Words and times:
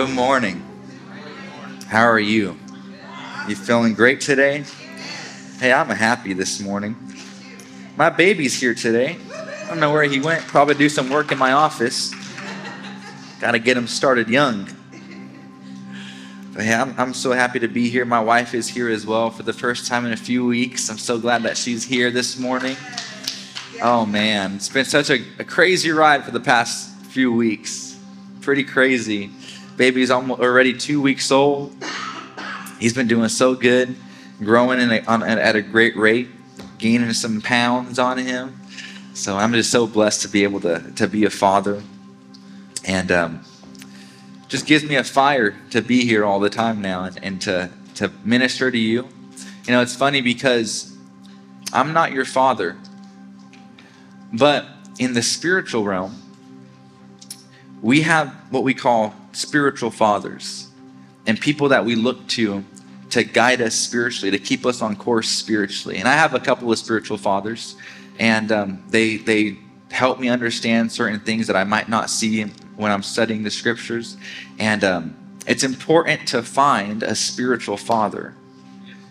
Good 0.00 0.14
morning. 0.14 0.62
How 1.88 2.04
are 2.04 2.18
you? 2.18 2.56
You 3.46 3.54
feeling 3.54 3.92
great 3.92 4.22
today? 4.22 4.64
Hey, 5.58 5.74
I'm 5.74 5.90
happy 5.90 6.32
this 6.32 6.58
morning. 6.58 6.96
My 7.98 8.08
baby's 8.08 8.58
here 8.58 8.72
today. 8.72 9.18
I 9.30 9.68
don't 9.68 9.78
know 9.78 9.92
where 9.92 10.04
he 10.04 10.18
went. 10.18 10.46
Probably 10.46 10.74
do 10.74 10.88
some 10.88 11.10
work 11.10 11.32
in 11.32 11.36
my 11.36 11.52
office. 11.52 12.14
Got 13.40 13.50
to 13.50 13.58
get 13.58 13.76
him 13.76 13.86
started 13.86 14.30
young. 14.30 14.70
But 16.54 16.66
I'm, 16.66 16.94
I'm 16.96 17.12
so 17.12 17.32
happy 17.32 17.58
to 17.58 17.68
be 17.68 17.90
here. 17.90 18.06
My 18.06 18.20
wife 18.20 18.54
is 18.54 18.68
here 18.68 18.88
as 18.88 19.04
well 19.04 19.28
for 19.28 19.42
the 19.42 19.52
first 19.52 19.86
time 19.86 20.06
in 20.06 20.14
a 20.14 20.16
few 20.16 20.46
weeks. 20.46 20.88
I'm 20.88 20.96
so 20.96 21.18
glad 21.18 21.42
that 21.42 21.58
she's 21.58 21.84
here 21.84 22.10
this 22.10 22.38
morning. 22.38 22.78
Oh 23.82 24.06
man, 24.06 24.54
it's 24.54 24.70
been 24.70 24.86
such 24.86 25.10
a, 25.10 25.22
a 25.38 25.44
crazy 25.44 25.90
ride 25.90 26.24
for 26.24 26.30
the 26.30 26.40
past 26.40 26.88
few 27.02 27.30
weeks. 27.34 27.98
Pretty 28.40 28.64
crazy. 28.64 29.30
Baby's 29.76 30.10
almost 30.10 30.40
already 30.40 30.72
two 30.72 31.00
weeks 31.00 31.30
old. 31.30 31.74
He's 32.78 32.94
been 32.94 33.08
doing 33.08 33.28
so 33.28 33.54
good, 33.54 33.94
growing 34.38 34.80
a, 34.80 35.00
on, 35.06 35.22
at 35.22 35.56
a 35.56 35.62
great 35.62 35.96
rate, 35.96 36.28
gaining 36.78 37.12
some 37.12 37.40
pounds 37.40 37.98
on 37.98 38.18
him. 38.18 38.60
So 39.14 39.36
I'm 39.36 39.52
just 39.52 39.70
so 39.70 39.86
blessed 39.86 40.22
to 40.22 40.28
be 40.28 40.44
able 40.44 40.60
to, 40.60 40.92
to 40.96 41.06
be 41.06 41.24
a 41.24 41.30
father. 41.30 41.82
And 42.86 43.12
um, 43.12 43.44
just 44.48 44.66
gives 44.66 44.82
me 44.84 44.96
a 44.96 45.04
fire 45.04 45.56
to 45.70 45.80
be 45.80 46.04
here 46.04 46.24
all 46.24 46.40
the 46.40 46.50
time 46.50 46.80
now 46.80 47.04
and, 47.04 47.18
and 47.22 47.40
to, 47.42 47.70
to 47.96 48.10
minister 48.24 48.70
to 48.70 48.78
you. 48.78 49.08
You 49.66 49.72
know, 49.72 49.82
it's 49.82 49.94
funny 49.94 50.20
because 50.20 50.96
I'm 51.72 51.92
not 51.92 52.12
your 52.12 52.24
father, 52.24 52.76
but 54.32 54.66
in 54.98 55.14
the 55.14 55.22
spiritual 55.22 55.84
realm, 55.84 56.19
we 57.82 58.02
have 58.02 58.28
what 58.50 58.62
we 58.62 58.74
call 58.74 59.14
spiritual 59.32 59.90
fathers 59.90 60.68
and 61.26 61.40
people 61.40 61.68
that 61.68 61.84
we 61.84 61.94
look 61.94 62.26
to 62.28 62.64
to 63.10 63.24
guide 63.24 63.60
us 63.60 63.74
spiritually, 63.74 64.30
to 64.30 64.38
keep 64.38 64.64
us 64.64 64.82
on 64.82 64.94
course 64.94 65.28
spiritually. 65.28 65.98
And 65.98 66.06
I 66.08 66.12
have 66.12 66.32
a 66.34 66.38
couple 66.38 66.70
of 66.70 66.78
spiritual 66.78 67.18
fathers, 67.18 67.74
and 68.18 68.52
um, 68.52 68.82
they 68.88 69.16
they 69.16 69.58
help 69.90 70.20
me 70.20 70.28
understand 70.28 70.92
certain 70.92 71.20
things 71.20 71.46
that 71.48 71.56
I 71.56 71.64
might 71.64 71.88
not 71.88 72.08
see 72.10 72.44
when 72.76 72.92
I'm 72.92 73.02
studying 73.02 73.42
the 73.42 73.50
scriptures. 73.50 74.16
And 74.58 74.84
um, 74.84 75.16
it's 75.46 75.64
important 75.64 76.28
to 76.28 76.42
find 76.42 77.02
a 77.02 77.14
spiritual 77.14 77.76
father 77.76 78.34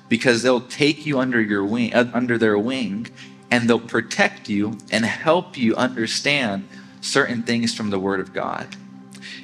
because 0.07 0.41
they'll 0.41 0.61
take 0.61 1.05
you 1.05 1.19
under 1.19 1.41
your 1.41 1.65
wing, 1.65 1.93
uh, 1.93 2.09
under 2.13 2.37
their 2.37 2.57
wing, 2.57 3.07
and 3.51 3.69
they'll 3.69 3.79
protect 3.79 4.47
you 4.47 4.77
and 4.91 5.05
help 5.05 5.57
you 5.57 5.75
understand 5.75 6.67
certain 7.01 7.43
things 7.43 7.73
from 7.73 7.89
the 7.89 7.99
Word 7.99 8.19
of 8.19 8.33
God. 8.33 8.67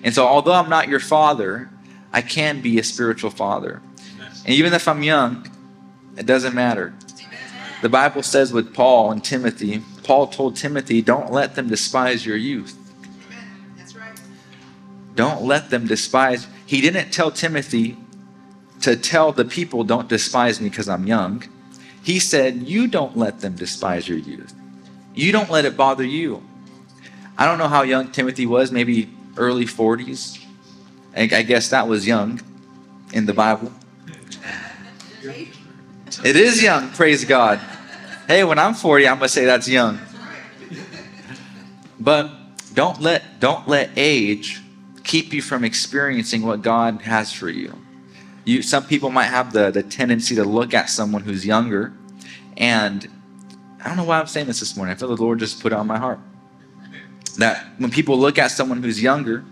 And 0.04 0.14
so, 0.14 0.26
although 0.26 0.54
I'm 0.54 0.70
not 0.70 0.88
your 0.88 1.00
father, 1.00 1.70
I 2.14 2.22
can 2.22 2.62
be 2.62 2.80
a 2.80 2.84
spiritual 2.84 3.32
father. 3.32 3.82
And 4.46 4.54
even 4.54 4.74
if 4.74 4.88
I'm 4.88 5.04
young, 5.04 5.50
it 6.18 6.26
doesn't 6.26 6.54
matter. 6.54 6.94
The 7.82 7.90
Bible 7.90 8.24
says 8.24 8.54
with 8.54 8.74
Paul 8.74 9.12
and 9.12 9.24
Timothy, 9.24 9.82
Paul 10.04 10.28
told 10.28 10.56
Timothy, 10.56 11.02
don't 11.02 11.32
let 11.32 11.56
them 11.56 11.68
despise 11.68 12.26
your 12.26 12.38
youth. 12.38 12.78
Right. 13.96 14.20
Don't 15.16 15.44
let 15.44 15.70
them 15.70 15.88
despise. 15.88 16.48
He 16.66 16.82
didn't 16.82 17.12
tell 17.12 17.32
Timothy 17.32 17.98
to 18.82 18.96
tell 18.96 19.32
the 19.32 19.46
people, 19.46 19.84
don't 19.84 20.08
despise 20.08 20.62
me 20.62 20.70
because 20.70 20.88
I'm 20.88 21.08
young. 21.08 21.44
He 22.04 22.20
said, 22.20 22.64
you 22.64 22.88
don't 22.88 23.18
let 23.18 23.42
them 23.42 23.56
despise 23.56 24.08
your 24.08 24.20
youth. 24.20 24.54
You 25.16 25.32
don't 25.32 25.50
let 25.50 25.66
it 25.66 25.76
bother 25.76 26.04
you. 26.04 26.44
I 27.38 27.46
don't 27.46 27.58
know 27.58 27.68
how 27.68 27.84
young 27.84 28.12
Timothy 28.12 28.46
was, 28.46 28.72
maybe 28.72 29.10
early 29.38 29.66
40s. 29.66 30.42
I 31.16 31.26
guess 31.44 31.70
that 31.70 31.88
was 31.88 32.06
young 32.06 32.42
in 33.14 33.26
the 33.26 33.34
Bible. 33.34 33.72
It 36.24 36.36
is 36.36 36.62
young, 36.62 36.92
praise 36.92 37.26
God. 37.26 37.60
Hey, 38.28 38.44
when 38.44 38.60
I'm 38.60 38.74
40, 38.74 39.08
I'm 39.08 39.18
gonna 39.18 39.30
say 39.30 39.46
that's 39.46 39.68
young. 39.68 40.00
But 42.00 42.30
don't 42.74 43.00
let 43.02 43.40
don't 43.40 43.68
let 43.68 43.90
age 43.96 44.62
keep 45.04 45.34
you 45.34 45.42
from 45.42 45.64
experiencing 45.64 46.42
what 46.46 46.62
God 46.62 47.02
has 47.04 47.32
for 47.32 47.50
you. 47.50 47.74
You 48.44 48.62
some 48.62 48.86
people 48.86 49.10
might 49.10 49.26
have 49.26 49.54
the, 49.54 49.72
the 49.72 49.84
tendency 49.84 50.36
to 50.36 50.44
look 50.44 50.74
at 50.74 50.90
someone 50.90 51.24
who's 51.24 51.46
younger, 51.46 51.94
and 52.58 53.08
I 53.84 53.88
don't 53.88 53.98
know 53.98 54.04
why 54.04 54.20
I'm 54.20 54.28
saying 54.28 54.48
this 54.48 54.60
this 54.60 54.76
morning. 54.76 54.94
I 54.94 54.98
feel 54.98 55.16
the 55.16 55.22
Lord 55.22 55.40
just 55.40 55.62
put 55.62 55.72
it 55.72 55.76
on 55.76 55.88
my 55.88 55.98
heart. 55.98 56.20
That 57.38 57.66
when 57.78 57.92
people 57.92 58.18
look 58.18 58.38
at 58.38 58.52
someone 58.52 58.82
who's 58.82 59.02
younger, 59.02 59.44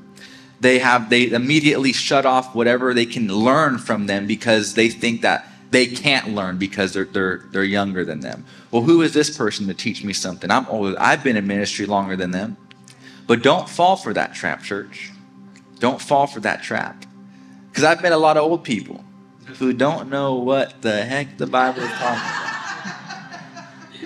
they 0.59 0.79
have 0.79 1.09
they 1.09 1.29
immediately 1.29 1.93
shut 1.93 2.25
off 2.25 2.55
whatever 2.55 2.93
they 2.93 3.05
can 3.05 3.27
learn 3.27 3.77
from 3.77 4.07
them 4.07 4.27
because 4.27 4.73
they 4.75 4.89
think 4.89 5.21
that 5.21 5.47
they 5.71 5.87
can't 5.87 6.29
learn 6.33 6.57
because 6.57 6.93
they're 6.93 7.05
they're 7.05 7.39
they're 7.51 7.63
younger 7.63 8.05
than 8.05 8.21
them. 8.21 8.45
Well, 8.71 8.83
who 8.83 9.01
is 9.01 9.13
this 9.13 9.35
person 9.35 9.67
to 9.67 9.73
teach 9.73 10.03
me 10.03 10.13
something? 10.13 10.49
I'm 10.49 10.67
older. 10.67 10.95
I've 10.99 11.23
been 11.23 11.35
in 11.35 11.47
ministry 11.47 11.85
longer 11.85 12.15
than 12.15 12.31
them. 12.31 12.57
But 13.27 13.41
don't 13.41 13.69
fall 13.69 13.95
for 13.95 14.13
that 14.13 14.33
trap, 14.33 14.63
church. 14.63 15.11
Don't 15.79 16.01
fall 16.01 16.27
for 16.27 16.39
that 16.41 16.63
trap. 16.63 17.05
Because 17.69 17.83
I've 17.83 18.01
met 18.01 18.11
a 18.11 18.17
lot 18.17 18.37
of 18.37 18.43
old 18.43 18.63
people 18.63 19.03
who 19.57 19.73
don't 19.73 20.09
know 20.09 20.35
what 20.35 20.81
the 20.81 21.03
heck 21.03 21.37
the 21.37 21.47
Bible 21.47 21.81
is 21.81 21.89
talking 21.91 22.21
about. 22.21 22.53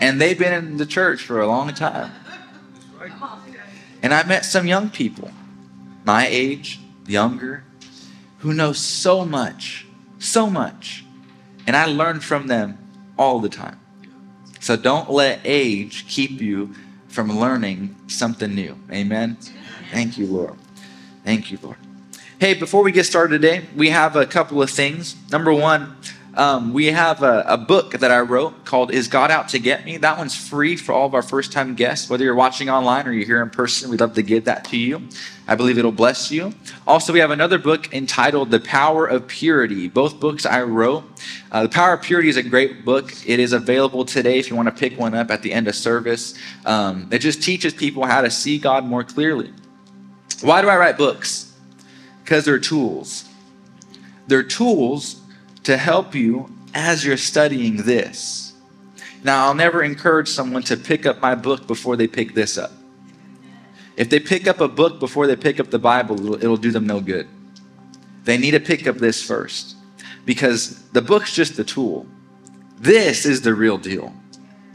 And 0.02 0.22
they've 0.22 0.38
been 0.38 0.54
in 0.54 0.78
the 0.78 0.86
church 0.86 1.24
for 1.24 1.42
a 1.42 1.48
long 1.48 1.74
time. 1.74 2.12
And 4.08 4.14
I 4.14 4.24
met 4.24 4.46
some 4.46 4.66
young 4.66 4.90
people, 4.90 5.32
my 6.06 6.28
age, 6.28 6.80
younger, 7.06 7.66
who 8.38 8.54
know 8.54 8.72
so 8.72 9.26
much, 9.26 9.86
so 10.18 10.50
much 10.50 11.04
and 11.68 11.76
I 11.76 11.88
learn 11.88 12.22
from 12.22 12.48
them 12.48 12.78
all 13.18 13.42
the 13.42 13.50
time. 13.50 13.78
So 14.62 14.78
don't 14.78 15.12
let 15.12 15.42
age 15.44 16.08
keep 16.08 16.40
you 16.40 16.74
from 17.10 17.38
learning 17.38 17.98
something 18.08 18.56
new. 18.56 18.80
Amen. 18.90 19.38
Thank 19.92 20.18
you, 20.18 20.28
Lord. 20.28 20.56
Thank 21.26 21.52
you, 21.52 21.60
Lord. 21.62 21.76
Hey, 22.40 22.54
before 22.54 22.84
we 22.84 22.94
get 22.94 23.06
started 23.06 23.42
today, 23.42 23.66
we 23.76 23.90
have 23.90 24.16
a 24.16 24.26
couple 24.26 24.62
of 24.62 24.70
things. 24.70 25.18
Number 25.34 25.54
one, 25.54 25.98
um, 26.38 26.72
we 26.72 26.86
have 26.86 27.24
a, 27.24 27.44
a, 27.48 27.58
book 27.58 27.94
that 27.94 28.12
I 28.12 28.20
wrote 28.20 28.64
called 28.64 28.92
Is 28.92 29.08
God 29.08 29.32
Out 29.32 29.50
to 29.50 29.60
Get 29.60 29.86
Me? 29.86 29.98
That 29.98 30.20
one's 30.20 30.36
free 30.36 30.76
for 30.76 30.94
all 30.94 31.08
of 31.08 31.16
our 31.16 31.24
first 31.24 31.52
time 31.52 31.74
guests. 31.74 32.12
Whether 32.12 32.26
you're 32.26 32.36
watching 32.36 32.70
online 32.70 33.08
or 33.08 33.12
you're 33.12 33.26
here 33.26 33.42
in 33.42 33.50
person, 33.50 33.90
we'd 33.90 34.00
love 34.00 34.14
to 34.14 34.22
give 34.22 34.46
that 34.46 34.64
to 34.66 34.78
you. 34.78 35.02
I 35.48 35.56
believe 35.56 35.80
it'll 35.80 35.92
bless 35.92 36.32
you. 36.32 36.54
Also, 36.86 37.12
we 37.12 37.20
have 37.20 37.32
another 37.32 37.58
book 37.58 37.92
entitled 37.92 38.52
The 38.52 38.60
Power 38.60 39.08
of 39.08 39.28
Purity. 39.28 39.90
Both 39.90 40.20
books 40.20 40.46
I 40.46 40.62
wrote. 40.62 41.06
Uh, 41.52 41.64
the 41.64 41.70
Power 41.70 41.94
of 41.94 42.04
Purity 42.04 42.30
is 42.30 42.38
a 42.38 42.44
great 42.44 42.86
book. 42.86 43.12
It 43.28 43.40
is 43.40 43.52
available 43.52 44.06
today 44.06 44.38
if 44.38 44.48
you 44.48 44.56
want 44.56 44.68
to 44.68 44.76
pick 44.76 45.00
one 45.00 45.16
up 45.16 45.32
at 45.32 45.42
the 45.42 45.52
end 45.52 45.68
of 45.68 45.74
service. 45.74 46.36
Um, 46.68 47.10
it 47.12 47.20
just 47.20 47.42
teaches 47.42 47.74
people 47.74 48.06
how 48.06 48.22
to 48.22 48.30
see 48.30 48.60
God 48.60 48.86
more 48.86 49.04
clearly. 49.04 49.52
Why 50.42 50.62
do 50.62 50.70
I 50.70 50.78
write 50.78 51.00
books? 51.00 51.52
Because 52.24 52.46
they're 52.46 52.60
tools. 52.60 53.28
They're 54.28 54.44
tools 54.44 55.22
to 55.68 55.76
help 55.76 56.16
you 56.16 56.50
as 56.74 57.04
you're 57.04 57.18
studying 57.18 57.76
this. 57.84 58.54
Now, 59.22 59.48
I'll 59.48 59.54
never 59.54 59.84
encourage 59.84 60.30
someone 60.30 60.64
to 60.64 60.78
pick 60.78 61.06
up 61.06 61.22
my 61.22 61.36
book 61.36 61.68
before 61.68 61.98
they 61.98 62.08
pick 62.08 62.34
this 62.34 62.58
up. 62.58 62.72
If 63.98 64.10
they 64.10 64.22
pick 64.22 64.48
up 64.48 64.62
a 64.62 64.70
book 64.70 64.98
before 65.02 65.28
they 65.28 65.36
pick 65.36 65.60
up 65.60 65.70
the 65.70 65.78
Bible, 65.78 66.18
it'll, 66.18 66.36
it'll 66.36 66.56
do 66.56 66.72
them 66.72 66.88
no 66.88 67.02
good. 67.02 67.28
They 68.24 68.38
need 68.38 68.52
to 68.52 68.62
pick 68.62 68.88
up 68.88 68.96
this 68.96 69.22
first 69.22 69.76
because 70.24 70.84
the 70.92 71.02
book's 71.02 71.34
just 71.34 71.58
the 71.58 71.66
tool. 71.66 72.08
This 72.78 73.26
is 73.26 73.42
the 73.42 73.54
real 73.54 73.78
deal. 73.78 74.14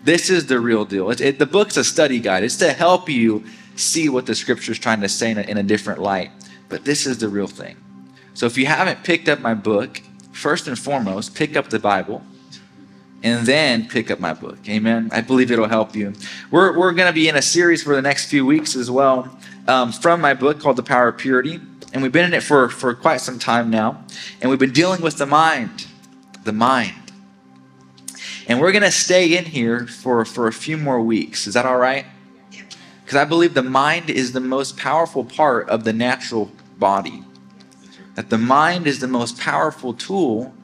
This 0.04 0.28
is 0.28 0.44
the 0.44 0.60
real 0.60 0.84
deal. 0.84 1.10
It, 1.10 1.22
it, 1.22 1.38
the 1.38 1.46
book's 1.46 1.78
a 1.78 1.84
study 1.84 2.20
guide, 2.20 2.44
it's 2.44 2.56
to 2.56 2.70
help 2.70 3.08
you 3.08 3.44
see 3.76 4.10
what 4.10 4.26
the 4.26 4.34
scripture's 4.34 4.78
trying 4.78 5.00
to 5.00 5.08
say 5.08 5.30
in 5.30 5.38
a, 5.38 5.42
in 5.42 5.56
a 5.56 5.62
different 5.62 6.02
light. 6.02 6.32
But 6.68 6.84
this 6.84 7.06
is 7.06 7.16
the 7.16 7.30
real 7.30 7.46
thing. 7.46 7.78
So 8.34 8.44
if 8.44 8.58
you 8.58 8.66
haven't 8.66 9.04
picked 9.04 9.30
up 9.30 9.40
my 9.40 9.54
book, 9.54 10.02
first 10.32 10.66
and 10.66 10.78
foremost, 10.78 11.34
pick 11.34 11.56
up 11.56 11.68
the 11.68 11.78
Bible 11.78 12.22
and 13.22 13.46
then 13.46 13.88
pick 13.88 14.10
up 14.10 14.18
my 14.18 14.34
book. 14.34 14.58
Amen. 14.68 15.08
I 15.12 15.20
believe 15.20 15.50
it'll 15.50 15.68
help 15.68 15.94
you. 15.94 16.12
We're, 16.50 16.76
we're 16.76 16.92
going 16.92 17.06
to 17.06 17.12
be 17.12 17.28
in 17.28 17.36
a 17.36 17.42
series 17.42 17.82
for 17.82 17.94
the 17.94 18.02
next 18.02 18.26
few 18.26 18.44
weeks 18.44 18.74
as 18.74 18.90
well 18.90 19.38
um, 19.68 19.92
from 19.92 20.20
my 20.20 20.34
book 20.34 20.60
called 20.60 20.76
The 20.76 20.82
Power 20.82 21.08
of 21.08 21.18
Purity. 21.18 21.60
And 21.92 22.02
we've 22.02 22.12
been 22.12 22.24
in 22.24 22.34
it 22.34 22.42
for, 22.42 22.68
for 22.68 22.94
quite 22.94 23.20
some 23.20 23.38
time 23.38 23.70
now. 23.70 24.04
And 24.40 24.50
we've 24.50 24.58
been 24.58 24.72
dealing 24.72 25.02
with 25.02 25.18
the 25.18 25.26
mind. 25.26 25.86
The 26.44 26.52
mind. 26.52 26.94
And 28.48 28.60
we're 28.60 28.72
going 28.72 28.82
to 28.82 28.90
stay 28.90 29.36
in 29.36 29.44
here 29.44 29.86
for, 29.86 30.24
for 30.24 30.48
a 30.48 30.52
few 30.52 30.76
more 30.76 31.00
weeks. 31.00 31.46
Is 31.46 31.54
that 31.54 31.64
all 31.64 31.78
right? 31.78 32.06
Because 33.04 33.16
I 33.16 33.24
believe 33.24 33.54
the 33.54 33.62
mind 33.62 34.10
is 34.10 34.32
the 34.32 34.40
most 34.40 34.76
powerful 34.76 35.24
part 35.24 35.68
of 35.68 35.84
the 35.84 35.92
natural 35.92 36.50
body 36.78 37.22
that 38.14 38.30
the 38.30 38.38
mind 38.38 38.86
is 38.86 39.00
the 39.00 39.08
most 39.08 39.38
powerful 39.38 39.94
tool 39.94 40.54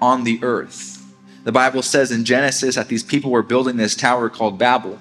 on 0.00 0.24
the 0.24 0.38
earth. 0.42 1.02
The 1.44 1.52
Bible 1.52 1.82
says 1.82 2.10
in 2.10 2.24
Genesis 2.24 2.74
that 2.74 2.88
these 2.88 3.04
people 3.04 3.30
were 3.30 3.42
building 3.42 3.76
this 3.76 3.94
tower 3.94 4.28
called 4.28 4.58
Babel. 4.58 4.98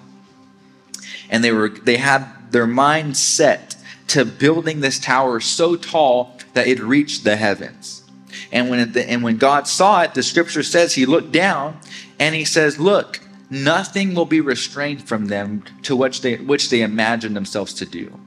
And 1.30 1.44
they 1.44 1.52
were 1.52 1.70
they 1.70 1.98
had 1.98 2.52
their 2.52 2.68
mind 2.68 3.18
set 3.18 3.76
to 4.08 4.24
building 4.24 4.82
this 4.82 5.00
tower 5.00 5.40
so 5.40 5.76
tall 5.76 6.38
that 6.54 6.68
it 6.68 6.80
reached 6.80 7.24
the 7.24 7.36
heavens. 7.36 8.04
And 8.52 8.70
when, 8.70 8.96
and 8.98 9.24
when 9.24 9.38
God 9.38 9.68
saw 9.68 10.04
it, 10.04 10.14
the 10.14 10.24
scripture 10.24 10.64
says 10.64 10.94
he 10.94 11.06
looked 11.06 11.32
down 11.32 11.80
and 12.20 12.36
he 12.36 12.46
says, 12.46 12.80
Look, 12.80 13.20
nothing 13.50 14.14
will 14.14 14.26
be 14.26 14.42
restrained 14.42 15.08
from 15.08 15.26
them 15.28 15.64
to 15.84 15.96
which 15.96 16.22
they, 16.22 16.38
which 16.38 16.70
they 16.70 16.82
imagine 16.82 17.34
themselves 17.34 17.74
to 17.76 17.86
do. 17.86 18.18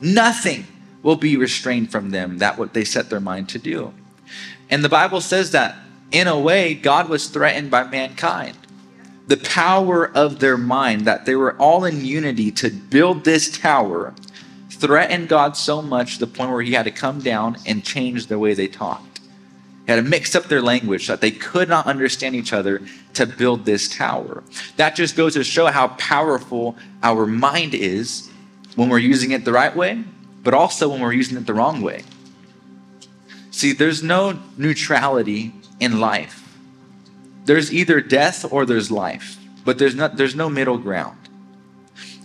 Nothing 0.00 0.66
will 1.02 1.16
be 1.16 1.36
restrained 1.36 1.90
from 1.90 2.10
them 2.10 2.38
that 2.38 2.58
what 2.58 2.74
they 2.74 2.84
set 2.84 3.10
their 3.10 3.20
mind 3.20 3.48
to 3.50 3.58
do. 3.58 3.92
And 4.70 4.84
the 4.84 4.88
Bible 4.88 5.20
says 5.20 5.52
that 5.52 5.76
in 6.10 6.26
a 6.26 6.38
way, 6.38 6.74
God 6.74 7.08
was 7.08 7.28
threatened 7.28 7.70
by 7.70 7.84
mankind. 7.84 8.56
The 9.26 9.36
power 9.36 10.10
of 10.16 10.38
their 10.38 10.56
mind, 10.56 11.02
that 11.02 11.26
they 11.26 11.34
were 11.34 11.56
all 11.56 11.84
in 11.84 12.04
unity 12.04 12.50
to 12.52 12.70
build 12.70 13.24
this 13.24 13.56
tower, 13.58 14.14
threatened 14.70 15.28
God 15.28 15.56
so 15.56 15.82
much 15.82 16.14
to 16.14 16.20
the 16.20 16.26
point 16.26 16.50
where 16.50 16.62
he 16.62 16.72
had 16.72 16.84
to 16.84 16.90
come 16.90 17.20
down 17.20 17.56
and 17.66 17.84
change 17.84 18.26
the 18.26 18.38
way 18.38 18.54
they 18.54 18.68
talked. 18.68 19.20
He 19.86 19.92
had 19.92 19.96
to 19.96 20.08
mix 20.08 20.34
up 20.34 20.44
their 20.44 20.62
language 20.62 21.06
so 21.06 21.12
that 21.12 21.20
they 21.20 21.30
could 21.30 21.68
not 21.68 21.86
understand 21.86 22.34
each 22.34 22.52
other 22.52 22.82
to 23.14 23.26
build 23.26 23.64
this 23.64 23.88
tower. 23.88 24.42
That 24.76 24.96
just 24.96 25.16
goes 25.16 25.34
to 25.34 25.44
show 25.44 25.66
how 25.66 25.88
powerful 25.88 26.76
our 27.02 27.26
mind 27.26 27.74
is 27.74 28.28
when 28.74 28.88
we're 28.88 28.98
using 28.98 29.30
it 29.30 29.44
the 29.44 29.52
right 29.52 29.74
way, 29.74 30.04
but 30.46 30.54
also 30.54 30.88
when 30.88 31.00
we're 31.00 31.12
using 31.12 31.36
it 31.36 31.44
the 31.44 31.52
wrong 31.52 31.80
way. 31.82 32.04
See, 33.50 33.72
there's 33.72 34.00
no 34.00 34.38
neutrality 34.56 35.52
in 35.80 35.98
life. 35.98 36.56
There's 37.46 37.72
either 37.74 38.00
death 38.00 38.46
or 38.52 38.64
there's 38.64 38.88
life, 38.88 39.38
but 39.64 39.76
there's 39.76 39.96
not 39.96 40.16
there's 40.16 40.36
no 40.36 40.48
middle 40.48 40.78
ground. 40.78 41.18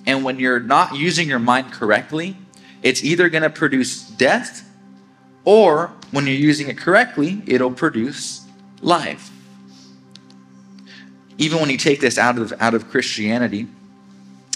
And 0.05 0.23
when 0.23 0.37
you're 0.37 0.59
not 0.59 0.95
using 0.95 1.27
your 1.27 1.39
mind 1.39 1.71
correctly, 1.71 2.37
it's 2.83 3.03
either 3.03 3.27
going 3.27 3.41
to 3.41 3.49
produce 3.49 4.07
death 4.07 4.69
or 5.43 5.91
when 6.11 6.27
you're 6.27 6.35
using 6.35 6.69
it 6.69 6.77
correctly, 6.77 7.41
it'll 7.47 7.73
produce 7.73 8.45
life. 8.81 9.31
Even 11.39 11.59
when 11.59 11.71
you 11.71 11.77
take 11.77 12.01
this 12.01 12.19
out 12.19 12.37
of 12.37 12.53
out 12.59 12.75
of 12.75 12.87
Christianity, 12.87 13.65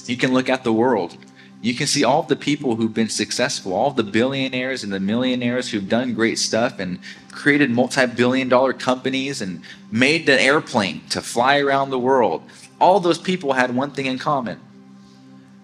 you 0.06 0.17
can 0.17 0.35
look 0.35 0.50
at 0.50 0.63
the 0.63 0.71
world 0.71 1.17
you 1.65 1.73
can 1.73 1.88
see 1.88 2.03
all 2.03 2.21
the 2.21 2.35
people 2.35 2.75
who've 2.75 2.94
been 2.94 3.09
successful, 3.09 3.73
all 3.73 3.89
the 3.89 4.03
billionaires 4.03 4.83
and 4.83 4.94
the 4.94 5.00
millionaires 5.00 5.67
who've 5.67 5.89
done 5.89 6.13
great 6.13 6.38
stuff 6.38 6.77
and 6.77 7.00
created 7.31 7.71
multi 7.71 8.06
billion 8.06 8.47
dollar 8.47 8.71
companies 8.71 9.41
and 9.41 9.63
made 9.89 10.29
an 10.29 10.38
airplane 10.38 11.01
to 11.09 11.21
fly 11.21 11.57
around 11.57 11.89
the 11.89 11.97
world. 11.97 12.44
All 12.79 13.00
those 13.00 13.17
people 13.17 13.53
had 13.53 13.75
one 13.75 13.89
thing 13.89 14.06
in 14.06 14.19
common 14.19 14.59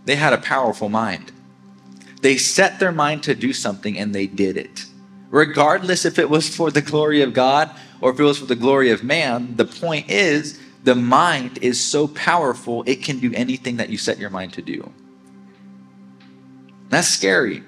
they 0.05 0.15
had 0.15 0.33
a 0.33 0.39
powerful 0.39 0.89
mind. 0.89 1.31
They 2.23 2.35
set 2.35 2.79
their 2.79 2.91
mind 2.91 3.21
to 3.23 3.35
do 3.35 3.53
something 3.53 3.95
and 3.99 4.15
they 4.15 4.25
did 4.25 4.57
it. 4.57 4.85
Regardless 5.29 6.03
if 6.03 6.17
it 6.17 6.31
was 6.31 6.49
for 6.49 6.71
the 6.71 6.81
glory 6.81 7.21
of 7.21 7.35
God 7.35 7.69
or 8.01 8.09
if 8.09 8.19
it 8.19 8.23
was 8.23 8.39
for 8.39 8.47
the 8.47 8.55
glory 8.55 8.89
of 8.89 9.03
man, 9.03 9.55
the 9.55 9.65
point 9.65 10.09
is 10.09 10.59
the 10.83 10.95
mind 10.95 11.59
is 11.61 11.79
so 11.79 12.07
powerful 12.07 12.83
it 12.87 13.03
can 13.03 13.19
do 13.19 13.31
anything 13.35 13.77
that 13.77 13.89
you 13.89 13.99
set 13.99 14.17
your 14.17 14.31
mind 14.31 14.53
to 14.53 14.63
do. 14.63 14.91
That's 16.91 17.07
scary. 17.07 17.63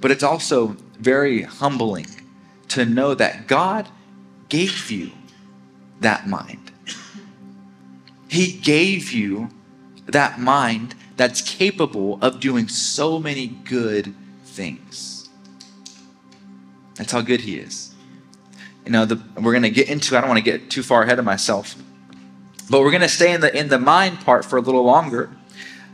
But 0.00 0.12
it's 0.12 0.22
also 0.22 0.76
very 0.98 1.42
humbling 1.42 2.06
to 2.68 2.86
know 2.86 3.14
that 3.14 3.46
God 3.48 3.88
gave 4.48 4.90
you 4.90 5.10
that 6.00 6.26
mind. 6.26 6.70
He 8.28 8.52
gave 8.52 9.12
you 9.12 9.50
that 10.06 10.40
mind 10.40 10.94
that's 11.16 11.42
capable 11.42 12.18
of 12.22 12.40
doing 12.40 12.68
so 12.68 13.18
many 13.18 13.48
good 13.48 14.14
things. 14.44 15.28
That's 16.94 17.12
how 17.12 17.20
good 17.20 17.40
He 17.40 17.56
is. 17.56 17.94
You 18.86 18.92
know, 18.92 19.04
the, 19.04 19.20
we're 19.40 19.52
going 19.52 19.62
to 19.62 19.70
get 19.70 19.88
into. 19.88 20.16
I 20.16 20.20
don't 20.20 20.28
want 20.28 20.38
to 20.38 20.44
get 20.44 20.70
too 20.70 20.82
far 20.82 21.02
ahead 21.02 21.18
of 21.18 21.24
myself, 21.24 21.76
but 22.70 22.80
we're 22.80 22.90
going 22.90 23.02
to 23.02 23.08
stay 23.08 23.32
in 23.32 23.40
the 23.40 23.56
in 23.56 23.68
the 23.68 23.78
mind 23.78 24.20
part 24.20 24.44
for 24.44 24.56
a 24.56 24.60
little 24.60 24.84
longer 24.84 25.30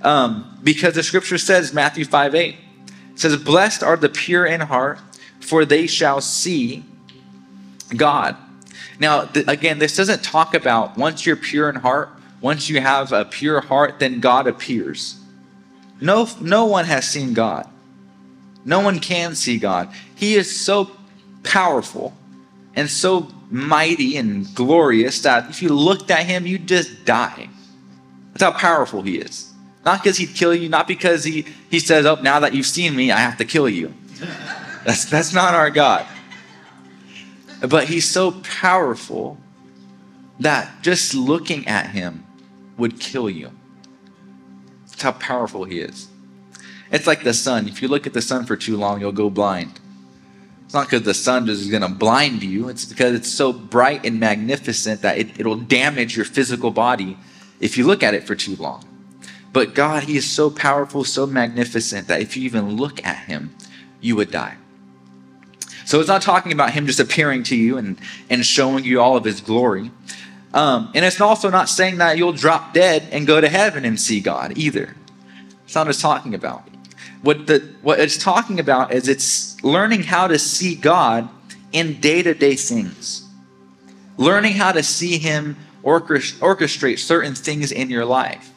um, 0.02 0.58
because 0.62 0.94
the 0.94 1.02
scripture 1.02 1.38
says, 1.38 1.72
Matthew 1.72 2.04
5 2.04 2.34
8, 2.34 2.56
says, 3.14 3.36
Blessed 3.36 3.82
are 3.82 3.96
the 3.96 4.08
pure 4.08 4.46
in 4.46 4.60
heart, 4.60 4.98
for 5.40 5.64
they 5.64 5.86
shall 5.86 6.20
see 6.20 6.84
God. 7.96 8.36
Now, 9.00 9.24
th- 9.24 9.46
again, 9.48 9.78
this 9.78 9.96
doesn't 9.96 10.22
talk 10.22 10.54
about 10.54 10.96
once 10.96 11.24
you're 11.24 11.36
pure 11.36 11.68
in 11.68 11.76
heart, 11.76 12.10
once 12.40 12.68
you 12.68 12.80
have 12.80 13.12
a 13.12 13.24
pure 13.24 13.60
heart, 13.60 13.98
then 13.98 14.20
God 14.20 14.46
appears. 14.46 15.20
No, 16.00 16.28
no 16.40 16.66
one 16.66 16.84
has 16.84 17.08
seen 17.08 17.34
God. 17.34 17.68
No 18.64 18.80
one 18.80 19.00
can 19.00 19.34
see 19.34 19.58
God. 19.58 19.88
He 20.14 20.34
is 20.34 20.54
so 20.54 20.90
powerful 21.42 22.14
and 22.74 22.88
so 22.88 23.28
mighty 23.50 24.16
and 24.16 24.54
glorious 24.54 25.22
that 25.22 25.48
if 25.50 25.62
you 25.62 25.70
looked 25.70 26.10
at 26.10 26.26
him, 26.26 26.46
you'd 26.46 26.68
just 26.68 27.04
die. 27.04 27.48
That's 28.32 28.42
how 28.42 28.52
powerful 28.52 29.02
he 29.02 29.18
is. 29.18 29.47
Not 29.88 30.02
because 30.02 30.18
he'd 30.18 30.34
kill 30.34 30.54
you, 30.54 30.68
not 30.68 30.86
because 30.86 31.24
he, 31.24 31.46
he 31.70 31.78
says, 31.80 32.04
Oh, 32.04 32.16
now 32.16 32.40
that 32.40 32.52
you've 32.52 32.66
seen 32.66 32.94
me, 32.94 33.10
I 33.10 33.20
have 33.20 33.38
to 33.38 33.46
kill 33.46 33.70
you. 33.70 33.94
That's, 34.84 35.06
that's 35.06 35.32
not 35.32 35.54
our 35.54 35.70
God. 35.70 36.06
But 37.66 37.88
he's 37.88 38.06
so 38.06 38.32
powerful 38.32 39.38
that 40.40 40.82
just 40.82 41.14
looking 41.14 41.66
at 41.66 41.86
him 41.86 42.26
would 42.76 43.00
kill 43.00 43.30
you. 43.30 43.50
That's 44.88 45.00
how 45.00 45.12
powerful 45.12 45.64
he 45.64 45.80
is. 45.80 46.08
It's 46.92 47.06
like 47.06 47.24
the 47.24 47.32
sun. 47.32 47.66
If 47.66 47.80
you 47.80 47.88
look 47.88 48.06
at 48.06 48.12
the 48.12 48.20
sun 48.20 48.44
for 48.44 48.56
too 48.56 48.76
long, 48.76 49.00
you'll 49.00 49.10
go 49.10 49.30
blind. 49.30 49.80
It's 50.66 50.74
not 50.74 50.84
because 50.84 51.04
the 51.04 51.14
sun 51.14 51.48
is 51.48 51.70
going 51.70 51.80
to 51.80 51.88
blind 51.88 52.42
you, 52.42 52.68
it's 52.68 52.84
because 52.84 53.14
it's 53.14 53.32
so 53.32 53.54
bright 53.54 54.04
and 54.04 54.20
magnificent 54.20 55.00
that 55.00 55.16
it, 55.16 55.40
it'll 55.40 55.56
damage 55.56 56.14
your 56.14 56.26
physical 56.26 56.70
body 56.70 57.16
if 57.58 57.78
you 57.78 57.86
look 57.86 58.02
at 58.02 58.12
it 58.12 58.24
for 58.24 58.34
too 58.34 58.54
long. 58.56 58.84
But 59.52 59.74
God, 59.74 60.04
He 60.04 60.16
is 60.16 60.28
so 60.28 60.50
powerful, 60.50 61.04
so 61.04 61.26
magnificent 61.26 62.08
that 62.08 62.20
if 62.20 62.36
you 62.36 62.44
even 62.44 62.76
look 62.76 63.04
at 63.04 63.26
Him, 63.26 63.54
you 64.00 64.16
would 64.16 64.30
die. 64.30 64.56
So 65.84 66.00
it's 66.00 66.08
not 66.08 66.22
talking 66.22 66.52
about 66.52 66.72
Him 66.72 66.86
just 66.86 67.00
appearing 67.00 67.44
to 67.44 67.56
you 67.56 67.78
and, 67.78 67.98
and 68.28 68.44
showing 68.44 68.84
you 68.84 69.00
all 69.00 69.16
of 69.16 69.24
His 69.24 69.40
glory. 69.40 69.90
Um, 70.52 70.90
and 70.94 71.04
it's 71.04 71.20
also 71.20 71.50
not 71.50 71.68
saying 71.68 71.98
that 71.98 72.18
you'll 72.18 72.32
drop 72.32 72.74
dead 72.74 73.08
and 73.10 73.26
go 73.26 73.40
to 73.40 73.48
heaven 73.48 73.84
and 73.84 73.98
see 73.98 74.20
God 74.20 74.56
either. 74.56 74.94
It's 75.64 75.74
not 75.74 75.86
what 75.86 75.90
it's 75.90 76.00
talking 76.00 76.34
about. 76.34 76.68
What, 77.22 77.46
the, 77.46 77.60
what 77.82 78.00
it's 78.00 78.16
talking 78.16 78.60
about 78.60 78.92
is 78.92 79.08
it's 79.08 79.62
learning 79.64 80.04
how 80.04 80.28
to 80.28 80.38
see 80.38 80.74
God 80.74 81.28
in 81.72 82.00
day 82.00 82.22
to 82.22 82.32
day 82.32 82.54
things, 82.54 83.26
learning 84.16 84.54
how 84.54 84.72
to 84.72 84.82
see 84.82 85.18
Him 85.18 85.56
orchestrate 85.84 86.98
certain 86.98 87.34
things 87.34 87.72
in 87.72 87.90
your 87.90 88.04
life 88.04 88.52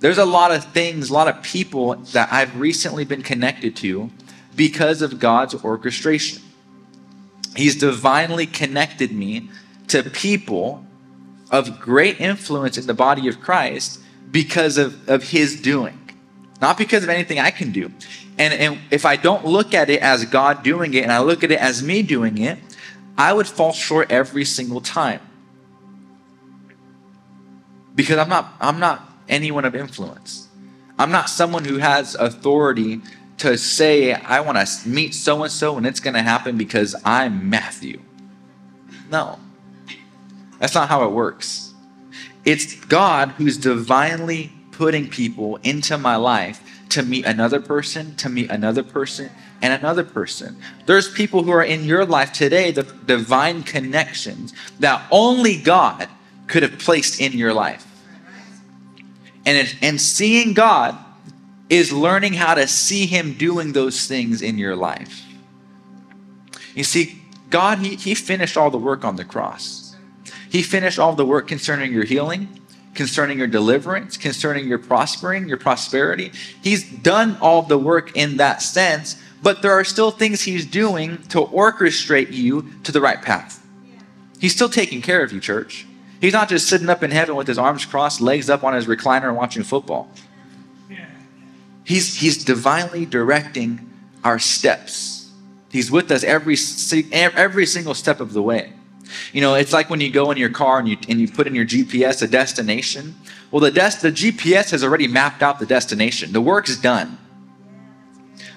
there's 0.00 0.18
a 0.18 0.24
lot 0.24 0.50
of 0.50 0.64
things, 0.72 1.10
a 1.10 1.12
lot 1.12 1.28
of 1.28 1.42
people 1.42 1.94
that 2.12 2.32
I've 2.32 2.58
recently 2.58 3.04
been 3.04 3.22
connected 3.22 3.76
to 3.76 4.10
because 4.54 5.02
of 5.02 5.18
God's 5.18 5.54
orchestration. 5.64 6.42
He's 7.56 7.76
divinely 7.76 8.46
connected 8.46 9.12
me 9.12 9.50
to 9.88 10.02
people 10.02 10.84
of 11.50 11.80
great 11.80 12.20
influence 12.20 12.76
in 12.76 12.86
the 12.86 12.94
body 12.94 13.28
of 13.28 13.40
Christ 13.40 14.00
because 14.30 14.76
of, 14.76 15.08
of 15.08 15.22
his 15.22 15.60
doing, 15.60 15.98
not 16.60 16.76
because 16.76 17.04
of 17.04 17.08
anything 17.08 17.38
I 17.38 17.50
can 17.50 17.70
do. 17.70 17.92
And, 18.38 18.52
and 18.54 18.78
if 18.90 19.06
I 19.06 19.16
don't 19.16 19.44
look 19.44 19.74
at 19.74 19.88
it 19.88 20.02
as 20.02 20.24
God 20.24 20.62
doing 20.62 20.94
it 20.94 21.04
and 21.04 21.12
I 21.12 21.20
look 21.20 21.44
at 21.44 21.52
it 21.52 21.60
as 21.60 21.82
me 21.82 22.02
doing 22.02 22.38
it, 22.38 22.58
I 23.16 23.32
would 23.32 23.46
fall 23.46 23.72
short 23.72 24.10
every 24.10 24.44
single 24.44 24.80
time. 24.80 25.20
Because 27.94 28.18
I'm 28.18 28.28
not, 28.28 28.54
I'm 28.60 28.80
not 28.80 29.08
anyone 29.28 29.64
of 29.64 29.74
influence. 29.74 30.48
I'm 30.98 31.10
not 31.10 31.28
someone 31.28 31.64
who 31.64 31.78
has 31.78 32.14
authority 32.14 33.00
to 33.38 33.58
say, 33.58 34.12
I 34.12 34.40
want 34.40 34.58
to 34.58 34.88
meet 34.88 35.14
so 35.14 35.42
and 35.42 35.52
so 35.52 35.76
and 35.76 35.86
it's 35.86 36.00
going 36.00 36.14
to 36.14 36.22
happen 36.22 36.56
because 36.56 36.94
I'm 37.04 37.50
Matthew. 37.50 38.00
No, 39.10 39.38
that's 40.58 40.74
not 40.74 40.88
how 40.88 41.04
it 41.04 41.10
works. 41.10 41.74
It's 42.44 42.74
God 42.86 43.30
who's 43.30 43.56
divinely 43.56 44.52
putting 44.70 45.08
people 45.08 45.56
into 45.62 45.96
my 45.98 46.16
life 46.16 46.60
to 46.90 47.02
meet 47.02 47.24
another 47.24 47.60
person, 47.60 48.14
to 48.16 48.28
meet 48.28 48.50
another 48.50 48.82
person, 48.82 49.30
and 49.62 49.72
another 49.72 50.04
person. 50.04 50.56
There's 50.86 51.10
people 51.10 51.42
who 51.42 51.50
are 51.50 51.64
in 51.64 51.84
your 51.84 52.04
life 52.04 52.32
today, 52.32 52.70
the 52.70 52.82
divine 52.82 53.62
connections 53.62 54.52
that 54.78 55.04
only 55.10 55.56
God 55.56 56.08
could 56.46 56.62
have 56.62 56.78
placed 56.78 57.20
in 57.20 57.32
your 57.32 57.54
life. 57.54 57.86
And, 59.46 59.58
it, 59.58 59.76
and 59.82 60.00
seeing 60.00 60.54
God 60.54 60.96
is 61.68 61.92
learning 61.92 62.34
how 62.34 62.54
to 62.54 62.66
see 62.66 63.06
Him 63.06 63.34
doing 63.34 63.72
those 63.72 64.06
things 64.06 64.42
in 64.42 64.58
your 64.58 64.76
life. 64.76 65.22
You 66.74 66.84
see, 66.84 67.22
God, 67.50 67.78
He, 67.78 67.96
he 67.96 68.14
finished 68.14 68.56
all 68.56 68.70
the 68.70 68.78
work 68.78 69.04
on 69.04 69.16
the 69.16 69.24
cross. 69.24 69.96
He 70.50 70.62
finished 70.62 70.98
all 70.98 71.14
the 71.14 71.26
work 71.26 71.48
concerning 71.48 71.92
your 71.92 72.04
healing, 72.04 72.60
concerning 72.94 73.38
your 73.38 73.48
deliverance, 73.48 74.16
concerning 74.16 74.68
your 74.68 74.78
prospering, 74.78 75.48
your 75.48 75.56
prosperity. 75.56 76.32
He's 76.62 76.88
done 76.88 77.36
all 77.40 77.62
the 77.62 77.78
work 77.78 78.16
in 78.16 78.36
that 78.36 78.62
sense, 78.62 79.20
but 79.42 79.62
there 79.62 79.72
are 79.72 79.84
still 79.84 80.10
things 80.10 80.42
he's 80.42 80.64
doing 80.64 81.18
to 81.28 81.38
orchestrate 81.38 82.32
you 82.32 82.70
to 82.84 82.92
the 82.92 83.00
right 83.00 83.20
path. 83.20 83.66
He's 84.38 84.54
still 84.54 84.68
taking 84.68 85.02
care 85.02 85.22
of 85.22 85.32
you, 85.32 85.40
church. 85.40 85.86
He's 86.24 86.32
not 86.32 86.48
just 86.48 86.70
sitting 86.70 86.88
up 86.88 87.02
in 87.02 87.10
heaven 87.10 87.36
with 87.36 87.46
his 87.46 87.58
arms 87.58 87.84
crossed, 87.84 88.22
legs 88.22 88.48
up 88.48 88.64
on 88.64 88.72
his 88.72 88.86
recliner 88.86 89.28
and 89.28 89.36
watching 89.36 89.62
football. 89.62 90.08
He's, 91.84 92.18
he's 92.18 92.42
divinely 92.42 93.04
directing 93.04 93.90
our 94.24 94.38
steps. 94.38 95.30
He's 95.70 95.90
with 95.90 96.10
us 96.10 96.24
every, 96.24 96.56
every 97.12 97.66
single 97.66 97.92
step 97.92 98.20
of 98.20 98.32
the 98.32 98.40
way. 98.40 98.72
You 99.34 99.42
know, 99.42 99.54
it's 99.54 99.74
like 99.74 99.90
when 99.90 100.00
you 100.00 100.10
go 100.10 100.30
in 100.30 100.38
your 100.38 100.48
car 100.48 100.78
and 100.78 100.88
you, 100.88 100.96
and 101.10 101.20
you 101.20 101.28
put 101.28 101.46
in 101.46 101.54
your 101.54 101.66
GPS 101.66 102.22
a 102.22 102.26
destination. 102.26 103.16
Well, 103.50 103.60
the, 103.60 103.70
des- 103.70 104.00
the 104.00 104.10
GPS 104.10 104.70
has 104.70 104.82
already 104.82 105.06
mapped 105.06 105.42
out 105.42 105.58
the 105.58 105.66
destination, 105.66 106.32
the 106.32 106.40
work's 106.40 106.78
done. 106.78 107.18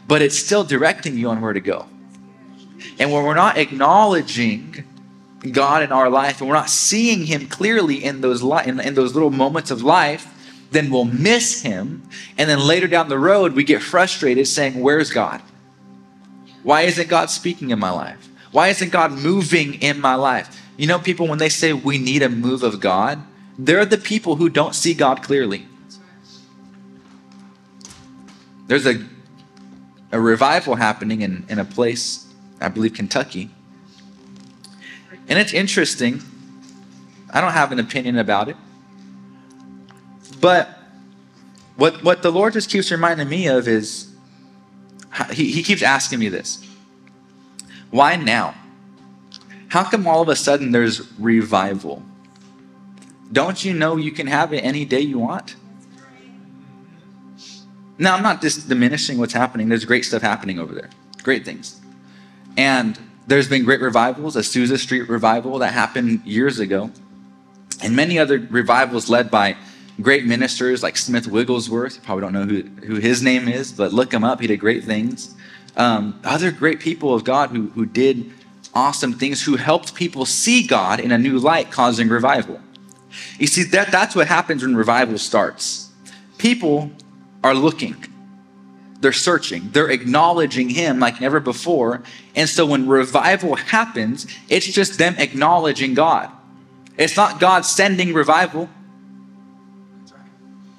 But 0.07 0.21
it's 0.21 0.37
still 0.37 0.63
directing 0.63 1.17
you 1.17 1.29
on 1.29 1.41
where 1.41 1.51
to 1.51 1.59
go. 1.59 1.85
And 2.97 3.11
when 3.11 3.25
we're 3.25 3.35
not 3.35 3.57
acknowledging 3.57 4.86
God 5.51 5.83
in 5.83 5.91
our 5.91 6.09
life 6.09 6.39
and 6.39 6.49
we're 6.49 6.55
not 6.55 6.69
seeing 6.69 7.25
Him 7.25 7.47
clearly 7.47 8.03
in 8.03 8.21
those, 8.21 8.41
li- 8.43 8.65
in, 8.65 8.79
in 8.79 8.93
those 8.93 9.13
little 9.13 9.29
moments 9.29 9.71
of 9.71 9.83
life, 9.83 10.27
then 10.71 10.89
we'll 10.91 11.05
miss 11.05 11.61
Him. 11.61 12.03
And 12.37 12.49
then 12.49 12.59
later 12.59 12.87
down 12.87 13.09
the 13.09 13.19
road, 13.19 13.53
we 13.53 13.63
get 13.63 13.81
frustrated 13.81 14.47
saying, 14.47 14.79
Where's 14.79 15.11
God? 15.11 15.41
Why 16.63 16.81
isn't 16.81 17.07
God 17.07 17.29
speaking 17.29 17.69
in 17.69 17.79
my 17.79 17.91
life? 17.91 18.29
Why 18.51 18.69
isn't 18.69 18.91
God 18.91 19.11
moving 19.11 19.75
in 19.75 20.01
my 20.01 20.15
life? 20.15 20.61
You 20.77 20.87
know, 20.87 20.99
people, 20.99 21.27
when 21.27 21.39
they 21.39 21.49
say 21.49 21.73
we 21.73 21.97
need 21.97 22.21
a 22.21 22.29
move 22.29 22.63
of 22.63 22.79
God, 22.79 23.21
they're 23.57 23.85
the 23.85 23.97
people 23.97 24.35
who 24.35 24.49
don't 24.49 24.75
see 24.75 24.93
God 24.93 25.23
clearly. 25.23 25.65
There's 28.67 28.85
a, 28.85 29.03
a 30.11 30.19
revival 30.19 30.75
happening 30.75 31.21
in, 31.21 31.45
in 31.49 31.57
a 31.57 31.65
place, 31.65 32.31
I 32.59 32.67
believe 32.67 32.93
Kentucky. 32.93 33.49
And 35.27 35.37
it's 35.37 35.53
interesting. 35.53 36.21
I 37.29 37.41
don't 37.41 37.53
have 37.53 37.71
an 37.71 37.79
opinion 37.79 38.17
about 38.17 38.49
it. 38.49 38.55
But 40.39 40.69
what, 41.75 42.03
what 42.03 42.21
the 42.21 42.31
Lord 42.31 42.53
just 42.53 42.69
keeps 42.69 42.91
reminding 42.91 43.29
me 43.29 43.47
of 43.47 43.67
is 43.67 44.13
he, 45.31 45.51
he 45.51 45.63
keeps 45.63 45.81
asking 45.81 46.19
me 46.19 46.29
this 46.29 46.63
why 47.89 48.15
now? 48.15 48.53
How 49.69 49.83
come 49.83 50.07
all 50.07 50.21
of 50.21 50.29
a 50.29 50.35
sudden 50.35 50.71
there's 50.71 51.11
revival? 51.19 52.03
Don't 53.31 53.63
you 53.63 53.73
know 53.73 53.97
you 53.97 54.11
can 54.11 54.27
have 54.27 54.53
it 54.53 54.59
any 54.59 54.85
day 54.85 55.01
you 55.01 55.19
want? 55.19 55.55
Now, 57.97 58.15
I'm 58.15 58.23
not 58.23 58.41
just 58.41 58.69
diminishing 58.69 59.17
what's 59.17 59.33
happening. 59.33 59.69
There's 59.69 59.83
great 59.83 60.05
stuff 60.05 60.21
happening 60.21 60.59
over 60.59 60.73
there, 60.73 60.89
great 61.23 61.45
things. 61.45 61.81
And 62.55 62.97
there's 63.27 63.47
been 63.47 63.63
great 63.63 63.81
revivals, 63.81 64.35
Azusa 64.35 64.77
Street 64.79 65.07
revival 65.07 65.59
that 65.59 65.73
happened 65.73 66.25
years 66.25 66.59
ago, 66.59 66.89
and 67.83 67.95
many 67.95 68.17
other 68.17 68.39
revivals 68.49 69.09
led 69.09 69.29
by 69.29 69.55
great 70.01 70.25
ministers 70.25 70.81
like 70.81 70.97
Smith 70.97 71.27
Wigglesworth. 71.27 71.95
You 71.95 72.01
probably 72.01 72.21
don't 72.21 72.33
know 72.33 72.45
who, 72.45 72.63
who 72.85 72.95
his 72.95 73.21
name 73.21 73.47
is, 73.47 73.71
but 73.71 73.93
look 73.93 74.13
him 74.13 74.23
up. 74.23 74.41
He 74.41 74.47
did 74.47 74.59
great 74.59 74.83
things 74.83 75.35
um, 75.77 76.19
other 76.23 76.51
great 76.51 76.79
people 76.79 77.13
of 77.13 77.23
God 77.23 77.51
who, 77.51 77.67
who 77.69 77.85
did 77.85 78.31
awesome 78.73 79.13
things, 79.13 79.43
who 79.43 79.55
helped 79.55 79.95
people 79.95 80.25
see 80.25 80.65
God 80.65 80.99
in 80.99 81.11
a 81.11 81.17
new 81.17 81.37
light, 81.37 81.71
causing 81.71 82.09
revival. 82.09 82.59
You 83.39 83.47
see, 83.47 83.63
that, 83.63 83.91
that's 83.91 84.15
what 84.15 84.27
happens 84.27 84.63
when 84.63 84.75
revival 84.75 85.17
starts. 85.17 85.89
People 86.37 86.91
are 87.43 87.53
looking, 87.53 87.95
they're 88.99 89.13
searching, 89.13 89.69
they're 89.71 89.89
acknowledging 89.89 90.69
Him 90.69 90.99
like 90.99 91.21
never 91.21 91.39
before. 91.39 92.01
And 92.37 92.47
so 92.47 92.65
when 92.65 92.87
revival 92.87 93.55
happens, 93.55 94.27
it's 94.47 94.65
just 94.65 94.97
them 94.97 95.15
acknowledging 95.17 95.93
God. 95.93 96.29
It's 96.97 97.17
not 97.17 97.41
God 97.41 97.65
sending 97.65 98.13
revival. 98.13 98.69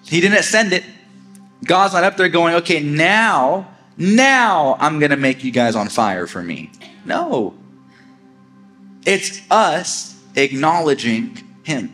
He 0.06 0.22
didn't 0.22 0.42
send 0.44 0.72
it. 0.72 0.84
God's 1.64 1.92
not 1.92 2.04
up 2.04 2.16
there 2.16 2.30
going, 2.30 2.54
okay, 2.54 2.80
now 2.80 3.68
now 3.98 4.76
I'm 4.78 5.00
going 5.00 5.10
to 5.10 5.16
make 5.16 5.42
you 5.42 5.50
guys 5.50 5.74
on 5.74 5.88
fire 5.88 6.28
for 6.28 6.42
me. 6.42 6.70
No. 7.04 7.54
It's 9.04 9.42
us 9.50 10.16
acknowledging 10.36 11.36
Him. 11.64 11.92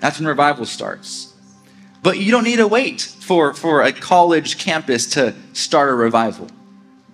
That's 0.00 0.18
when 0.18 0.26
revival 0.26 0.66
starts. 0.66 1.32
But 2.02 2.18
you 2.18 2.32
don't 2.32 2.44
need 2.44 2.56
to 2.56 2.66
wait 2.66 3.00
for, 3.00 3.54
for 3.54 3.82
a 3.82 3.92
college 3.92 4.58
campus 4.58 5.06
to 5.10 5.34
start 5.52 5.90
a 5.90 5.94
revival. 5.94 6.48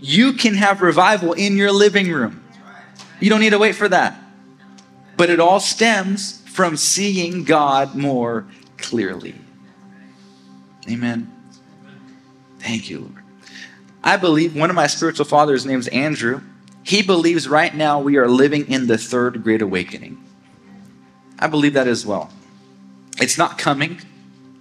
You 0.00 0.32
can 0.32 0.54
have 0.54 0.82
revival 0.82 1.32
in 1.32 1.56
your 1.56 1.72
living 1.72 2.10
room. 2.10 2.44
You 3.20 3.28
don't 3.30 3.40
need 3.40 3.50
to 3.50 3.58
wait 3.58 3.74
for 3.74 3.88
that. 3.88 4.18
But 5.16 5.30
it 5.30 5.40
all 5.40 5.60
stems 5.60 6.40
from 6.48 6.76
seeing 6.76 7.44
God 7.44 7.94
more 7.94 8.46
clearly. 8.78 9.34
Amen. 10.88 11.30
Thank 12.58 12.88
you, 12.88 13.00
Lord. 13.00 13.14
I 14.02 14.16
believe 14.16 14.56
one 14.56 14.70
of 14.70 14.76
my 14.76 14.86
spiritual 14.86 15.26
fathers, 15.26 15.66
named 15.66 15.88
Andrew, 15.88 16.40
he 16.82 17.02
believes 17.02 17.48
right 17.48 17.74
now 17.74 18.00
we 18.00 18.16
are 18.16 18.28
living 18.28 18.66
in 18.70 18.86
the 18.86 18.96
third 18.96 19.42
great 19.44 19.60
awakening. 19.60 20.22
I 21.38 21.46
believe 21.46 21.74
that 21.74 21.86
as 21.86 22.06
well. 22.06 22.30
It's 23.20 23.36
not 23.36 23.58
coming, 23.58 24.00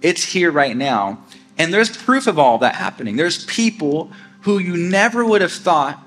it's 0.02 0.24
here 0.24 0.50
right 0.50 0.76
now. 0.76 1.24
And 1.58 1.72
there's 1.72 1.94
proof 1.94 2.26
of 2.26 2.38
all 2.38 2.58
that 2.58 2.74
happening. 2.74 3.16
There's 3.16 3.44
people 3.44 4.10
who 4.42 4.58
you 4.58 4.76
never 4.76 5.24
would 5.24 5.40
have 5.40 5.52
thought 5.52 6.02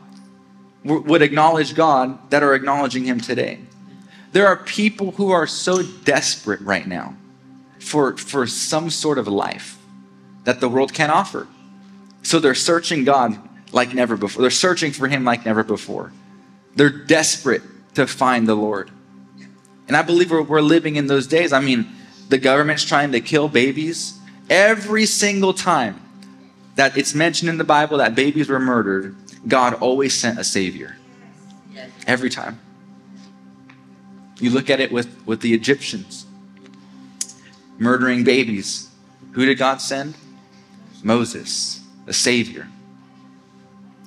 would 0.83 1.21
acknowledge 1.21 1.75
God 1.75 2.29
that 2.29 2.43
are 2.43 2.53
acknowledging 2.53 3.05
Him 3.05 3.19
today. 3.19 3.59
There 4.33 4.47
are 4.47 4.57
people 4.57 5.11
who 5.11 5.31
are 5.31 5.47
so 5.47 5.83
desperate 5.83 6.59
right 6.61 6.85
now 6.85 7.15
for, 7.79 8.17
for 8.17 8.47
some 8.47 8.89
sort 8.89 9.17
of 9.17 9.27
life 9.27 9.77
that 10.43 10.59
the 10.59 10.67
world 10.67 10.93
can't 10.93 11.11
offer. 11.11 11.47
So 12.23 12.39
they're 12.39 12.55
searching 12.55 13.05
God 13.05 13.37
like 13.71 13.93
never 13.93 14.17
before. 14.17 14.41
They're 14.41 14.51
searching 14.51 14.91
for 14.91 15.07
Him 15.07 15.23
like 15.23 15.45
never 15.45 15.63
before. 15.63 16.11
They're 16.75 16.89
desperate 16.89 17.61
to 17.95 18.07
find 18.07 18.47
the 18.47 18.55
Lord. 18.55 18.89
And 19.87 19.95
I 19.95 20.01
believe 20.01 20.31
we're, 20.31 20.41
we're 20.41 20.61
living 20.61 20.95
in 20.95 21.07
those 21.07 21.27
days. 21.27 21.53
I 21.53 21.59
mean, 21.59 21.87
the 22.29 22.37
government's 22.37 22.83
trying 22.83 23.11
to 23.11 23.21
kill 23.21 23.47
babies. 23.47 24.17
Every 24.49 25.05
single 25.05 25.53
time 25.53 26.01
that 26.75 26.97
it's 26.97 27.13
mentioned 27.13 27.49
in 27.49 27.57
the 27.57 27.63
Bible 27.63 27.97
that 27.97 28.15
babies 28.15 28.49
were 28.49 28.59
murdered, 28.59 29.15
God 29.47 29.75
always 29.75 30.13
sent 30.13 30.39
a 30.39 30.43
Savior. 30.43 30.97
Every 32.05 32.29
time. 32.29 32.59
You 34.39 34.49
look 34.49 34.69
at 34.69 34.79
it 34.79 34.91
with, 34.91 35.25
with 35.25 35.41
the 35.41 35.53
Egyptians 35.53 36.25
murdering 37.77 38.23
babies. 38.23 38.89
Who 39.31 39.45
did 39.45 39.57
God 39.57 39.81
send? 39.81 40.15
Moses 41.01 41.81
a 42.07 42.13
savior. 42.13 42.67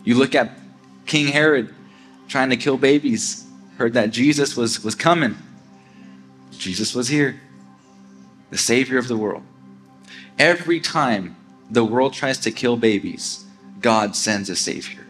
You 0.05 0.17
look 0.17 0.35
at 0.35 0.59
King 1.07 1.29
Herod 1.29 1.75
trying 2.29 2.51
to 2.51 2.57
kill 2.57 2.77
babies, 2.77 3.45
heard 3.79 3.95
that 3.95 4.11
Jesus 4.11 4.57
was, 4.57 4.83
was 4.83 4.95
coming. 4.95 5.37
Jesus 6.51 6.95
was 6.95 7.09
here, 7.09 7.41
the 8.51 8.59
savior 8.59 8.99
of 8.99 9.09
the 9.09 9.17
world. 9.17 9.43
Every 10.39 10.81
time 10.81 11.37
the 11.71 11.85
world 11.85 12.13
tries 12.13 12.39
to 12.39 12.51
kill 12.51 12.77
babies, 12.77 13.45
God 13.81 14.17
sends 14.17 14.49
a 14.51 14.57
savior. 14.57 15.07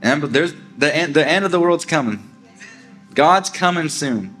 And 0.00 0.22
there's 0.22 0.54
the 0.76 0.94
end, 0.94 1.14
the 1.14 1.26
end 1.26 1.44
of 1.44 1.50
the 1.50 1.60
world's 1.60 1.84
coming. 1.84 2.30
God's 3.14 3.50
coming 3.50 3.88
soon. 3.88 4.36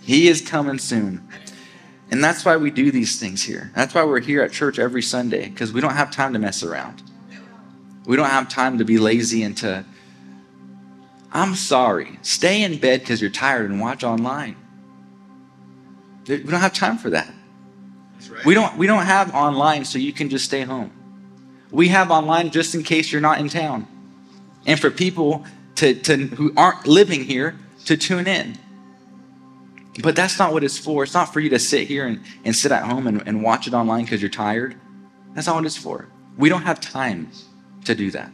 He 0.00 0.28
is 0.28 0.40
coming 0.40 0.78
soon. 0.78 1.26
And 2.10 2.22
that's 2.22 2.44
why 2.44 2.56
we 2.56 2.70
do 2.70 2.90
these 2.90 3.18
things 3.18 3.42
here. 3.42 3.72
That's 3.74 3.94
why 3.94 4.04
we're 4.04 4.20
here 4.20 4.42
at 4.42 4.52
church 4.52 4.78
every 4.78 5.02
Sunday, 5.02 5.48
because 5.48 5.72
we 5.72 5.80
don't 5.80 5.94
have 5.94 6.10
time 6.10 6.34
to 6.34 6.38
mess 6.38 6.62
around. 6.62 7.02
We 8.04 8.16
don't 8.16 8.28
have 8.28 8.48
time 8.48 8.78
to 8.78 8.84
be 8.84 8.98
lazy 8.98 9.42
and 9.42 9.56
to, 9.58 9.84
I'm 11.32 11.54
sorry, 11.54 12.18
stay 12.22 12.62
in 12.62 12.78
bed 12.78 13.00
because 13.00 13.20
you're 13.20 13.30
tired 13.30 13.70
and 13.70 13.80
watch 13.80 14.04
online. 14.04 14.56
We 16.28 16.38
don't 16.38 16.60
have 16.60 16.74
time 16.74 16.98
for 16.98 17.10
that. 17.10 17.32
We 18.44 18.54
don't 18.54 18.76
we 18.76 18.86
don't 18.86 19.04
have 19.04 19.34
online 19.34 19.84
so 19.84 19.98
you 19.98 20.12
can 20.12 20.28
just 20.28 20.44
stay 20.44 20.62
home. 20.62 20.90
We 21.70 21.88
have 21.88 22.10
online 22.10 22.50
just 22.50 22.74
in 22.74 22.82
case 22.82 23.10
you're 23.10 23.20
not 23.20 23.38
in 23.40 23.48
town. 23.48 23.86
And 24.66 24.78
for 24.78 24.90
people 24.90 25.44
to, 25.76 25.94
to 25.94 26.16
who 26.16 26.52
aren't 26.56 26.86
living 26.86 27.24
here 27.24 27.56
to 27.86 27.96
tune 27.96 28.26
in. 28.26 28.58
But 30.02 30.16
that's 30.16 30.38
not 30.38 30.52
what 30.52 30.64
it's 30.64 30.78
for. 30.78 31.02
It's 31.02 31.14
not 31.14 31.32
for 31.32 31.40
you 31.40 31.50
to 31.50 31.58
sit 31.58 31.88
here 31.88 32.06
and, 32.06 32.22
and 32.44 32.54
sit 32.54 32.72
at 32.72 32.84
home 32.84 33.06
and, 33.06 33.26
and 33.26 33.42
watch 33.42 33.66
it 33.66 33.74
online 33.74 34.04
because 34.04 34.22
you're 34.22 34.30
tired. 34.30 34.76
That's 35.34 35.46
not 35.46 35.56
what 35.56 35.66
it's 35.66 35.76
for. 35.76 36.08
We 36.36 36.48
don't 36.48 36.62
have 36.62 36.80
time 36.80 37.30
to 37.84 37.94
do 37.94 38.10
that. 38.12 38.30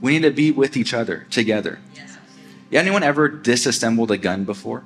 We 0.00 0.12
need 0.12 0.22
to 0.22 0.30
be 0.30 0.50
with 0.50 0.76
each 0.76 0.94
other 0.94 1.26
together. 1.30 1.78
Yeah, 2.70 2.80
anyone 2.80 3.02
ever 3.02 3.28
disassembled 3.28 4.10
a 4.10 4.16
gun 4.16 4.44
before? 4.44 4.84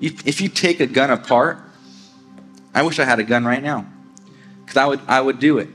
If 0.00 0.40
you 0.40 0.48
take 0.48 0.80
a 0.80 0.86
gun 0.86 1.10
apart, 1.10 1.63
I 2.74 2.82
wish 2.82 2.98
I 2.98 3.04
had 3.04 3.20
a 3.20 3.24
gun 3.24 3.44
right 3.44 3.62
now. 3.62 3.86
Because 4.64 4.76
I 4.76 4.86
would 4.86 5.00
I 5.06 5.20
would 5.20 5.38
do 5.38 5.58
it. 5.58 5.68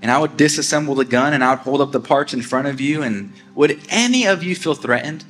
And 0.00 0.10
I 0.10 0.18
would 0.18 0.32
disassemble 0.32 0.96
the 0.96 1.04
gun 1.04 1.32
and 1.32 1.42
I 1.42 1.50
would 1.50 1.60
hold 1.60 1.80
up 1.80 1.92
the 1.92 2.00
parts 2.00 2.32
in 2.32 2.42
front 2.42 2.68
of 2.68 2.80
you. 2.80 3.02
And 3.02 3.32
would 3.54 3.80
any 3.88 4.26
of 4.26 4.42
you 4.42 4.54
feel 4.54 4.74
threatened? 4.74 5.24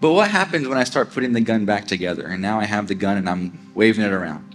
But 0.00 0.12
what 0.12 0.30
happens 0.30 0.68
when 0.68 0.78
I 0.78 0.84
start 0.84 1.12
putting 1.12 1.32
the 1.32 1.40
gun 1.40 1.64
back 1.64 1.86
together 1.86 2.26
and 2.26 2.40
now 2.40 2.60
I 2.60 2.64
have 2.64 2.86
the 2.86 2.94
gun 2.94 3.16
and 3.16 3.28
I'm 3.28 3.72
waving 3.74 4.04
it 4.04 4.12
around? 4.12 4.54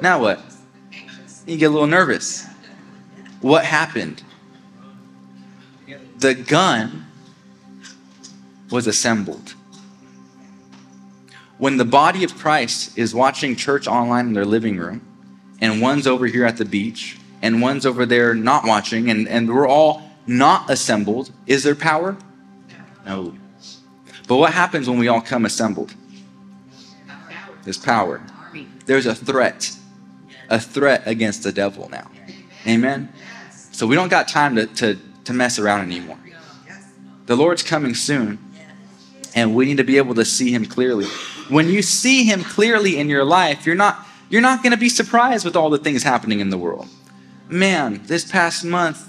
Now 0.00 0.20
what? 0.20 0.40
You 1.46 1.56
get 1.56 1.66
a 1.66 1.70
little 1.70 1.86
nervous. 1.86 2.46
What 3.40 3.64
happened? 3.64 4.22
The 6.18 6.34
gun 6.34 7.06
was 8.70 8.86
assembled. 8.86 9.54
When 11.60 11.76
the 11.76 11.84
body 11.84 12.24
of 12.24 12.38
Christ 12.38 12.96
is 12.96 13.14
watching 13.14 13.54
church 13.54 13.86
online 13.86 14.28
in 14.28 14.32
their 14.32 14.46
living 14.46 14.78
room, 14.78 15.02
and 15.60 15.82
one's 15.82 16.06
over 16.06 16.26
here 16.26 16.46
at 16.46 16.56
the 16.56 16.64
beach, 16.64 17.18
and 17.42 17.60
one's 17.60 17.84
over 17.84 18.06
there 18.06 18.32
not 18.34 18.64
watching, 18.64 19.10
and, 19.10 19.28
and 19.28 19.46
we're 19.46 19.68
all 19.68 20.10
not 20.26 20.70
assembled, 20.70 21.30
is 21.46 21.62
there 21.62 21.74
power? 21.74 22.16
No. 23.04 23.34
But 24.26 24.36
what 24.36 24.54
happens 24.54 24.88
when 24.88 24.98
we 24.98 25.08
all 25.08 25.20
come 25.20 25.44
assembled? 25.44 25.92
There's 27.64 27.76
power. 27.76 28.22
There's 28.86 29.04
a 29.04 29.14
threat. 29.14 29.70
A 30.48 30.58
threat 30.58 31.02
against 31.04 31.42
the 31.42 31.52
devil 31.52 31.90
now. 31.90 32.10
Amen? 32.66 33.12
So 33.50 33.86
we 33.86 33.96
don't 33.96 34.08
got 34.08 34.28
time 34.28 34.56
to, 34.56 34.66
to, 34.66 34.98
to 35.24 35.34
mess 35.34 35.58
around 35.58 35.82
anymore. 35.82 36.18
The 37.26 37.36
Lord's 37.36 37.62
coming 37.62 37.94
soon, 37.94 38.38
and 39.34 39.54
we 39.54 39.66
need 39.66 39.76
to 39.76 39.84
be 39.84 39.98
able 39.98 40.14
to 40.14 40.24
see 40.24 40.54
him 40.54 40.64
clearly. 40.64 41.06
When 41.50 41.68
you 41.68 41.82
see 41.82 42.24
him 42.24 42.42
clearly 42.42 42.98
in 42.98 43.08
your 43.08 43.24
life, 43.24 43.66
you're 43.66 43.74
not 43.74 44.06
you're 44.28 44.40
not 44.40 44.62
going 44.62 44.70
to 44.70 44.78
be 44.78 44.88
surprised 44.88 45.44
with 45.44 45.56
all 45.56 45.70
the 45.70 45.78
things 45.78 46.04
happening 46.04 46.38
in 46.38 46.50
the 46.50 46.58
world. 46.58 46.88
Man, 47.48 48.00
this 48.04 48.30
past 48.30 48.64
month, 48.64 49.04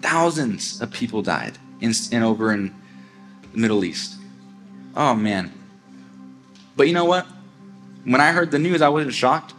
thousands 0.00 0.80
of 0.80 0.90
people 0.90 1.20
died 1.20 1.58
in, 1.82 1.92
in 2.10 2.22
over 2.22 2.52
in 2.52 2.74
the 3.52 3.58
Middle 3.58 3.84
East. 3.84 4.16
Oh 4.96 5.14
man. 5.14 5.52
But 6.76 6.88
you 6.88 6.94
know 6.94 7.04
what? 7.04 7.26
When 8.04 8.20
I 8.20 8.32
heard 8.32 8.50
the 8.50 8.58
news, 8.58 8.80
I 8.80 8.88
wasn't 8.88 9.14
shocked. 9.14 9.52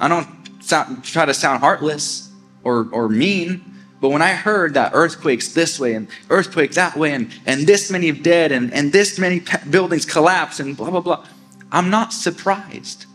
I 0.00 0.08
don't 0.08 0.26
sound, 0.62 1.04
try 1.04 1.26
to 1.26 1.34
sound 1.34 1.60
heartless 1.60 2.30
or, 2.64 2.88
or 2.92 3.08
mean, 3.08 3.71
but 4.02 4.08
when 4.08 4.20
I 4.20 4.32
heard 4.32 4.74
that 4.74 4.90
earthquakes 4.94 5.54
this 5.54 5.78
way 5.78 5.94
and 5.94 6.08
earthquakes 6.28 6.74
that 6.74 6.96
way 6.96 7.12
and, 7.12 7.32
and 7.46 7.68
this 7.68 7.88
many 7.88 8.10
dead 8.10 8.50
and, 8.50 8.74
and 8.74 8.92
this 8.92 9.16
many 9.16 9.44
buildings 9.70 10.04
collapse 10.04 10.58
and 10.58 10.76
blah, 10.76 10.90
blah, 10.90 11.00
blah, 11.00 11.24
I'm 11.70 11.88
not 11.88 12.12
surprised. 12.12 13.06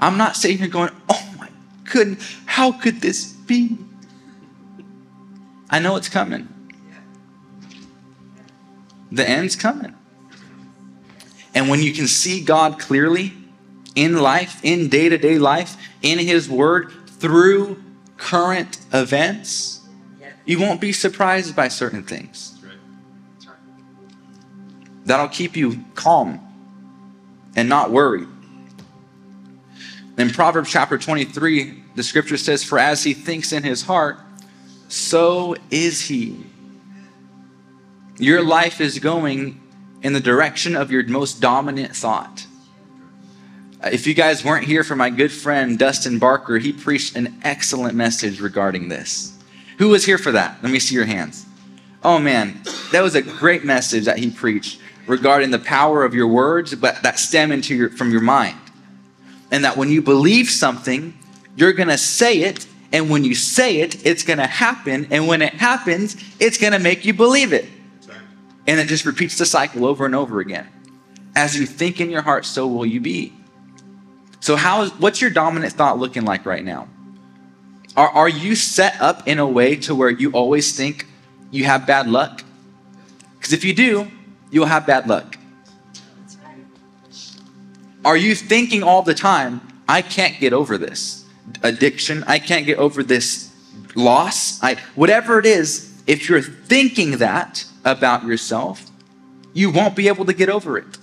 I'm 0.00 0.16
not 0.16 0.34
sitting 0.34 0.56
here 0.56 0.68
going, 0.68 0.92
oh 1.10 1.34
my 1.38 1.50
goodness, 1.84 2.38
how 2.46 2.72
could 2.72 3.02
this 3.02 3.34
be? 3.34 3.76
I 5.68 5.78
know 5.78 5.96
it's 5.96 6.08
coming. 6.08 6.48
The 9.12 9.28
end's 9.28 9.56
coming. 9.56 9.94
And 11.54 11.68
when 11.68 11.82
you 11.82 11.92
can 11.92 12.06
see 12.06 12.40
God 12.42 12.78
clearly 12.78 13.34
in 13.94 14.16
life, 14.16 14.58
in 14.64 14.88
day 14.88 15.10
to 15.10 15.18
day 15.18 15.38
life, 15.38 15.76
in 16.00 16.18
His 16.18 16.48
Word, 16.48 16.92
through 17.18 17.82
current 18.16 18.78
events, 18.92 19.80
you 20.44 20.60
won't 20.60 20.80
be 20.80 20.92
surprised 20.92 21.56
by 21.56 21.68
certain 21.68 22.02
things. 22.02 22.52
That'll 25.04 25.28
keep 25.28 25.56
you 25.56 25.84
calm 25.94 26.40
and 27.54 27.68
not 27.68 27.90
worried. 27.90 28.28
In 30.18 30.30
Proverbs 30.30 30.70
chapter 30.70 30.98
23, 30.98 31.82
the 31.94 32.02
scripture 32.02 32.36
says, 32.36 32.64
For 32.64 32.78
as 32.78 33.04
he 33.04 33.14
thinks 33.14 33.52
in 33.52 33.62
his 33.62 33.82
heart, 33.82 34.18
so 34.88 35.56
is 35.70 36.02
he. 36.02 36.46
Your 38.18 38.42
life 38.42 38.80
is 38.80 38.98
going 38.98 39.60
in 40.02 40.12
the 40.12 40.20
direction 40.20 40.74
of 40.74 40.90
your 40.90 41.06
most 41.06 41.40
dominant 41.40 41.94
thought. 41.94 42.46
Uh, 43.82 43.90
if 43.92 44.06
you 44.06 44.14
guys 44.14 44.44
weren't 44.44 44.64
here 44.64 44.82
for 44.82 44.96
my 44.96 45.10
good 45.10 45.30
friend 45.30 45.78
Dustin 45.78 46.18
Barker, 46.18 46.58
he 46.58 46.72
preached 46.72 47.16
an 47.16 47.38
excellent 47.44 47.94
message 47.94 48.40
regarding 48.40 48.88
this. 48.88 49.38
Who 49.78 49.88
was 49.88 50.06
here 50.06 50.18
for 50.18 50.32
that? 50.32 50.58
Let 50.62 50.72
me 50.72 50.78
see 50.78 50.94
your 50.94 51.04
hands. 51.04 51.44
Oh 52.02 52.18
man, 52.18 52.60
that 52.92 53.02
was 53.02 53.14
a 53.14 53.22
great 53.22 53.64
message 53.64 54.06
that 54.06 54.18
he 54.18 54.30
preached 54.30 54.80
regarding 55.06 55.50
the 55.50 55.58
power 55.58 56.04
of 56.04 56.14
your 56.14 56.26
words, 56.26 56.74
but 56.74 57.02
that 57.02 57.18
stem 57.18 57.52
into 57.52 57.74
your, 57.74 57.90
from 57.90 58.10
your 58.10 58.20
mind. 58.20 58.56
And 59.50 59.64
that 59.64 59.76
when 59.76 59.90
you 59.90 60.02
believe 60.02 60.48
something, 60.48 61.16
you're 61.54 61.72
going 61.72 61.88
to 61.88 61.98
say 61.98 62.42
it. 62.42 62.66
And 62.92 63.10
when 63.10 63.24
you 63.24 63.34
say 63.34 63.80
it, 63.80 64.06
it's 64.06 64.22
going 64.22 64.38
to 64.38 64.46
happen. 64.46 65.08
And 65.10 65.28
when 65.28 65.42
it 65.42 65.54
happens, 65.54 66.16
it's 66.40 66.58
going 66.58 66.72
to 66.72 66.78
make 66.78 67.04
you 67.04 67.12
believe 67.12 67.52
it. 67.52 67.66
And 68.66 68.80
it 68.80 68.88
just 68.88 69.04
repeats 69.04 69.38
the 69.38 69.46
cycle 69.46 69.84
over 69.84 70.06
and 70.06 70.14
over 70.14 70.40
again. 70.40 70.66
As 71.34 71.58
you 71.58 71.66
think 71.66 72.00
in 72.00 72.10
your 72.10 72.22
heart, 72.22 72.44
so 72.44 72.66
will 72.66 72.86
you 72.86 73.00
be. 73.00 73.35
So, 74.40 74.56
how 74.56 74.82
is 74.82 74.90
what's 74.92 75.20
your 75.20 75.30
dominant 75.30 75.72
thought 75.72 75.98
looking 75.98 76.24
like 76.24 76.46
right 76.46 76.64
now? 76.64 76.88
Are, 77.96 78.08
are 78.08 78.28
you 78.28 78.54
set 78.54 79.00
up 79.00 79.26
in 79.26 79.38
a 79.38 79.46
way 79.46 79.76
to 79.76 79.94
where 79.94 80.10
you 80.10 80.30
always 80.32 80.76
think 80.76 81.06
you 81.50 81.64
have 81.64 81.86
bad 81.86 82.08
luck? 82.08 82.42
Because 83.38 83.52
if 83.52 83.64
you 83.64 83.74
do, 83.74 84.10
you'll 84.50 84.66
have 84.66 84.86
bad 84.86 85.08
luck. 85.08 85.38
Are 88.04 88.16
you 88.16 88.34
thinking 88.34 88.82
all 88.82 89.02
the 89.02 89.14
time, 89.14 89.60
I 89.88 90.02
can't 90.02 90.38
get 90.38 90.52
over 90.52 90.78
this 90.78 91.24
addiction, 91.62 92.22
I 92.26 92.38
can't 92.38 92.66
get 92.66 92.78
over 92.78 93.02
this 93.02 93.52
loss, 93.94 94.62
I 94.62 94.76
whatever 94.94 95.38
it 95.38 95.46
is, 95.46 95.92
if 96.06 96.28
you're 96.28 96.42
thinking 96.42 97.18
that 97.18 97.64
about 97.84 98.24
yourself, 98.24 98.90
you 99.54 99.70
won't 99.70 99.96
be 99.96 100.08
able 100.08 100.24
to 100.26 100.34
get 100.34 100.48
over 100.48 100.76
it. 100.78 100.98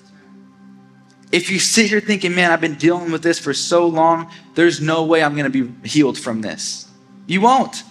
If 1.33 1.49
you 1.49 1.57
sit 1.57 1.89
here 1.89 1.99
thinking, 1.99 2.35
man, 2.35 2.51
I've 2.51 2.61
been 2.61 2.75
dealing 2.75 3.11
with 3.11 3.23
this 3.23 3.39
for 3.39 3.55
so 3.55 3.87
long, 3.87 4.29
there's 4.53 4.79
no 4.79 5.03
way 5.03 5.23
I'm 5.23 5.35
going 5.35 5.51
to 5.51 5.65
be 5.65 5.89
healed 5.89 6.15
from 6.15 6.41
this. 6.41 6.87
You 7.25 7.41
won't. 7.41 7.81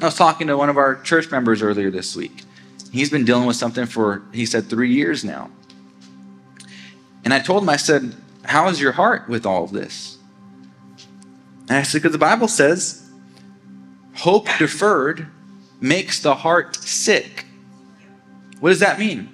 I 0.00 0.06
was 0.06 0.14
talking 0.14 0.46
to 0.46 0.56
one 0.56 0.70
of 0.70 0.78
our 0.78 1.02
church 1.02 1.30
members 1.30 1.60
earlier 1.60 1.90
this 1.90 2.16
week. 2.16 2.44
He's 2.90 3.10
been 3.10 3.26
dealing 3.26 3.44
with 3.44 3.56
something 3.56 3.84
for, 3.84 4.22
he 4.32 4.46
said, 4.46 4.70
three 4.70 4.94
years 4.94 5.24
now. 5.24 5.50
And 7.22 7.34
I 7.34 7.38
told 7.38 7.64
him, 7.64 7.68
I 7.68 7.76
said, 7.76 8.16
How 8.44 8.68
is 8.68 8.80
your 8.80 8.92
heart 8.92 9.28
with 9.28 9.44
all 9.44 9.62
of 9.62 9.72
this? 9.72 10.16
And 11.68 11.72
I 11.72 11.82
said, 11.82 11.98
Because 11.98 12.12
the 12.12 12.18
Bible 12.18 12.48
says, 12.48 13.10
hope 14.14 14.48
deferred 14.58 15.26
makes 15.82 16.20
the 16.20 16.34
heart 16.34 16.76
sick. 16.76 17.44
What 18.60 18.70
does 18.70 18.80
that 18.80 18.98
mean? 18.98 19.28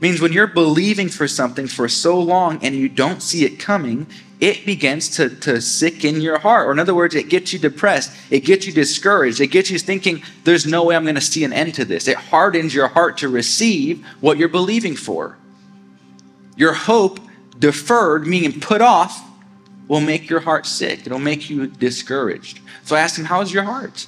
Means 0.00 0.20
when 0.20 0.32
you're 0.32 0.46
believing 0.46 1.08
for 1.08 1.26
something 1.26 1.66
for 1.66 1.88
so 1.88 2.20
long 2.20 2.64
and 2.64 2.74
you 2.74 2.88
don't 2.88 3.20
see 3.20 3.44
it 3.44 3.58
coming, 3.58 4.06
it 4.40 4.64
begins 4.64 5.08
to, 5.16 5.28
to 5.28 5.60
sicken 5.60 6.20
your 6.20 6.38
heart. 6.38 6.68
Or 6.68 6.72
in 6.72 6.78
other 6.78 6.94
words, 6.94 7.16
it 7.16 7.28
gets 7.28 7.52
you 7.52 7.58
depressed. 7.58 8.12
It 8.30 8.40
gets 8.40 8.66
you 8.66 8.72
discouraged. 8.72 9.40
It 9.40 9.48
gets 9.48 9.70
you 9.70 9.78
thinking, 9.78 10.22
there's 10.44 10.66
no 10.66 10.84
way 10.84 10.94
I'm 10.94 11.02
going 11.02 11.16
to 11.16 11.20
see 11.20 11.42
an 11.42 11.52
end 11.52 11.74
to 11.74 11.84
this. 11.84 12.06
It 12.06 12.16
hardens 12.16 12.72
your 12.72 12.88
heart 12.88 13.18
to 13.18 13.28
receive 13.28 14.06
what 14.20 14.38
you're 14.38 14.48
believing 14.48 14.94
for. 14.94 15.36
Your 16.56 16.74
hope 16.74 17.18
deferred, 17.58 18.26
meaning 18.26 18.60
put 18.60 18.80
off, 18.80 19.24
will 19.88 20.00
make 20.00 20.30
your 20.30 20.40
heart 20.40 20.66
sick. 20.66 21.06
It'll 21.06 21.18
make 21.18 21.50
you 21.50 21.66
discouraged. 21.66 22.60
So 22.84 22.94
I 22.94 23.00
asked 23.00 23.18
him, 23.18 23.24
How's 23.24 23.52
your 23.52 23.64
heart? 23.64 24.06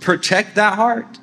Protect 0.00 0.54
that 0.54 0.74
heart. 0.74 1.18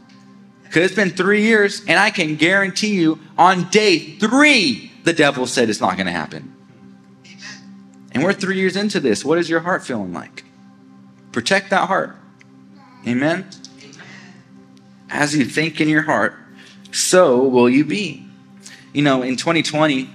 Because 0.69 0.84
it's 0.84 0.95
been 0.95 1.10
three 1.10 1.41
years, 1.41 1.82
and 1.88 1.99
I 1.99 2.12
can 2.12 2.36
guarantee 2.36 2.93
you 2.93 3.19
on 3.39 3.71
day 3.71 3.97
three, 3.97 4.91
the 5.03 5.13
devil 5.13 5.47
said 5.47 5.67
it's 5.67 5.82
not 5.82 5.95
going 5.95 6.05
to 6.05 6.12
happen. 6.12 6.55
And 8.12 8.23
we're 8.23 8.34
three 8.34 8.58
years 8.58 8.75
into 8.75 8.99
this. 8.99 9.25
What 9.25 9.39
is 9.39 9.49
your 9.49 9.62
heart 9.62 9.84
feeling 9.84 10.13
like? 10.13 10.43
Protect 11.32 11.71
that 11.71 11.88
heart. 11.88 12.15
Amen? 13.08 13.49
As 15.10 15.36
you 15.36 15.43
think 15.43 15.82
in 15.82 15.89
your 15.89 16.03
heart, 16.03 16.36
so 16.91 17.39
will 17.47 17.67
you 17.67 17.84
be. 17.84 18.27
You 18.93 19.01
know, 19.01 19.23
in 19.23 19.38
2020, 19.38 20.08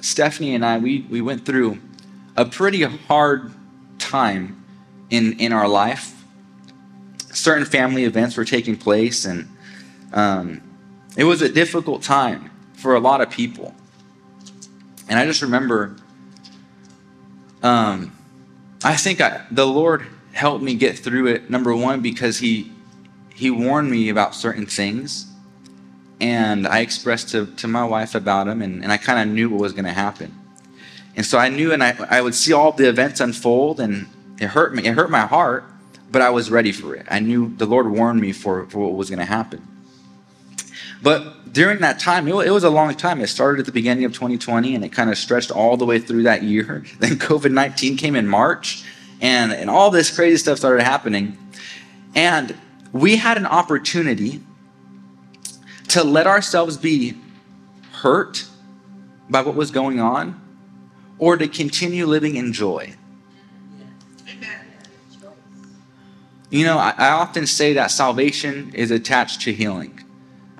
Stephanie 0.00 0.56
and 0.56 0.66
I, 0.66 0.78
we, 0.78 1.02
we 1.02 1.20
went 1.20 1.46
through 1.46 1.78
a 2.36 2.44
pretty 2.44 2.82
hard 2.82 3.52
time 4.00 4.64
in, 5.10 5.38
in 5.38 5.52
our 5.52 5.68
life. 5.68 6.24
Certain 7.32 7.64
family 7.64 8.02
events 8.02 8.36
were 8.36 8.44
taking 8.44 8.76
place, 8.76 9.24
and 9.24 9.48
um, 10.12 10.62
it 11.16 11.24
was 11.24 11.42
a 11.42 11.48
difficult 11.48 12.02
time 12.02 12.50
for 12.74 12.94
a 12.94 13.00
lot 13.00 13.20
of 13.20 13.30
people. 13.30 13.74
And 15.08 15.18
I 15.18 15.24
just 15.24 15.42
remember, 15.42 15.96
um, 17.62 18.12
I 18.84 18.96
think 18.96 19.20
I, 19.20 19.46
the 19.50 19.66
Lord 19.66 20.06
helped 20.32 20.62
me 20.62 20.74
get 20.74 20.98
through 20.98 21.28
it. 21.28 21.50
Number 21.50 21.74
one, 21.74 22.00
because 22.00 22.38
He 22.38 22.72
He 23.34 23.50
warned 23.50 23.90
me 23.90 24.08
about 24.08 24.34
certain 24.34 24.66
things, 24.66 25.26
and 26.20 26.66
I 26.66 26.80
expressed 26.80 27.30
to, 27.30 27.46
to 27.56 27.68
my 27.68 27.84
wife 27.84 28.14
about 28.14 28.48
him, 28.48 28.62
and, 28.62 28.82
and 28.82 28.90
I 28.90 28.96
kind 28.96 29.20
of 29.20 29.34
knew 29.34 29.50
what 29.50 29.60
was 29.60 29.72
going 29.72 29.84
to 29.84 29.92
happen. 29.92 30.34
And 31.14 31.24
so 31.24 31.38
I 31.38 31.48
knew, 31.50 31.72
and 31.72 31.82
I, 31.82 31.96
I 32.08 32.20
would 32.20 32.34
see 32.34 32.52
all 32.52 32.72
the 32.72 32.88
events 32.88 33.20
unfold, 33.20 33.80
and 33.80 34.06
it 34.38 34.48
hurt 34.48 34.74
me. 34.74 34.84
It 34.84 34.94
hurt 34.94 35.10
my 35.10 35.26
heart, 35.26 35.64
but 36.10 36.22
I 36.22 36.30
was 36.30 36.50
ready 36.50 36.72
for 36.72 36.94
it. 36.94 37.06
I 37.10 37.20
knew 37.20 37.54
the 37.56 37.66
Lord 37.66 37.90
warned 37.90 38.20
me 38.20 38.32
for, 38.32 38.66
for 38.66 38.78
what 38.78 38.94
was 38.94 39.10
going 39.10 39.18
to 39.18 39.26
happen. 39.26 39.66
But 41.02 41.52
during 41.52 41.80
that 41.80 41.98
time, 41.98 42.28
it 42.28 42.50
was 42.50 42.64
a 42.64 42.70
long 42.70 42.94
time. 42.94 43.20
It 43.20 43.28
started 43.28 43.60
at 43.60 43.66
the 43.66 43.72
beginning 43.72 44.04
of 44.04 44.12
2020 44.12 44.74
and 44.74 44.84
it 44.84 44.90
kind 44.90 45.10
of 45.10 45.18
stretched 45.18 45.50
all 45.50 45.76
the 45.76 45.86
way 45.86 45.98
through 45.98 46.24
that 46.24 46.42
year. 46.42 46.84
Then 46.98 47.12
COVID 47.12 47.50
19 47.50 47.96
came 47.96 48.14
in 48.16 48.28
March 48.28 48.84
and, 49.20 49.52
and 49.52 49.70
all 49.70 49.90
this 49.90 50.14
crazy 50.14 50.36
stuff 50.36 50.58
started 50.58 50.82
happening. 50.82 51.38
And 52.14 52.56
we 52.92 53.16
had 53.16 53.36
an 53.36 53.46
opportunity 53.46 54.42
to 55.88 56.02
let 56.02 56.26
ourselves 56.26 56.76
be 56.76 57.14
hurt 57.92 58.46
by 59.28 59.42
what 59.42 59.54
was 59.54 59.70
going 59.70 60.00
on 60.00 60.40
or 61.18 61.36
to 61.36 61.48
continue 61.48 62.06
living 62.06 62.36
in 62.36 62.52
joy. 62.52 62.94
You 66.50 66.64
know, 66.64 66.78
I, 66.78 66.94
I 66.96 67.08
often 67.10 67.46
say 67.46 67.72
that 67.72 67.90
salvation 67.90 68.72
is 68.74 68.90
attached 68.90 69.40
to 69.42 69.52
healing 69.52 70.05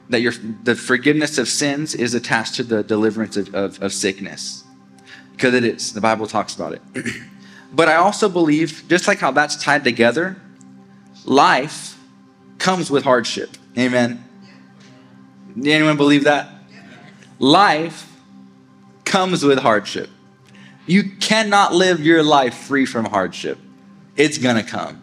that 0.09 0.21
your, 0.21 0.33
the 0.63 0.75
forgiveness 0.75 1.39
of 1.39 1.49
sins 1.49 1.95
is 1.95 2.15
attached 2.15 2.55
to 2.57 2.63
the 2.63 2.83
deliverance 2.83 3.37
of, 3.37 3.55
of, 3.55 3.83
of 3.83 3.93
sickness. 3.93 4.65
Because 5.33 5.55
it 5.55 5.65
is. 5.65 5.93
The 5.93 6.01
Bible 6.01 6.27
talks 6.27 6.55
about 6.55 6.73
it. 6.73 6.83
but 7.73 7.89
I 7.89 7.97
also 7.97 8.29
believe, 8.29 8.85
just 8.89 9.09
like 9.09 9.19
how 9.19 9.33
that's 9.33 9.63
tied 9.63 9.85
together, 9.85 10.37
life 11.25 11.99
comes 12.59 12.91
with 12.91 13.05
hardship. 13.05 13.51
Amen. 13.77 14.25
Anyone 15.65 15.97
believe 15.97 16.25
that? 16.25 16.49
Life 17.39 18.11
comes 19.05 19.45
with 19.45 19.59
hardship. 19.59 20.09
You 20.87 21.17
cannot 21.21 21.75
live 21.75 22.01
your 22.01 22.23
life 22.23 22.55
free 22.55 22.87
from 22.87 23.05
hardship. 23.07 23.59
It's 24.17 24.39
to 24.39 24.63
come. 24.63 25.03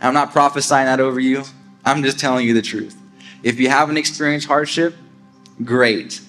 I'm 0.00 0.14
not 0.14 0.32
prophesying 0.32 0.86
that 0.86 1.00
over 1.00 1.20
you. 1.20 1.44
I'm 1.84 2.02
just 2.02 2.18
telling 2.18 2.46
you 2.46 2.54
the 2.54 2.62
truth. 2.62 2.96
If 3.42 3.58
you 3.58 3.68
haven't 3.68 3.96
experienced 3.96 4.46
hardship, 4.46 4.94
great. 5.64 6.20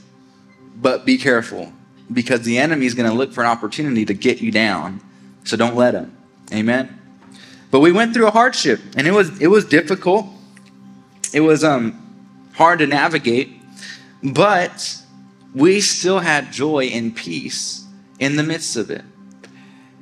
But 0.76 1.06
be 1.06 1.17
careful 1.17 1.71
because 2.12 2.41
the 2.41 2.58
enemy 2.58 2.86
is 2.86 2.93
going 2.93 3.10
to 3.10 3.15
look 3.15 3.34
for 3.34 3.41
an 3.41 3.47
opportunity 3.47 4.06
to 4.06 4.13
get 4.13 4.41
you 4.41 4.52
down. 4.52 5.02
So 5.43 5.58
don't 5.58 5.76
let 5.76 5.93
him. 5.93 6.15
Amen. 6.52 6.99
But 7.71 7.80
we 7.80 7.91
went 7.91 8.13
through 8.13 8.28
a 8.28 8.32
hardship 8.32 8.80
and 8.95 9.08
it 9.08 9.12
was 9.12 9.41
it 9.41 9.47
was 9.47 9.65
difficult. 9.65 10.28
It 11.34 11.39
was 11.39 11.63
um 11.63 11.99
hard 12.54 12.80
to 12.80 12.88
navigate, 12.88 13.49
but 14.21 15.02
we 15.56 15.82
still 15.82 16.19
had 16.19 16.52
joy 16.52 16.86
and 16.86 17.15
peace 17.15 17.86
in 18.19 18.36
the 18.36 18.43
midst 18.43 18.76
of 18.76 18.91
it. 18.91 19.04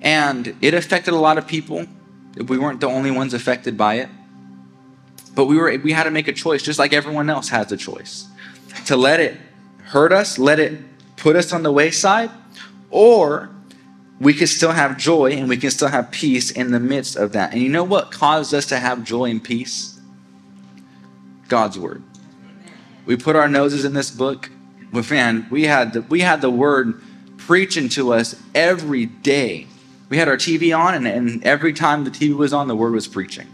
And 0.02 0.56
it 0.62 0.74
affected 0.74 1.14
a 1.14 1.18
lot 1.18 1.38
of 1.38 1.48
people. 1.48 1.86
We 2.36 2.58
weren't 2.58 2.80
the 2.80 2.88
only 2.88 3.12
ones 3.12 3.34
affected 3.34 3.78
by 3.78 3.96
it. 3.96 4.10
But 5.36 5.46
we 5.46 5.58
were 5.58 5.78
we 5.78 5.92
had 5.92 6.04
to 6.04 6.12
make 6.12 6.28
a 6.28 6.34
choice, 6.34 6.62
just 6.62 6.80
like 6.80 6.94
everyone 6.94 7.30
else 7.30 7.50
has 7.50 7.72
a 7.72 7.78
choice. 7.78 8.28
To 8.86 8.98
let 8.98 9.20
it 9.20 9.38
hurt 9.84 10.12
us, 10.12 10.38
let 10.38 10.60
it 10.60 10.80
put 11.18 11.36
us 11.36 11.54
on 11.54 11.64
the 11.64 11.72
wayside, 11.72 12.32
or 12.90 13.50
we 14.20 14.34
can 14.34 14.48
still 14.48 14.72
have 14.72 14.98
joy 14.98 15.32
and 15.32 15.50
we 15.50 15.58
can 15.58 15.72
still 15.72 15.88
have 15.88 16.12
peace 16.12 16.52
in 16.52 16.72
the 16.72 16.80
midst 16.80 17.16
of 17.16 17.32
that. 17.34 17.54
And 17.54 17.62
you 17.62 17.70
know 17.70 17.84
what 17.84 18.12
caused 18.12 18.54
us 18.54 18.68
to 18.68 18.78
have 18.78 19.04
joy 19.04 19.30
and 19.32 19.44
peace? 19.44 20.00
God's 21.48 21.78
word. 21.78 22.04
We 23.06 23.18
put 23.18 23.36
our 23.36 23.48
noses 23.48 23.84
in 23.84 23.94
this 23.94 24.12
book. 24.12 24.50
But 24.94 25.10
man, 25.10 25.48
we 25.50 25.64
had 25.64 25.94
the, 25.94 26.02
we 26.04 26.22
had 26.22 26.42
the 26.42 26.52
word 26.52 27.02
preaching 27.38 27.90
to 27.90 28.14
us 28.14 28.36
every 28.54 29.08
day. 29.08 29.68
We 30.10 30.18
had 30.18 30.28
our 30.28 30.38
TV 30.38 30.78
on, 30.78 30.94
and, 30.94 31.08
and 31.08 31.44
every 31.44 31.74
time 31.74 32.04
the 32.04 32.12
TV 32.12 32.36
was 32.36 32.54
on, 32.54 32.68
the 32.68 32.76
word 32.76 32.94
was 32.94 33.08
preaching. 33.08 33.48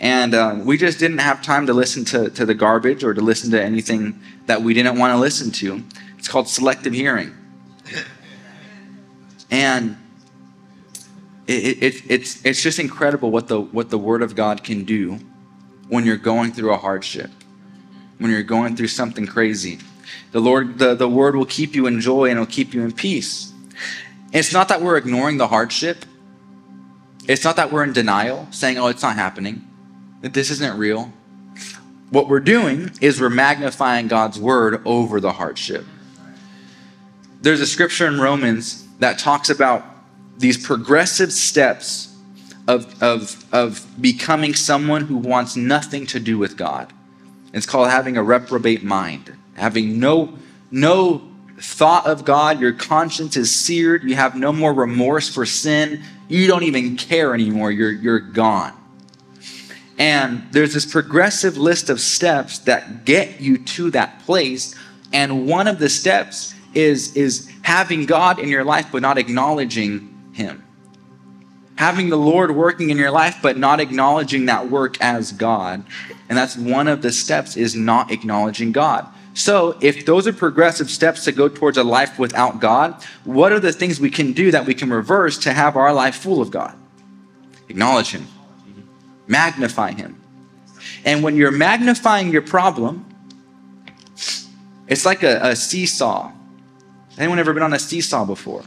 And 0.00 0.34
um, 0.34 0.66
we 0.66 0.76
just 0.76 0.98
didn't 0.98 1.18
have 1.18 1.42
time 1.42 1.66
to 1.66 1.72
listen 1.72 2.04
to, 2.06 2.28
to 2.30 2.44
the 2.44 2.54
garbage 2.54 3.02
or 3.02 3.14
to 3.14 3.20
listen 3.20 3.50
to 3.52 3.62
anything 3.62 4.20
that 4.46 4.62
we 4.62 4.74
didn't 4.74 4.98
want 4.98 5.14
to 5.14 5.18
listen 5.18 5.50
to. 5.52 5.82
It's 6.18 6.28
called 6.28 6.48
selective 6.48 6.92
hearing. 6.92 7.34
And 9.50 9.96
it, 11.46 11.82
it, 11.82 12.02
it's, 12.10 12.44
it's 12.44 12.62
just 12.62 12.78
incredible 12.78 13.30
what 13.30 13.48
the, 13.48 13.60
what 13.60 13.90
the 13.90 13.98
Word 13.98 14.22
of 14.22 14.34
God 14.34 14.64
can 14.64 14.84
do 14.84 15.18
when 15.88 16.04
you're 16.04 16.16
going 16.16 16.52
through 16.52 16.74
a 16.74 16.76
hardship, 16.76 17.30
when 18.18 18.30
you're 18.30 18.42
going 18.42 18.76
through 18.76 18.88
something 18.88 19.26
crazy. 19.26 19.78
The 20.32 20.40
Lord, 20.40 20.78
the, 20.78 20.94
the 20.94 21.08
Word 21.08 21.36
will 21.36 21.46
keep 21.46 21.74
you 21.74 21.86
in 21.86 22.00
joy 22.00 22.24
and 22.24 22.32
it'll 22.32 22.46
keep 22.46 22.74
you 22.74 22.82
in 22.82 22.92
peace. 22.92 23.52
It's 24.32 24.52
not 24.52 24.68
that 24.68 24.82
we're 24.82 24.96
ignoring 24.96 25.38
the 25.38 25.46
hardship. 25.46 26.04
It's 27.28 27.44
not 27.44 27.56
that 27.56 27.72
we're 27.72 27.84
in 27.84 27.92
denial, 27.92 28.48
saying, 28.50 28.78
oh, 28.78 28.88
it's 28.88 29.02
not 29.02 29.14
happening 29.14 29.66
that 30.22 30.34
this 30.34 30.50
isn't 30.50 30.78
real. 30.78 31.12
What 32.10 32.28
we're 32.28 32.40
doing 32.40 32.90
is 33.00 33.20
we're 33.20 33.30
magnifying 33.30 34.08
God's 34.08 34.38
word 34.38 34.80
over 34.86 35.20
the 35.20 35.32
hardship. 35.32 35.84
There's 37.42 37.60
a 37.60 37.66
scripture 37.66 38.06
in 38.06 38.20
Romans 38.20 38.86
that 38.98 39.18
talks 39.18 39.50
about 39.50 39.84
these 40.38 40.64
progressive 40.64 41.32
steps 41.32 42.14
of, 42.68 43.02
of, 43.02 43.44
of 43.52 43.86
becoming 44.00 44.54
someone 44.54 45.02
who 45.02 45.16
wants 45.16 45.56
nothing 45.56 46.06
to 46.06 46.20
do 46.20 46.38
with 46.38 46.56
God. 46.56 46.92
It's 47.52 47.66
called 47.66 47.90
having 47.90 48.16
a 48.16 48.22
reprobate 48.22 48.82
mind, 48.82 49.32
having 49.54 49.98
no, 49.98 50.36
no 50.70 51.22
thought 51.58 52.06
of 52.06 52.24
God. 52.24 52.60
Your 52.60 52.72
conscience 52.72 53.36
is 53.36 53.54
seared. 53.54 54.02
You 54.04 54.14
have 54.16 54.34
no 54.36 54.52
more 54.52 54.74
remorse 54.74 55.28
for 55.32 55.46
sin. 55.46 56.02
You 56.28 56.46
don't 56.46 56.64
even 56.64 56.96
care 56.96 57.34
anymore. 57.34 57.70
You're, 57.70 57.92
you're 57.92 58.20
gone. 58.20 58.72
And 59.98 60.46
there's 60.52 60.74
this 60.74 60.84
progressive 60.84 61.56
list 61.56 61.88
of 61.88 62.00
steps 62.00 62.58
that 62.60 63.04
get 63.04 63.40
you 63.40 63.58
to 63.58 63.90
that 63.92 64.20
place. 64.20 64.74
And 65.12 65.46
one 65.46 65.66
of 65.66 65.78
the 65.78 65.88
steps 65.88 66.54
is, 66.74 67.16
is 67.16 67.50
having 67.62 68.04
God 68.04 68.38
in 68.38 68.48
your 68.48 68.64
life, 68.64 68.88
but 68.92 69.00
not 69.00 69.16
acknowledging 69.16 70.32
Him. 70.32 70.62
Having 71.76 72.10
the 72.10 72.16
Lord 72.16 72.50
working 72.54 72.90
in 72.90 72.98
your 72.98 73.10
life, 73.10 73.38
but 73.42 73.56
not 73.56 73.80
acknowledging 73.80 74.46
that 74.46 74.70
work 74.70 75.00
as 75.00 75.32
God. 75.32 75.84
And 76.28 76.36
that's 76.36 76.56
one 76.56 76.88
of 76.88 77.00
the 77.00 77.12
steps 77.12 77.56
is 77.56 77.74
not 77.74 78.10
acknowledging 78.10 78.72
God. 78.72 79.06
So, 79.32 79.76
if 79.82 80.06
those 80.06 80.26
are 80.26 80.32
progressive 80.32 80.90
steps 80.90 81.24
to 81.24 81.32
go 81.32 81.46
towards 81.46 81.76
a 81.76 81.84
life 81.84 82.18
without 82.18 82.58
God, 82.58 83.04
what 83.24 83.52
are 83.52 83.60
the 83.60 83.72
things 83.72 84.00
we 84.00 84.10
can 84.10 84.32
do 84.32 84.50
that 84.50 84.64
we 84.64 84.72
can 84.72 84.88
reverse 84.88 85.36
to 85.40 85.52
have 85.52 85.76
our 85.76 85.92
life 85.92 86.16
full 86.16 86.40
of 86.40 86.50
God? 86.50 86.74
Acknowledge 87.68 88.12
Him 88.12 88.26
Magnify 89.26 89.92
Him. 89.92 90.20
And 91.04 91.22
when 91.22 91.36
you're 91.36 91.50
magnifying 91.50 92.30
your 92.30 92.42
problem, 92.42 93.04
it's 94.88 95.04
like 95.04 95.22
a, 95.22 95.40
a 95.42 95.56
seesaw. 95.56 96.32
Anyone 97.18 97.38
ever 97.38 97.52
been 97.52 97.62
on 97.62 97.72
a 97.72 97.78
seesaw 97.78 98.24
before? 98.24 98.62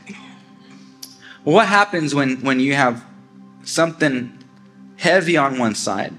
Well, 1.46 1.56
what 1.56 1.68
happens 1.68 2.14
when, 2.14 2.42
when 2.42 2.60
you 2.60 2.74
have 2.74 3.06
something 3.64 4.38
heavy 4.98 5.38
on 5.38 5.58
one 5.58 5.76
side 5.76 6.14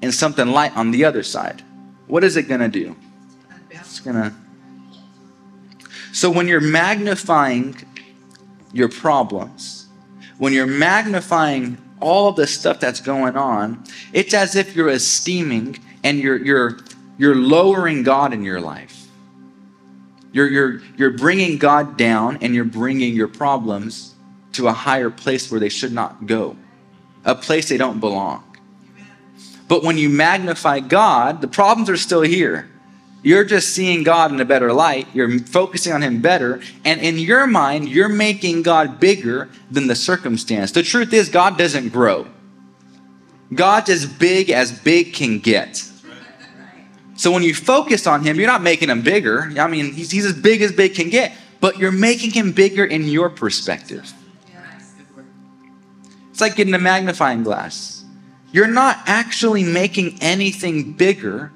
and 0.00 0.12
something 0.12 0.48
light 0.48 0.76
on 0.76 0.90
the 0.90 1.04
other 1.04 1.22
side? 1.22 1.62
What 2.06 2.24
is 2.24 2.36
it 2.36 2.48
going 2.48 2.60
to 2.60 2.68
do? 2.68 2.96
It's 3.70 4.00
going 4.00 4.16
to. 4.16 4.32
So 6.12 6.30
when 6.30 6.48
you're 6.48 6.60
magnifying 6.60 7.76
your 8.72 8.88
problems, 8.88 9.86
when 10.38 10.52
you're 10.52 10.66
magnifying 10.66 11.78
all 12.02 12.32
the 12.32 12.46
stuff 12.46 12.80
that's 12.80 13.00
going 13.00 13.36
on, 13.36 13.82
it's 14.12 14.34
as 14.34 14.56
if 14.56 14.76
you're 14.76 14.88
esteeming 14.90 15.78
and 16.04 16.18
you're 16.18 16.36
you're 16.36 16.78
you're 17.18 17.34
lowering 17.34 18.02
God 18.02 18.32
in 18.32 18.42
your 18.42 18.60
life. 18.60 19.06
You're 20.32 20.48
you're 20.48 20.82
you're 20.96 21.16
bringing 21.16 21.58
God 21.58 21.96
down 21.96 22.38
and 22.40 22.54
you're 22.54 22.64
bringing 22.64 23.14
your 23.14 23.28
problems 23.28 24.14
to 24.52 24.68
a 24.68 24.72
higher 24.72 25.10
place 25.10 25.50
where 25.50 25.60
they 25.60 25.68
should 25.68 25.92
not 25.92 26.26
go, 26.26 26.56
a 27.24 27.34
place 27.34 27.68
they 27.68 27.78
don't 27.78 28.00
belong. 28.00 28.44
But 29.68 29.82
when 29.82 29.96
you 29.96 30.10
magnify 30.10 30.80
God, 30.80 31.40
the 31.40 31.48
problems 31.48 31.88
are 31.88 31.96
still 31.96 32.20
here. 32.20 32.68
You're 33.22 33.44
just 33.44 33.70
seeing 33.70 34.02
God 34.02 34.32
in 34.32 34.40
a 34.40 34.44
better 34.44 34.72
light. 34.72 35.06
You're 35.14 35.38
focusing 35.38 35.92
on 35.92 36.02
Him 36.02 36.20
better. 36.20 36.60
And 36.84 37.00
in 37.00 37.18
your 37.18 37.46
mind, 37.46 37.88
you're 37.88 38.08
making 38.08 38.62
God 38.62 38.98
bigger 38.98 39.48
than 39.70 39.86
the 39.86 39.94
circumstance. 39.94 40.72
The 40.72 40.82
truth 40.82 41.12
is, 41.12 41.28
God 41.28 41.56
doesn't 41.56 41.90
grow. 41.90 42.26
God's 43.54 43.90
as 43.90 44.06
big 44.06 44.50
as 44.50 44.72
big 44.72 45.14
can 45.14 45.38
get. 45.38 45.84
So 47.14 47.30
when 47.30 47.44
you 47.44 47.54
focus 47.54 48.08
on 48.08 48.24
Him, 48.24 48.38
you're 48.38 48.48
not 48.48 48.62
making 48.62 48.90
Him 48.90 49.02
bigger. 49.02 49.52
I 49.56 49.68
mean, 49.68 49.92
He's, 49.92 50.10
he's 50.10 50.26
as 50.26 50.32
big 50.32 50.60
as 50.60 50.72
big 50.72 50.94
can 50.94 51.08
get, 51.08 51.32
but 51.60 51.78
you're 51.78 51.92
making 51.92 52.32
Him 52.32 52.50
bigger 52.50 52.84
in 52.84 53.04
your 53.04 53.30
perspective. 53.30 54.12
It's 56.30 56.40
like 56.40 56.56
getting 56.56 56.74
a 56.74 56.78
magnifying 56.78 57.44
glass. 57.44 58.04
You're 58.50 58.66
not 58.66 58.98
actually 59.06 59.62
making 59.62 60.18
anything 60.20 60.94
bigger 60.94 61.52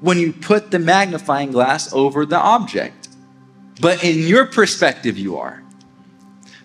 when 0.00 0.18
you 0.18 0.32
put 0.32 0.70
the 0.70 0.78
magnifying 0.78 1.52
glass 1.52 1.92
over 1.92 2.24
the 2.24 2.38
object. 2.38 3.08
But 3.80 4.04
in 4.04 4.26
your 4.26 4.46
perspective, 4.46 5.18
you 5.18 5.38
are. 5.38 5.62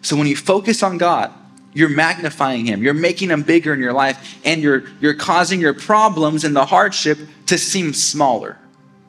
So 0.02 0.15
when 0.15 0.28
you 0.28 0.36
focus 0.36 0.84
on 0.84 0.98
God, 0.98 1.34
you're 1.74 1.89
magnifying 1.89 2.65
him. 2.65 2.82
You're 2.82 2.93
making 2.93 3.30
him 3.30 3.43
bigger 3.43 3.74
in 3.74 3.80
your 3.80 3.93
life, 3.93 4.39
and 4.45 4.62
you're, 4.62 4.84
you're 5.02 5.13
causing 5.13 5.60
your 5.60 5.74
problems 5.74 6.43
and 6.43 6.56
the 6.56 6.65
hardship 6.65 7.19
to 7.48 7.58
seem 7.58 7.93
smaller. 7.93 8.58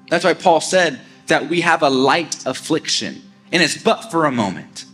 That's 0.09 0.25
why 0.25 0.35
Paul 0.35 0.61
said 0.61 1.01
that 1.29 1.49
we 1.49 1.61
have 1.61 1.83
a 1.83 1.91
light 1.91 2.45
affliction, 2.47 3.23
and 3.53 3.63
it's 3.63 3.81
but 3.81 4.11
for 4.11 4.25
a 4.25 4.33
moment. 4.33 4.85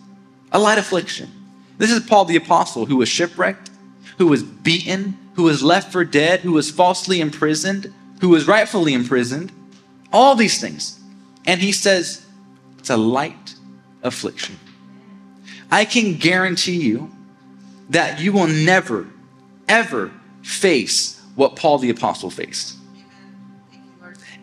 A 0.53 0.59
light 0.59 0.79
affliction. 0.79 1.31
This 1.79 1.90
is 1.90 2.01
Paul 2.01 2.27
the 2.27 2.37
Apostle 2.37 2.87
who 2.87 2.97
was 2.97 3.09
shipwrecked, 3.09 3.71
who 4.18 4.27
was 4.27 4.42
beaten, 4.42 5.16
who 5.35 5.45
was 5.45 5.62
left 5.62 5.92
for 5.92 6.05
dead, 6.05 6.40
who 6.40 6.53
was 6.53 6.71
falsely 6.71 7.21
imprisoned, 7.21 7.92
who 8.22 8.28
was 8.28 8.46
rightfully 8.46 8.94
imprisoned. 8.94 9.50
All 10.12 10.37
these 10.37 10.61
things. 10.61 11.00
And 11.44 11.61
he 11.61 11.72
says, 11.72 12.24
it's 12.78 12.88
a 12.88 12.96
light 12.96 13.56
affliction. 14.04 14.61
I 15.72 15.85
can 15.85 16.14
guarantee 16.14 16.80
you 16.80 17.11
that 17.90 18.20
you 18.20 18.32
will 18.32 18.46
never, 18.46 19.08
ever 19.68 20.12
face 20.42 21.20
what 21.35 21.56
Paul 21.56 21.78
the 21.78 21.90
Apostle 21.90 22.30
faced. 22.30 22.76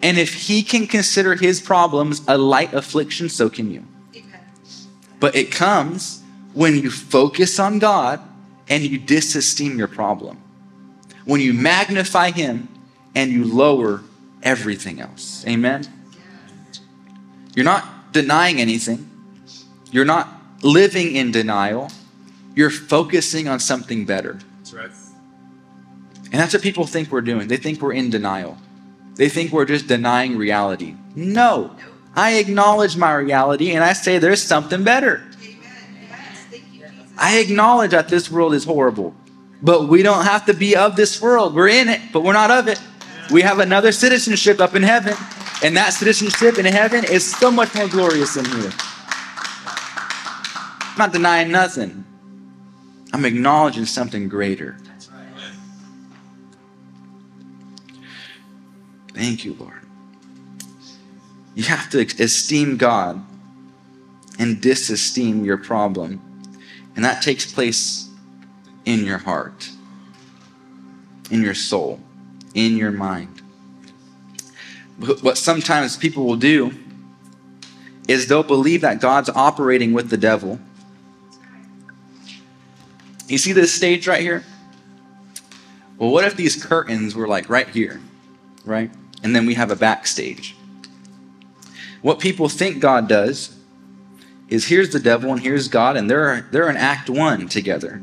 And 0.01 0.17
if 0.17 0.33
he 0.33 0.61
can 0.61 0.85
consider 0.85 1.35
his 1.35 1.61
problems 1.61 2.21
a 2.27 2.37
light 2.37 2.73
affliction, 2.73 3.29
so 3.29 3.49
can 3.49 3.71
you. 3.71 3.85
But 5.21 5.37
it 5.37 5.51
comes 5.51 6.21
when 6.53 6.75
you 6.75 6.91
focus 6.91 7.59
on 7.59 7.79
God 7.79 8.19
and 8.67 8.83
you 8.83 8.99
disesteem 8.99 9.77
your 9.77 9.87
problem. 9.87 10.37
When 11.23 11.39
you 11.39 11.53
magnify 11.53 12.31
him 12.31 12.67
and 13.19 13.31
you 13.31 13.43
lower 13.45 14.01
everything 14.41 14.99
else. 14.99 15.45
Amen? 15.47 15.83
You're 17.55 17.65
not 17.65 18.13
denying 18.13 18.59
anything, 18.59 19.09
you're 19.91 20.05
not 20.05 20.27
living 20.63 21.15
in 21.15 21.31
denial 21.31 21.89
you're 22.59 22.69
focusing 22.69 23.47
on 23.47 23.59
something 23.59 24.05
better. 24.05 24.37
That's 24.57 24.73
right. 24.73 24.91
And 26.31 26.41
that's 26.41 26.53
what 26.53 26.61
people 26.61 26.85
think 26.85 27.09
we're 27.09 27.21
doing. 27.21 27.47
They 27.47 27.55
think 27.55 27.81
we're 27.81 27.93
in 27.93 28.09
denial. 28.09 28.57
They 29.15 29.29
think 29.29 29.53
we're 29.53 29.65
just 29.65 29.87
denying 29.87 30.37
reality. 30.37 30.95
No. 31.15 31.75
I 32.15 32.33
acknowledge 32.33 32.97
my 32.97 33.13
reality 33.13 33.71
and 33.71 33.83
I 33.83 33.93
say 33.93 34.17
there's 34.17 34.43
something 34.43 34.83
better. 34.83 35.25
I 37.17 37.39
acknowledge 37.39 37.91
that 37.91 38.09
this 38.09 38.29
world 38.29 38.53
is 38.53 38.65
horrible, 38.65 39.13
but 39.61 39.87
we 39.87 40.03
don't 40.03 40.25
have 40.25 40.45
to 40.47 40.53
be 40.53 40.75
of 40.75 40.97
this 40.97 41.21
world. 41.21 41.55
We're 41.55 41.69
in 41.69 41.87
it, 41.87 42.01
but 42.11 42.23
we're 42.23 42.33
not 42.33 42.51
of 42.51 42.67
it. 42.67 42.81
We 43.31 43.41
have 43.43 43.59
another 43.59 43.91
citizenship 43.91 44.59
up 44.59 44.75
in 44.75 44.83
heaven, 44.83 45.15
and 45.63 45.77
that 45.77 45.93
citizenship 45.93 46.57
in 46.57 46.65
heaven 46.65 47.03
is 47.03 47.25
so 47.25 47.51
much 47.51 47.73
more 47.75 47.87
glorious 47.87 48.33
than 48.33 48.45
here. 48.45 48.71
I'm 50.81 50.97
not 50.97 51.13
denying 51.13 51.51
nothing. 51.51 52.05
I'm 53.13 53.25
acknowledging 53.25 53.85
something 53.85 54.29
greater. 54.29 54.77
Thank 59.13 59.43
you, 59.45 59.53
Lord. 59.53 59.73
You 61.55 61.63
have 61.63 61.89
to 61.89 61.99
esteem 61.99 62.77
God 62.77 63.21
and 64.39 64.61
disesteem 64.61 65.45
your 65.45 65.57
problem. 65.57 66.21
And 66.95 67.03
that 67.03 67.21
takes 67.21 67.51
place 67.51 68.09
in 68.85 69.05
your 69.05 69.17
heart, 69.17 69.69
in 71.29 71.41
your 71.41 71.53
soul, 71.53 71.99
in 72.53 72.77
your 72.77 72.91
mind. 72.91 73.41
What 75.21 75.37
sometimes 75.37 75.95
people 75.95 76.25
will 76.25 76.35
do 76.35 76.73
is 78.07 78.27
they'll 78.27 78.43
believe 78.43 78.81
that 78.81 78.99
God's 78.99 79.29
operating 79.29 79.93
with 79.93 80.09
the 80.09 80.17
devil 80.17 80.59
you 83.29 83.37
see 83.37 83.53
this 83.53 83.71
stage 83.71 84.07
right 84.07 84.21
here? 84.21 84.43
Well, 85.97 86.09
what 86.09 86.25
if 86.25 86.35
these 86.35 86.61
curtains 86.61 87.15
were 87.15 87.27
like 87.27 87.47
right 87.47 87.69
here, 87.69 88.01
right? 88.65 88.89
And 89.23 89.35
then 89.35 89.45
we 89.45 89.53
have 89.53 89.69
a 89.69 89.75
backstage. 89.75 90.55
What 92.01 92.19
people 92.19 92.49
think 92.49 92.79
God 92.79 93.07
does 93.07 93.55
is 94.47 94.67
here's 94.67 94.89
the 94.91 94.99
devil 94.99 95.31
and 95.31 95.41
here's 95.41 95.67
God, 95.67 95.95
and 95.95 96.09
they're 96.09 96.47
they're 96.51 96.69
in 96.69 96.77
act 96.77 97.09
one 97.09 97.47
together. 97.47 98.01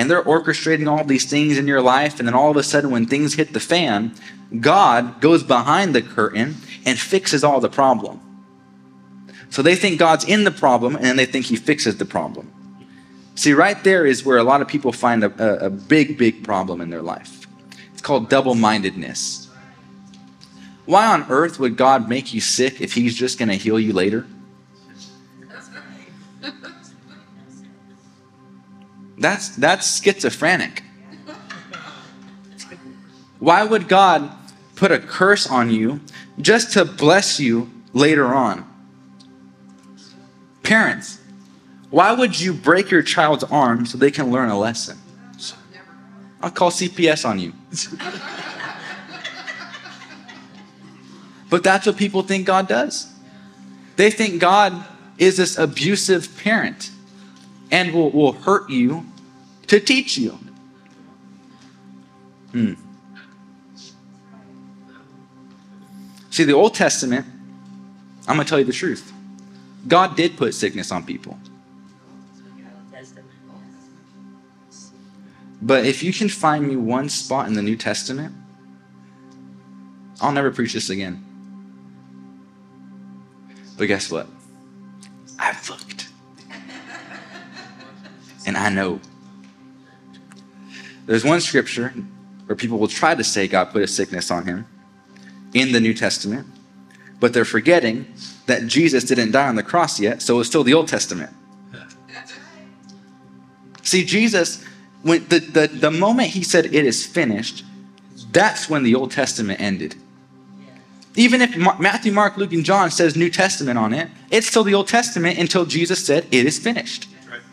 And 0.00 0.10
they're 0.10 0.22
orchestrating 0.22 0.90
all 0.90 1.04
these 1.04 1.28
things 1.28 1.58
in 1.58 1.66
your 1.66 1.82
life, 1.82 2.18
and 2.18 2.26
then 2.26 2.34
all 2.34 2.50
of 2.50 2.56
a 2.56 2.62
sudden, 2.62 2.90
when 2.90 3.04
things 3.04 3.34
hit 3.34 3.52
the 3.52 3.60
fan, 3.60 4.14
God 4.58 5.20
goes 5.20 5.42
behind 5.42 5.94
the 5.94 6.00
curtain 6.00 6.56
and 6.86 6.98
fixes 6.98 7.44
all 7.44 7.60
the 7.60 7.68
problem. 7.68 8.18
So 9.50 9.60
they 9.60 9.76
think 9.76 9.98
God's 9.98 10.24
in 10.24 10.44
the 10.44 10.50
problem, 10.50 10.96
and 10.96 11.04
then 11.04 11.16
they 11.16 11.26
think 11.26 11.44
he 11.44 11.56
fixes 11.56 11.98
the 11.98 12.06
problem. 12.06 12.50
See, 13.34 13.52
right 13.52 13.84
there 13.84 14.06
is 14.06 14.24
where 14.24 14.38
a 14.38 14.42
lot 14.42 14.62
of 14.62 14.68
people 14.68 14.90
find 14.90 15.22
a, 15.22 15.64
a, 15.64 15.66
a 15.66 15.70
big, 15.70 16.16
big 16.16 16.44
problem 16.44 16.80
in 16.80 16.88
their 16.88 17.02
life. 17.02 17.46
It's 17.92 18.00
called 18.00 18.30
double 18.30 18.54
mindedness. 18.54 19.50
Why 20.86 21.08
on 21.08 21.26
earth 21.28 21.60
would 21.60 21.76
God 21.76 22.08
make 22.08 22.32
you 22.32 22.40
sick 22.40 22.80
if 22.80 22.94
He's 22.94 23.14
just 23.14 23.38
going 23.38 23.50
to 23.50 23.54
heal 23.54 23.78
you 23.78 23.92
later? 23.92 24.24
That's, 29.20 29.50
that's 29.50 30.02
schizophrenic. 30.02 30.82
Why 33.38 33.64
would 33.64 33.86
God 33.86 34.30
put 34.76 34.90
a 34.90 34.98
curse 34.98 35.46
on 35.46 35.70
you 35.70 36.00
just 36.40 36.72
to 36.72 36.86
bless 36.86 37.38
you 37.38 37.70
later 37.92 38.26
on? 38.26 38.66
Parents, 40.62 41.20
why 41.90 42.12
would 42.12 42.40
you 42.40 42.54
break 42.54 42.90
your 42.90 43.02
child's 43.02 43.44
arm 43.44 43.84
so 43.84 43.98
they 43.98 44.10
can 44.10 44.30
learn 44.30 44.48
a 44.48 44.58
lesson? 44.58 44.96
I'll 46.42 46.50
call 46.50 46.70
CPS 46.70 47.28
on 47.28 47.38
you. 47.38 47.52
but 51.50 51.62
that's 51.62 51.86
what 51.86 51.98
people 51.98 52.22
think 52.22 52.46
God 52.46 52.68
does. 52.68 53.12
They 53.96 54.10
think 54.10 54.40
God 54.40 54.86
is 55.18 55.36
this 55.36 55.58
abusive 55.58 56.38
parent 56.38 56.90
and 57.70 57.92
will, 57.92 58.10
will 58.10 58.32
hurt 58.32 58.68
you 58.68 59.06
to 59.68 59.80
teach 59.80 60.18
you. 60.18 60.38
Hmm. 62.52 62.74
See, 66.30 66.44
the 66.44 66.52
Old 66.52 66.74
Testament, 66.74 67.26
I'm 68.26 68.36
going 68.36 68.44
to 68.44 68.48
tell 68.48 68.58
you 68.58 68.64
the 68.64 68.72
truth. 68.72 69.12
God 69.86 70.16
did 70.16 70.36
put 70.36 70.54
sickness 70.54 70.92
on 70.92 71.04
people. 71.04 71.38
But 75.62 75.84
if 75.84 76.02
you 76.02 76.12
can 76.12 76.28
find 76.28 76.66
me 76.66 76.76
one 76.76 77.08
spot 77.08 77.46
in 77.46 77.54
the 77.54 77.62
New 77.62 77.76
Testament, 77.76 78.34
I'll 80.20 80.32
never 80.32 80.50
preach 80.50 80.72
this 80.72 80.90
again. 80.90 81.24
But 83.76 83.86
guess 83.86 84.10
what? 84.10 84.26
I've 85.38 85.68
looked. 85.68 85.89
And 88.56 88.56
I 88.56 88.68
know. 88.68 89.00
There's 91.06 91.24
one 91.24 91.40
scripture 91.40 91.94
where 92.46 92.56
people 92.56 92.78
will 92.78 92.88
try 92.88 93.14
to 93.14 93.24
say 93.24 93.48
God 93.48 93.70
put 93.70 93.82
a 93.82 93.86
sickness 93.86 94.30
on 94.30 94.44
him 94.44 94.66
in 95.54 95.72
the 95.72 95.80
New 95.80 95.94
Testament, 95.94 96.46
but 97.18 97.32
they're 97.32 97.44
forgetting 97.44 98.12
that 98.46 98.66
Jesus 98.66 99.04
didn't 99.04 99.32
die 99.32 99.48
on 99.48 99.56
the 99.56 99.62
cross 99.62 99.98
yet, 99.98 100.22
so 100.22 100.40
it's 100.40 100.48
still 100.48 100.64
the 100.64 100.74
Old 100.74 100.88
Testament. 100.88 101.30
See, 103.82 104.04
Jesus 104.04 104.64
when 105.02 105.26
the, 105.28 105.38
the, 105.38 105.66
the 105.68 105.90
moment 105.90 106.28
he 106.28 106.42
said 106.42 106.66
it 106.66 106.74
is 106.74 107.06
finished, 107.06 107.64
that's 108.32 108.68
when 108.68 108.82
the 108.82 108.94
Old 108.94 109.10
Testament 109.10 109.60
ended. 109.60 109.94
Even 111.16 111.40
if 111.40 111.56
Matthew, 111.56 112.12
Mark, 112.12 112.36
Luke, 112.36 112.52
and 112.52 112.64
John 112.64 112.90
says 112.90 113.16
New 113.16 113.30
Testament 113.30 113.78
on 113.78 113.92
it, 113.92 114.08
it's 114.30 114.46
still 114.46 114.62
the 114.62 114.74
Old 114.74 114.88
Testament 114.88 115.38
until 115.38 115.64
Jesus 115.66 116.04
said 116.04 116.26
it 116.30 116.46
is 116.46 116.58
finished. 116.58 117.08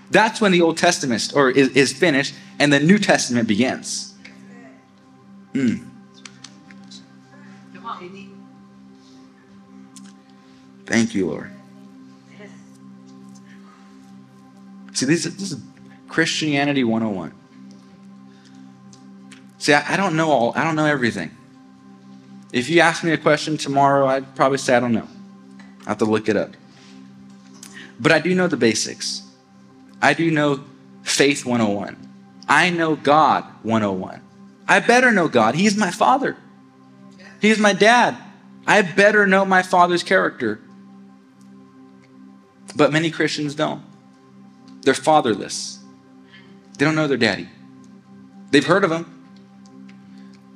That's 0.10 0.40
when 0.40 0.52
the 0.52 0.62
Old 0.62 0.78
Testament 0.78 1.32
or 1.36 1.50
is, 1.50 1.70
is 1.70 1.94
finished 1.94 2.34
and 2.60 2.72
the 2.72 2.80
New 2.80 2.98
Testament 2.98 3.48
begins. 3.48 4.14
Mm. 5.54 5.86
Thank 10.86 11.14
you, 11.14 11.28
Lord. 11.28 11.52
See, 14.94 15.06
this, 15.06 15.26
this 15.26 15.52
is 15.52 15.62
Christianity 16.08 16.84
101. 16.84 17.34
See, 19.60 19.74
I, 19.74 19.94
I 19.94 19.98
don't 19.98 20.16
know 20.16 20.32
all, 20.32 20.54
I 20.56 20.64
don't 20.64 20.76
know 20.76 20.86
everything. 20.86 21.32
If 22.54 22.70
you 22.70 22.80
ask 22.80 23.04
me 23.04 23.12
a 23.12 23.18
question 23.18 23.58
tomorrow, 23.58 24.08
I'd 24.08 24.36
probably 24.36 24.58
say 24.58 24.76
I 24.76 24.80
don't 24.80 24.94
know. 24.94 25.08
I 25.86 25.90
have 25.90 25.98
to 26.00 26.06
look 26.06 26.30
it 26.30 26.38
up. 26.38 26.52
But 28.00 28.12
I 28.12 28.20
do 28.20 28.34
know 28.34 28.48
the 28.48 28.58
basics. 28.58 29.27
I 30.02 30.14
do 30.14 30.30
know 30.32 30.64
faith 31.04 31.46
101. 31.46 31.96
I 32.48 32.70
know 32.70 32.96
God 32.96 33.44
101. 33.64 34.22
I 34.68 34.80
better 34.80 35.12
know 35.12 35.28
God. 35.28 35.56
He's 35.56 35.78
my 35.78 35.92
father. 35.92 36.38
He's 37.42 37.60
my 37.60 37.74
dad. 37.74 38.18
I 38.66 38.82
better 38.82 39.26
know 39.26 39.46
my 39.46 39.62
father's 39.62 40.04
character. 40.04 40.60
But 42.76 42.92
many 42.92 43.10
Christians 43.10 43.56
don't. 43.56 43.82
They're 44.82 44.94
fatherless. 44.94 45.80
They 46.78 46.86
don't 46.86 46.96
know 46.96 47.08
their 47.08 47.18
daddy. 47.18 47.50
They've 48.52 48.66
heard 48.66 48.84
of 48.84 48.92
him. 48.92 49.14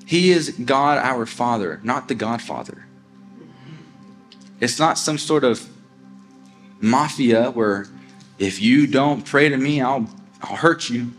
He 0.05 0.31
is 0.31 0.49
God 0.51 0.97
our 0.97 1.25
Father, 1.25 1.79
not 1.83 2.07
the 2.07 2.15
Godfather. 2.15 2.85
It's 4.59 4.77
not 4.77 4.97
some 4.97 5.17
sort 5.17 5.43
of 5.43 5.67
mafia 6.79 7.49
where 7.51 7.87
if 8.41 8.59
you 8.59 8.87
don't 8.87 9.23
pray 9.23 9.49
to 9.49 9.57
me, 9.57 9.81
I'll, 9.81 10.09
I'll 10.41 10.55
hurt 10.55 10.89
you. 10.89 11.13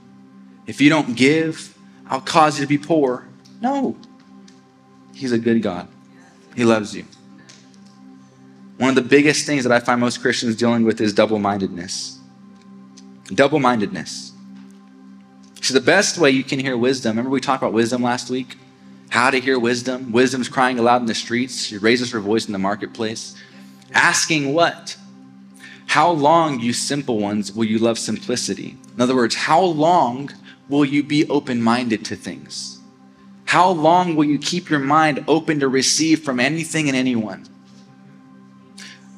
If 0.66 0.80
you 0.80 0.90
don't 0.90 1.16
give, 1.16 1.78
I'll 2.08 2.20
cause 2.20 2.58
you 2.58 2.64
to 2.64 2.68
be 2.68 2.78
poor. 2.78 3.28
No. 3.60 3.96
He's 5.14 5.30
a 5.30 5.38
good 5.38 5.62
God. 5.62 5.86
He 6.56 6.64
loves 6.64 6.96
you. 6.96 7.04
One 8.78 8.88
of 8.88 8.96
the 8.96 9.02
biggest 9.02 9.46
things 9.46 9.62
that 9.62 9.72
I 9.72 9.78
find 9.78 10.00
most 10.00 10.20
Christians 10.20 10.56
dealing 10.56 10.82
with 10.82 11.00
is 11.00 11.14
double 11.14 11.38
mindedness. 11.38 12.18
Double 13.26 13.60
mindedness. 13.60 14.32
So, 15.60 15.74
the 15.74 15.80
best 15.80 16.18
way 16.18 16.30
you 16.32 16.42
can 16.42 16.58
hear 16.58 16.76
wisdom, 16.76 17.12
remember 17.12 17.30
we 17.30 17.40
talked 17.40 17.62
about 17.62 17.72
wisdom 17.72 18.02
last 18.02 18.30
week? 18.30 18.56
How 19.10 19.30
to 19.30 19.38
hear 19.38 19.60
wisdom. 19.60 20.10
Wisdom's 20.10 20.48
crying 20.48 20.80
aloud 20.80 21.02
in 21.02 21.06
the 21.06 21.14
streets. 21.14 21.66
She 21.66 21.78
raises 21.78 22.10
her 22.10 22.18
voice 22.18 22.46
in 22.46 22.52
the 22.52 22.58
marketplace. 22.58 23.36
Asking 23.92 24.52
what? 24.54 24.96
How 25.86 26.10
long, 26.10 26.60
you 26.60 26.72
simple 26.72 27.18
ones, 27.18 27.52
will 27.52 27.64
you 27.64 27.78
love 27.78 27.98
simplicity? 27.98 28.76
In 28.94 29.00
other 29.00 29.14
words, 29.14 29.34
how 29.34 29.62
long 29.62 30.30
will 30.68 30.84
you 30.84 31.02
be 31.02 31.28
open 31.28 31.62
minded 31.62 32.04
to 32.06 32.16
things? 32.16 32.80
How 33.44 33.68
long 33.70 34.16
will 34.16 34.24
you 34.24 34.38
keep 34.38 34.70
your 34.70 34.78
mind 34.78 35.24
open 35.28 35.60
to 35.60 35.68
receive 35.68 36.22
from 36.22 36.40
anything 36.40 36.88
and 36.88 36.96
anyone? 36.96 37.44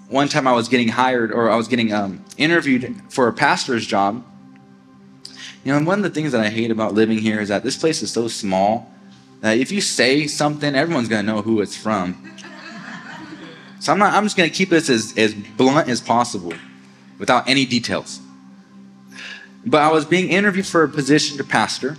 One 0.09 0.29
time 0.29 0.47
I 0.49 0.53
was 0.53 0.69
getting 0.69 0.89
hired 0.89 1.33
or 1.33 1.51
I 1.51 1.57
was 1.57 1.69
getting 1.69 1.93
um, 1.93 2.25
interviewed 2.37 3.01
for 3.11 3.29
a 3.29 3.33
pastor's 3.33 3.87
job. 3.87 4.25
You 5.65 5.73
know, 5.73 5.79
and 5.79 5.87
one 5.87 5.99
of 5.99 6.03
the 6.03 6.11
things 6.11 6.33
that 6.33 6.41
I 6.41 6.51
hate 6.51 6.71
about 6.71 6.95
living 6.95 7.19
here 7.19 7.41
is 7.41 7.49
that 7.49 7.63
this 7.63 7.77
place 7.77 8.03
is 8.03 8.11
so 8.11 8.29
small 8.29 8.93
that 9.41 9.59
if 9.59 9.71
you 9.71 9.81
say 9.81 10.27
something, 10.27 10.75
everyone's 10.75 11.09
going 11.09 11.25
to 11.25 11.33
know 11.33 11.43
who 11.43 11.61
it's 11.61 11.77
from. 11.77 12.34
So 13.85 13.93
I'm, 13.93 13.99
not, 13.99 14.15
I'm 14.15 14.23
just 14.23 14.35
going 14.35 14.49
to 14.49 14.57
keep 14.57 14.71
this 14.71 14.89
as, 14.89 15.13
as 15.19 15.35
blunt 15.35 15.91
as 15.91 16.01
possible 16.01 16.55
without 17.19 17.47
any 17.47 17.67
details. 17.67 18.19
But 19.67 19.83
I 19.83 19.93
was 19.93 20.07
being 20.07 20.31
interviewed 20.31 20.65
for 20.65 20.85
a 20.85 20.89
position 20.89 21.37
to 21.37 21.45
pastor. 21.45 21.99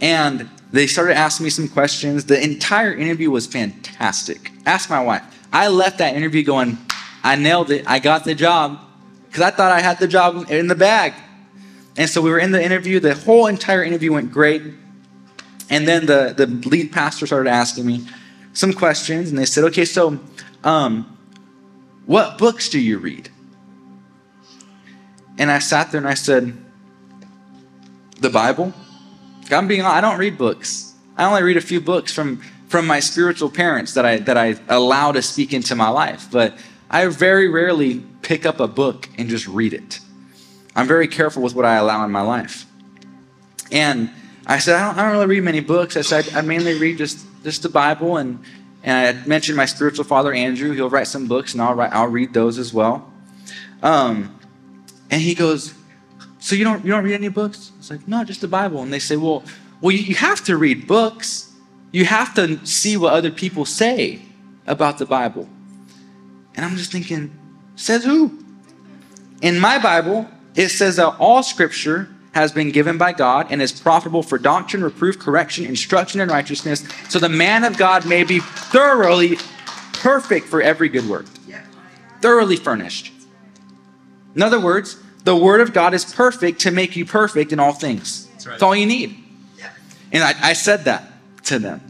And 0.00 0.50
they 0.72 0.88
started 0.88 1.16
asking 1.16 1.44
me 1.44 1.50
some 1.50 1.68
questions. 1.68 2.24
The 2.24 2.42
entire 2.42 2.92
interview 2.92 3.30
was 3.30 3.46
fantastic. 3.46 4.50
Ask 4.66 4.90
my 4.90 5.00
wife. 5.00 5.22
I 5.52 5.68
left 5.68 5.98
that 5.98 6.16
interview 6.16 6.42
going, 6.42 6.78
I 7.22 7.36
nailed 7.36 7.70
it. 7.70 7.84
I 7.86 8.00
got 8.00 8.24
the 8.24 8.34
job 8.34 8.80
because 9.28 9.42
I 9.42 9.52
thought 9.52 9.70
I 9.70 9.80
had 9.82 10.00
the 10.00 10.08
job 10.08 10.50
in 10.50 10.66
the 10.66 10.74
bag. 10.74 11.14
And 11.96 12.10
so 12.10 12.20
we 12.20 12.30
were 12.30 12.40
in 12.40 12.50
the 12.50 12.60
interview. 12.60 12.98
The 12.98 13.14
whole 13.14 13.46
entire 13.46 13.84
interview 13.84 14.12
went 14.12 14.32
great. 14.32 14.62
And 15.70 15.86
then 15.86 16.06
the, 16.06 16.34
the 16.36 16.46
lead 16.68 16.90
pastor 16.90 17.24
started 17.24 17.50
asking 17.50 17.86
me 17.86 18.04
some 18.54 18.72
questions. 18.72 19.28
And 19.28 19.38
they 19.38 19.44
said, 19.44 19.64
okay, 19.64 19.84
so 19.84 20.18
um, 20.64 21.18
what 22.06 22.38
books 22.38 22.70
do 22.70 22.80
you 22.80 22.98
read? 22.98 23.28
And 25.36 25.50
I 25.50 25.58
sat 25.58 25.90
there 25.90 25.98
and 25.98 26.08
I 26.08 26.14
said, 26.14 26.56
the 28.20 28.30
Bible. 28.30 28.72
I'm 29.50 29.68
being 29.68 29.82
I 29.82 30.00
don't 30.00 30.18
read 30.18 30.38
books. 30.38 30.94
I 31.16 31.24
only 31.24 31.42
read 31.42 31.56
a 31.56 31.60
few 31.60 31.80
books 31.80 32.12
from 32.12 32.38
from 32.68 32.86
my 32.86 33.00
spiritual 33.00 33.50
parents 33.50 33.94
that 33.94 34.06
I 34.06 34.16
that 34.18 34.38
I 34.38 34.56
allow 34.68 35.12
to 35.12 35.20
speak 35.20 35.52
into 35.52 35.74
my 35.76 35.88
life. 35.88 36.28
But 36.30 36.58
I 36.90 37.06
very 37.08 37.48
rarely 37.48 38.02
pick 38.22 38.46
up 38.46 38.60
a 38.60 38.66
book 38.66 39.08
and 39.18 39.28
just 39.28 39.46
read 39.46 39.74
it. 39.74 40.00
I'm 40.74 40.86
very 40.88 41.06
careful 41.06 41.42
with 41.42 41.54
what 41.54 41.64
I 41.64 41.76
allow 41.76 42.04
in 42.04 42.10
my 42.10 42.22
life. 42.22 42.66
And 43.70 44.10
I 44.46 44.58
said, 44.58 44.76
I 44.76 44.86
don't, 44.86 44.98
I 44.98 45.02
don't 45.02 45.12
really 45.12 45.26
read 45.26 45.44
many 45.44 45.60
books. 45.60 45.96
I 45.96 46.02
said, 46.02 46.28
I 46.34 46.40
mainly 46.40 46.78
read 46.78 46.98
just, 46.98 47.24
just 47.44 47.62
the 47.62 47.68
Bible. 47.68 48.16
And, 48.16 48.42
and 48.82 49.16
I 49.16 49.26
mentioned 49.26 49.56
my 49.56 49.66
spiritual 49.66 50.04
father, 50.04 50.32
Andrew. 50.32 50.72
He'll 50.72 50.90
write 50.90 51.06
some 51.06 51.28
books, 51.28 51.52
and 51.52 51.62
I'll, 51.62 51.74
write, 51.74 51.92
I'll 51.92 52.08
read 52.08 52.34
those 52.34 52.58
as 52.58 52.74
well. 52.74 53.12
Um, 53.82 54.38
and 55.10 55.22
he 55.22 55.34
goes, 55.34 55.74
so 56.40 56.56
you 56.56 56.64
don't, 56.64 56.84
you 56.84 56.90
don't 56.90 57.04
read 57.04 57.14
any 57.14 57.28
books? 57.28 57.70
I 57.74 57.78
was 57.78 57.90
like, 57.90 58.08
no, 58.08 58.24
just 58.24 58.40
the 58.40 58.48
Bible. 58.48 58.82
And 58.82 58.92
they 58.92 58.98
say, 58.98 59.16
well, 59.16 59.44
well, 59.80 59.92
you 59.94 60.14
have 60.14 60.44
to 60.44 60.56
read 60.56 60.86
books. 60.86 61.52
You 61.92 62.04
have 62.06 62.34
to 62.34 62.64
see 62.66 62.96
what 62.96 63.12
other 63.12 63.30
people 63.30 63.64
say 63.64 64.22
about 64.66 64.98
the 64.98 65.06
Bible. 65.06 65.48
And 66.54 66.64
I'm 66.64 66.76
just 66.76 66.90
thinking, 66.90 67.36
says 67.76 68.04
who? 68.04 68.44
In 69.42 69.58
my 69.58 69.78
Bible, 69.78 70.28
it 70.54 70.68
says 70.70 70.96
that 70.96 71.16
all 71.18 71.42
scripture 71.42 72.13
has 72.34 72.52
been 72.52 72.70
given 72.70 72.98
by 72.98 73.12
God 73.12 73.46
and 73.50 73.62
is 73.62 73.72
profitable 73.72 74.22
for 74.22 74.38
doctrine, 74.38 74.82
reproof, 74.82 75.18
correction, 75.18 75.64
instruction, 75.64 76.20
and 76.20 76.30
righteousness, 76.30 76.86
so 77.08 77.18
the 77.18 77.28
man 77.28 77.64
of 77.64 77.76
God 77.76 78.06
may 78.06 78.24
be 78.24 78.40
thoroughly 78.40 79.38
perfect 79.94 80.48
for 80.48 80.60
every 80.60 80.88
good 80.88 81.08
work. 81.08 81.26
Thoroughly 82.20 82.56
furnished. 82.56 83.12
In 84.34 84.42
other 84.42 84.60
words, 84.60 84.96
the 85.22 85.36
Word 85.36 85.60
of 85.60 85.72
God 85.72 85.94
is 85.94 86.04
perfect 86.04 86.60
to 86.62 86.70
make 86.70 86.96
you 86.96 87.06
perfect 87.06 87.52
in 87.52 87.60
all 87.60 87.72
things. 87.72 88.26
That's, 88.26 88.46
right. 88.46 88.52
That's 88.52 88.62
all 88.62 88.74
you 88.74 88.86
need. 88.86 89.16
And 90.12 90.22
I, 90.22 90.34
I 90.42 90.52
said 90.52 90.84
that 90.84 91.12
to 91.44 91.58
them, 91.58 91.80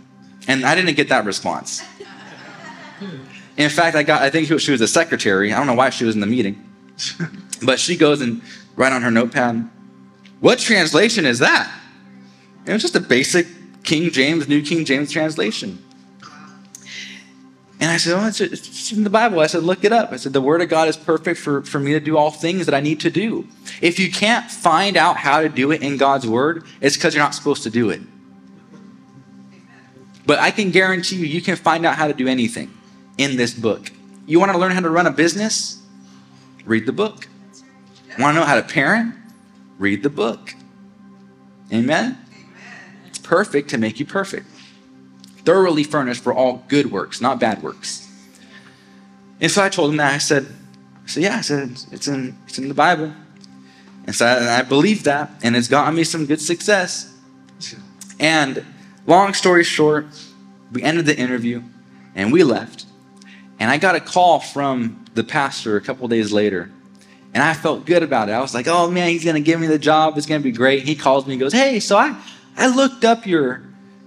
and 0.46 0.64
I 0.64 0.74
didn't 0.74 0.94
get 0.94 1.08
that 1.08 1.24
response. 1.24 1.82
In 3.56 3.70
fact, 3.70 3.96
I 3.96 4.02
got, 4.02 4.22
I 4.22 4.30
think 4.30 4.48
she 4.60 4.72
was 4.72 4.80
a 4.80 4.88
secretary. 4.88 5.52
I 5.52 5.56
don't 5.56 5.66
know 5.66 5.74
why 5.74 5.90
she 5.90 6.04
was 6.04 6.14
in 6.14 6.20
the 6.20 6.26
meeting. 6.26 6.70
But 7.62 7.80
she 7.80 7.96
goes 7.96 8.20
and 8.20 8.42
write 8.76 8.92
on 8.92 9.02
her 9.02 9.10
notepad, 9.10 9.70
what 10.40 10.58
translation 10.58 11.26
is 11.26 11.38
that? 11.38 11.72
It 12.66 12.72
was 12.72 12.82
just 12.82 12.96
a 12.96 13.00
basic 13.00 13.46
King 13.82 14.10
James, 14.10 14.48
New 14.48 14.62
King 14.62 14.84
James 14.84 15.10
translation. 15.10 15.78
And 17.80 17.90
I 17.90 17.98
said, 17.98 18.14
Oh, 18.18 18.26
it's, 18.26 18.40
it's 18.40 18.92
in 18.92 19.04
the 19.04 19.10
Bible. 19.10 19.40
I 19.40 19.46
said, 19.46 19.62
Look 19.62 19.84
it 19.84 19.92
up. 19.92 20.12
I 20.12 20.16
said, 20.16 20.32
The 20.32 20.40
Word 20.40 20.62
of 20.62 20.68
God 20.68 20.88
is 20.88 20.96
perfect 20.96 21.38
for, 21.38 21.62
for 21.62 21.78
me 21.78 21.92
to 21.92 22.00
do 22.00 22.16
all 22.16 22.30
things 22.30 22.66
that 22.66 22.74
I 22.74 22.80
need 22.80 23.00
to 23.00 23.10
do. 23.10 23.46
If 23.82 23.98
you 23.98 24.10
can't 24.10 24.50
find 24.50 24.96
out 24.96 25.16
how 25.16 25.42
to 25.42 25.48
do 25.48 25.70
it 25.70 25.82
in 25.82 25.96
God's 25.96 26.26
Word, 26.26 26.64
it's 26.80 26.96
because 26.96 27.14
you're 27.14 27.22
not 27.22 27.34
supposed 27.34 27.62
to 27.64 27.70
do 27.70 27.90
it. 27.90 28.00
But 30.26 30.38
I 30.38 30.50
can 30.50 30.70
guarantee 30.70 31.16
you, 31.16 31.26
you 31.26 31.42
can 31.42 31.56
find 31.56 31.84
out 31.84 31.96
how 31.96 32.06
to 32.06 32.14
do 32.14 32.26
anything 32.26 32.72
in 33.18 33.36
this 33.36 33.52
book. 33.52 33.90
You 34.26 34.40
want 34.40 34.52
to 34.52 34.58
learn 34.58 34.72
how 34.72 34.80
to 34.80 34.88
run 34.88 35.06
a 35.06 35.10
business? 35.10 35.82
Read 36.64 36.86
the 36.86 36.92
book. 36.92 37.28
Want 38.18 38.34
to 38.34 38.40
know 38.40 38.46
how 38.46 38.54
to 38.54 38.62
parent? 38.62 39.14
Read 39.78 40.02
the 40.02 40.10
book. 40.10 40.54
Amen? 41.72 42.18
It's 43.06 43.18
perfect 43.18 43.70
to 43.70 43.78
make 43.78 43.98
you 43.98 44.06
perfect. 44.06 44.46
Thoroughly 45.38 45.84
furnished 45.84 46.22
for 46.22 46.32
all 46.32 46.64
good 46.68 46.90
works, 46.90 47.20
not 47.20 47.40
bad 47.40 47.62
works. 47.62 48.08
And 49.40 49.50
so 49.50 49.62
I 49.62 49.68
told 49.68 49.90
him 49.90 49.96
that. 49.98 50.14
I 50.14 50.18
said, 50.18 50.46
so 51.06 51.20
yeah, 51.20 51.36
I 51.36 51.40
said, 51.40 51.78
it's 51.92 52.08
in, 52.08 52.36
it's 52.46 52.58
in 52.58 52.68
the 52.68 52.74
Bible. 52.74 53.12
And 54.06 54.14
so 54.14 54.26
I, 54.26 54.60
I 54.60 54.62
believe 54.62 55.04
that, 55.04 55.30
and 55.42 55.56
it's 55.56 55.68
gotten 55.68 55.94
me 55.94 56.04
some 56.04 56.26
good 56.26 56.40
success. 56.40 57.12
And 58.20 58.64
long 59.06 59.34
story 59.34 59.64
short, 59.64 60.06
we 60.72 60.82
ended 60.82 61.06
the 61.06 61.16
interview 61.16 61.62
and 62.14 62.32
we 62.32 62.42
left. 62.42 62.86
And 63.58 63.70
I 63.70 63.78
got 63.78 63.94
a 63.94 64.00
call 64.00 64.40
from 64.40 65.04
the 65.14 65.24
pastor 65.24 65.76
a 65.76 65.80
couple 65.80 66.06
days 66.08 66.32
later 66.32 66.70
and 67.34 67.42
I 67.42 67.52
felt 67.52 67.84
good 67.84 68.04
about 68.04 68.28
it. 68.28 68.32
I 68.32 68.40
was 68.40 68.54
like, 68.54 68.68
oh 68.68 68.88
man, 68.88 69.08
he's 69.08 69.24
going 69.24 69.34
to 69.34 69.42
give 69.42 69.58
me 69.60 69.66
the 69.66 69.78
job. 69.78 70.16
It's 70.16 70.26
going 70.26 70.40
to 70.40 70.44
be 70.44 70.56
great. 70.56 70.84
He 70.84 70.94
calls 70.94 71.26
me 71.26 71.32
and 71.32 71.40
goes, 71.40 71.52
hey, 71.52 71.80
so 71.80 71.98
I, 71.98 72.16
I 72.56 72.68
looked 72.74 73.04
up 73.04 73.26
your, 73.26 73.62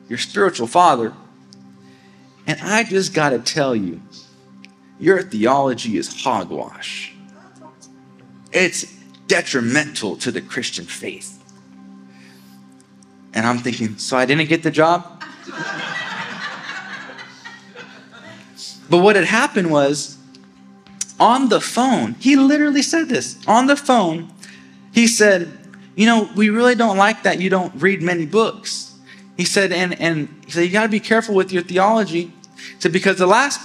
your 0.07 0.17
spiritual 0.17 0.67
father. 0.67 1.13
And 2.47 2.57
I 2.61 2.85
just 2.85 3.13
got 3.13 3.31
to 3.31 3.39
tell 3.39 3.75
you, 3.75 4.01
your 4.97 5.21
theology 5.21 5.97
is 5.97 6.23
hogwash. 6.23 7.13
It's 8.53 8.95
detrimental 9.27 10.15
to 10.17 10.31
the 10.31 10.39
Christian 10.39 10.85
faith. 10.85 11.33
And 13.33 13.45
I'm 13.45 13.57
thinking, 13.57 13.97
so 13.97 14.15
I 14.15 14.25
didn't 14.25 14.47
get 14.47 14.63
the 14.63 14.71
job? 14.71 15.21
but 18.89 18.99
what 18.99 19.17
had 19.17 19.25
happened 19.25 19.69
was, 19.69 20.16
on 21.19 21.49
the 21.49 21.59
phone, 21.59 22.13
he 22.19 22.35
literally 22.35 22.81
said 22.81 23.09
this 23.09 23.37
on 23.47 23.67
the 23.67 23.75
phone. 23.75 24.31
He 24.93 25.07
said, 25.07 25.51
You 25.95 26.05
know, 26.05 26.29
we 26.35 26.49
really 26.49 26.75
don't 26.75 26.97
like 26.97 27.23
that 27.23 27.39
you 27.39 27.49
don't 27.49 27.73
read 27.81 28.01
many 28.01 28.25
books. 28.25 28.95
He 29.35 29.45
said, 29.45 29.71
And, 29.71 29.99
and 29.99 30.29
he 30.45 30.51
said, 30.51 30.61
You 30.61 30.71
got 30.71 30.83
to 30.83 30.89
be 30.89 30.99
careful 30.99 31.35
with 31.35 31.51
your 31.51 31.63
theology. 31.63 32.31
He 32.55 32.79
said, 32.79 32.93
Because 32.93 33.17
the 33.17 33.27
last 33.27 33.61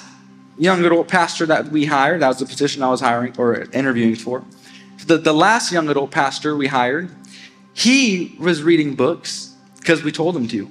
young 0.59 0.85
adult 0.85 1.09
pastor 1.09 1.47
that 1.47 1.69
we 1.69 1.87
hired, 1.87 2.23
that 2.23 2.29
was 2.29 2.39
the 2.39 2.47
position 2.47 2.83
I 2.83 2.89
was 2.91 3.01
hiring 3.01 3.35
or 3.39 3.63
interviewing 3.73 4.17
for, 4.17 4.45
the, 5.07 5.19
the 5.19 5.33
last 5.33 5.73
young 5.73 5.89
adult 5.89 6.11
pastor 6.11 6.57
we 6.57 6.69
hired, 6.69 7.11
he 7.75 8.37
was 8.39 8.63
reading 8.63 8.95
books 8.95 9.55
because 9.79 10.03
we 10.03 10.13
told 10.13 10.37
him 10.37 10.47
to. 10.49 10.71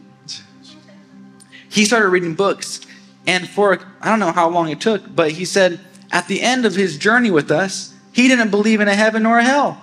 He 1.70 1.86
started 1.86 2.10
reading 2.10 2.36
books 2.36 2.82
And 3.28 3.48
for, 3.48 3.80
I 4.02 4.10
don't 4.10 4.20
know 4.20 4.32
how 4.32 4.50
long 4.50 4.70
it 4.70 4.82
took, 4.82 5.16
but 5.16 5.32
he 5.32 5.46
said 5.46 5.80
at 6.12 6.28
the 6.28 6.42
end 6.42 6.66
of 6.66 6.76
his 6.76 6.98
journey 6.98 7.32
with 7.32 7.52
us, 7.52 7.94
he 8.12 8.28
didn't 8.28 8.52
believe 8.52 8.82
in 8.82 8.88
a 8.88 8.96
heaven 8.96 9.26
or 9.26 9.40
a 9.40 9.44
hell. 9.44 9.82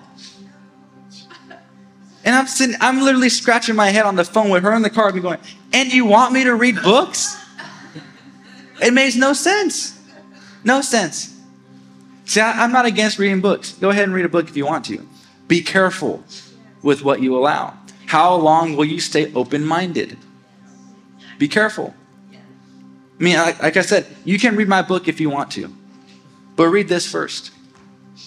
And 2.25 2.35
I'm 2.35 2.47
sitting, 2.47 2.77
I'm 2.81 3.01
literally 3.01 3.31
scratching 3.31 3.75
my 3.75 3.89
head 3.89 4.05
on 4.05 4.17
the 4.17 4.25
phone 4.25 4.51
with 4.51 4.63
her 4.63 4.73
in 4.75 4.83
the 4.83 4.91
car, 4.91 5.09
and 5.09 5.23
going, 5.23 5.39
and 5.73 5.93
you 5.93 6.05
want 6.05 6.33
me 6.33 6.45
to 6.45 6.55
read 6.55 6.83
books? 6.83 7.43
It 8.83 8.93
makes 8.93 9.17
no 9.17 9.33
sense. 9.33 9.99
No 10.63 10.83
sense. 10.83 11.35
See, 12.27 12.41
I, 12.41 12.63
I'm 12.63 12.73
not 12.73 12.85
against 12.85 13.19
reading 13.19 13.41
books. 13.41 13.73
Go 13.73 13.91
ahead 13.91 14.05
and 14.05 14.13
read 14.13 14.27
a 14.27 14.29
book 14.29 14.49
if 14.49 14.57
you 14.57 14.67
want 14.67 14.85
to. 14.87 15.09
Be 15.47 15.63
careful 15.63 16.23
with 16.83 17.03
what 17.03 17.23
you 17.23 17.37
allow. 17.37 17.75
How 18.07 18.35
long 18.35 18.77
will 18.77 18.85
you 18.85 19.01
stay 19.01 19.33
open 19.35 19.65
minded? 19.65 20.19
Be 21.39 21.49
careful. 21.49 21.95
I 22.33 23.23
mean, 23.23 23.37
like, 23.37 23.63
like, 23.63 23.77
I 23.77 23.81
said, 23.81 24.07
you 24.25 24.39
can 24.39 24.55
read 24.55 24.69
my 24.69 24.83
book 24.83 25.09
if 25.09 25.21
you 25.21 25.31
want 25.31 25.51
to, 25.53 25.75
but 26.59 26.71
read 26.71 26.89
this 26.89 27.09
first. 27.09 27.53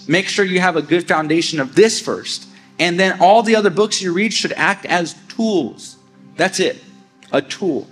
Make 0.07 0.29
sure 0.29 0.45
you 0.45 0.61
have 0.61 0.77
a 0.77 0.81
good 0.81 1.05
foundation 1.05 1.59
of 1.59 1.75
this 1.75 1.99
first. 1.99 2.47
And 2.79 2.97
then 2.97 3.19
all 3.19 3.43
the 3.43 3.57
other 3.57 3.69
books 3.69 4.01
you 4.01 4.13
read 4.13 4.33
should 4.33 4.53
act 4.53 4.85
as 4.85 5.15
tools. 5.27 5.97
That's 6.37 6.61
it, 6.61 6.81
a 7.33 7.41
tool. 7.41 7.89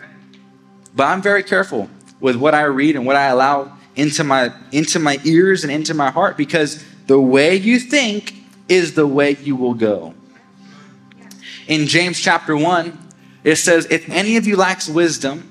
But 0.95 1.07
I'm 1.07 1.21
very 1.21 1.43
careful 1.43 1.89
with 2.21 2.37
what 2.37 2.55
I 2.55 2.63
read 2.63 2.95
and 2.95 3.05
what 3.05 3.17
I 3.17 3.25
allow 3.25 3.77
into 3.97 4.23
my 4.23 4.53
into 4.71 4.97
my 4.97 5.19
ears 5.25 5.65
and 5.65 5.73
into 5.73 5.93
my 5.93 6.09
heart 6.09 6.37
because 6.37 6.85
the 7.07 7.19
way 7.19 7.57
you 7.57 7.77
think 7.77 8.33
is 8.69 8.93
the 8.93 9.05
way 9.05 9.35
you 9.43 9.57
will 9.57 9.73
go. 9.73 10.13
In 11.67 11.85
James 11.85 12.17
chapter 12.17 12.55
1, 12.55 12.97
it 13.43 13.57
says, 13.57 13.87
If 13.87 14.09
any 14.09 14.37
of 14.37 14.47
you 14.47 14.55
lacks 14.55 14.87
wisdom, 14.87 15.48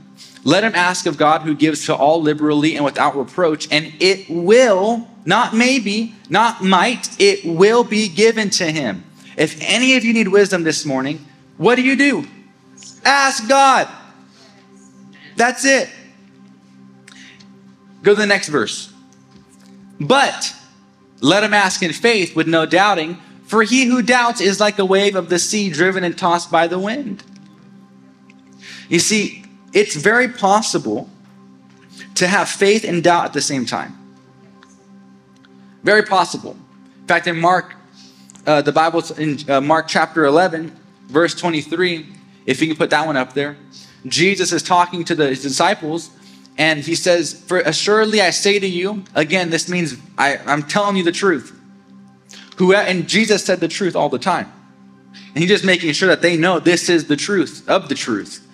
let 0.48 0.64
him 0.64 0.74
ask 0.74 1.04
of 1.04 1.18
God 1.18 1.42
who 1.42 1.54
gives 1.54 1.84
to 1.84 1.94
all 1.94 2.22
liberally 2.22 2.74
and 2.74 2.82
without 2.82 3.14
reproach, 3.14 3.70
and 3.70 3.92
it 4.00 4.30
will, 4.30 5.06
not 5.26 5.54
maybe, 5.54 6.14
not 6.30 6.64
might, 6.64 7.20
it 7.20 7.44
will 7.44 7.84
be 7.84 8.08
given 8.08 8.48
to 8.48 8.64
him. 8.64 9.04
If 9.36 9.58
any 9.60 9.94
of 9.96 10.06
you 10.06 10.14
need 10.14 10.28
wisdom 10.28 10.62
this 10.62 10.86
morning, 10.86 11.22
what 11.58 11.74
do 11.74 11.82
you 11.82 11.96
do? 11.96 12.26
Ask 13.04 13.46
God. 13.46 13.88
That's 15.36 15.66
it. 15.66 15.90
Go 18.02 18.14
to 18.14 18.20
the 18.22 18.26
next 18.26 18.48
verse. 18.48 18.90
But 20.00 20.54
let 21.20 21.44
him 21.44 21.52
ask 21.52 21.82
in 21.82 21.92
faith 21.92 22.34
with 22.34 22.48
no 22.48 22.64
doubting, 22.64 23.18
for 23.44 23.62
he 23.64 23.84
who 23.84 24.00
doubts 24.00 24.40
is 24.40 24.60
like 24.60 24.78
a 24.78 24.84
wave 24.86 25.14
of 25.14 25.28
the 25.28 25.38
sea 25.38 25.68
driven 25.68 26.04
and 26.04 26.16
tossed 26.16 26.50
by 26.50 26.66
the 26.68 26.78
wind. 26.78 27.22
You 28.88 28.98
see, 28.98 29.44
it's 29.72 29.94
very 29.94 30.28
possible 30.28 31.08
to 32.14 32.26
have 32.26 32.48
faith 32.48 32.84
and 32.84 33.02
doubt 33.02 33.26
at 33.26 33.32
the 33.32 33.40
same 33.40 33.64
time. 33.64 33.96
Very 35.84 36.02
possible. 36.02 36.56
In 37.00 37.06
fact, 37.06 37.26
in 37.26 37.38
Mark, 37.38 37.74
uh, 38.46 38.62
the 38.62 38.72
Bible, 38.72 39.02
in 39.16 39.38
uh, 39.48 39.60
Mark 39.60 39.88
chapter 39.88 40.24
11, 40.24 40.76
verse 41.06 41.34
23, 41.34 42.06
if 42.46 42.60
you 42.60 42.66
can 42.66 42.76
put 42.76 42.90
that 42.90 43.06
one 43.06 43.16
up 43.16 43.34
there, 43.34 43.56
Jesus 44.06 44.52
is 44.52 44.62
talking 44.62 45.04
to 45.04 45.14
the, 45.14 45.28
his 45.28 45.42
disciples 45.42 46.10
and 46.56 46.80
he 46.80 46.96
says, 46.96 47.32
For 47.46 47.60
assuredly 47.60 48.20
I 48.20 48.30
say 48.30 48.58
to 48.58 48.66
you, 48.66 49.04
again, 49.14 49.50
this 49.50 49.68
means 49.68 49.96
I, 50.16 50.38
I'm 50.38 50.64
telling 50.64 50.96
you 50.96 51.04
the 51.04 51.12
truth. 51.12 51.54
Who, 52.56 52.74
and 52.74 53.08
Jesus 53.08 53.44
said 53.44 53.60
the 53.60 53.68
truth 53.68 53.94
all 53.94 54.08
the 54.08 54.18
time. 54.18 54.52
And 55.28 55.38
he's 55.38 55.48
just 55.48 55.64
making 55.64 55.92
sure 55.92 56.08
that 56.08 56.22
they 56.22 56.36
know 56.36 56.58
this 56.58 56.88
is 56.88 57.06
the 57.06 57.16
truth 57.16 57.68
of 57.68 57.88
the 57.88 57.94
truth. 57.94 58.47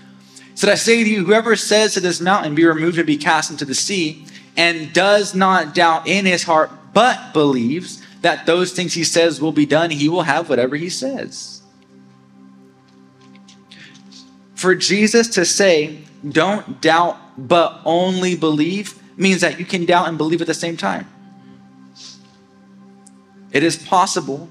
So 0.54 0.70
I 0.70 0.76
say 0.76 1.02
to 1.02 1.10
you, 1.10 1.24
whoever 1.24 1.56
says 1.56 1.94
to 1.94 2.00
this 2.00 2.20
mountain, 2.20 2.54
be 2.54 2.64
removed 2.64 2.98
and 2.98 3.06
be 3.06 3.16
cast 3.16 3.50
into 3.50 3.64
the 3.64 3.74
sea, 3.74 4.24
and 4.56 4.92
does 4.92 5.34
not 5.34 5.74
doubt 5.74 6.06
in 6.06 6.26
his 6.26 6.44
heart, 6.44 6.70
but 6.92 7.32
believes 7.32 8.02
that 8.22 8.46
those 8.46 8.72
things 8.72 8.94
he 8.94 9.04
says 9.04 9.40
will 9.40 9.52
be 9.52 9.66
done, 9.66 9.90
he 9.90 10.08
will 10.08 10.22
have 10.22 10.48
whatever 10.48 10.76
he 10.76 10.88
says. 10.88 11.62
For 14.54 14.74
Jesus 14.74 15.28
to 15.28 15.44
say, 15.44 15.98
don't 16.26 16.80
doubt 16.80 17.18
but 17.36 17.80
only 17.84 18.36
believe 18.36 18.98
means 19.18 19.40
that 19.40 19.58
you 19.58 19.64
can 19.64 19.84
doubt 19.84 20.08
and 20.08 20.16
believe 20.16 20.40
at 20.40 20.46
the 20.46 20.54
same 20.54 20.76
time. 20.76 21.06
It 23.52 23.62
is 23.62 23.76
possible 23.76 24.48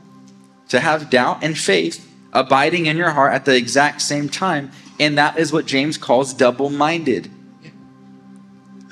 to 0.69 0.79
have 0.79 1.09
doubt 1.09 1.43
and 1.43 1.57
faith 1.57 2.09
abiding 2.31 2.85
in 2.85 2.97
your 2.97 3.11
heart 3.11 3.33
at 3.33 3.45
the 3.45 3.55
exact 3.55 4.01
same 4.01 4.29
time, 4.29 4.71
and 4.99 5.17
that 5.17 5.37
is 5.37 5.51
what 5.51 5.65
James 5.65 5.97
calls 5.97 6.33
double 6.33 6.69
minded. 6.69 7.29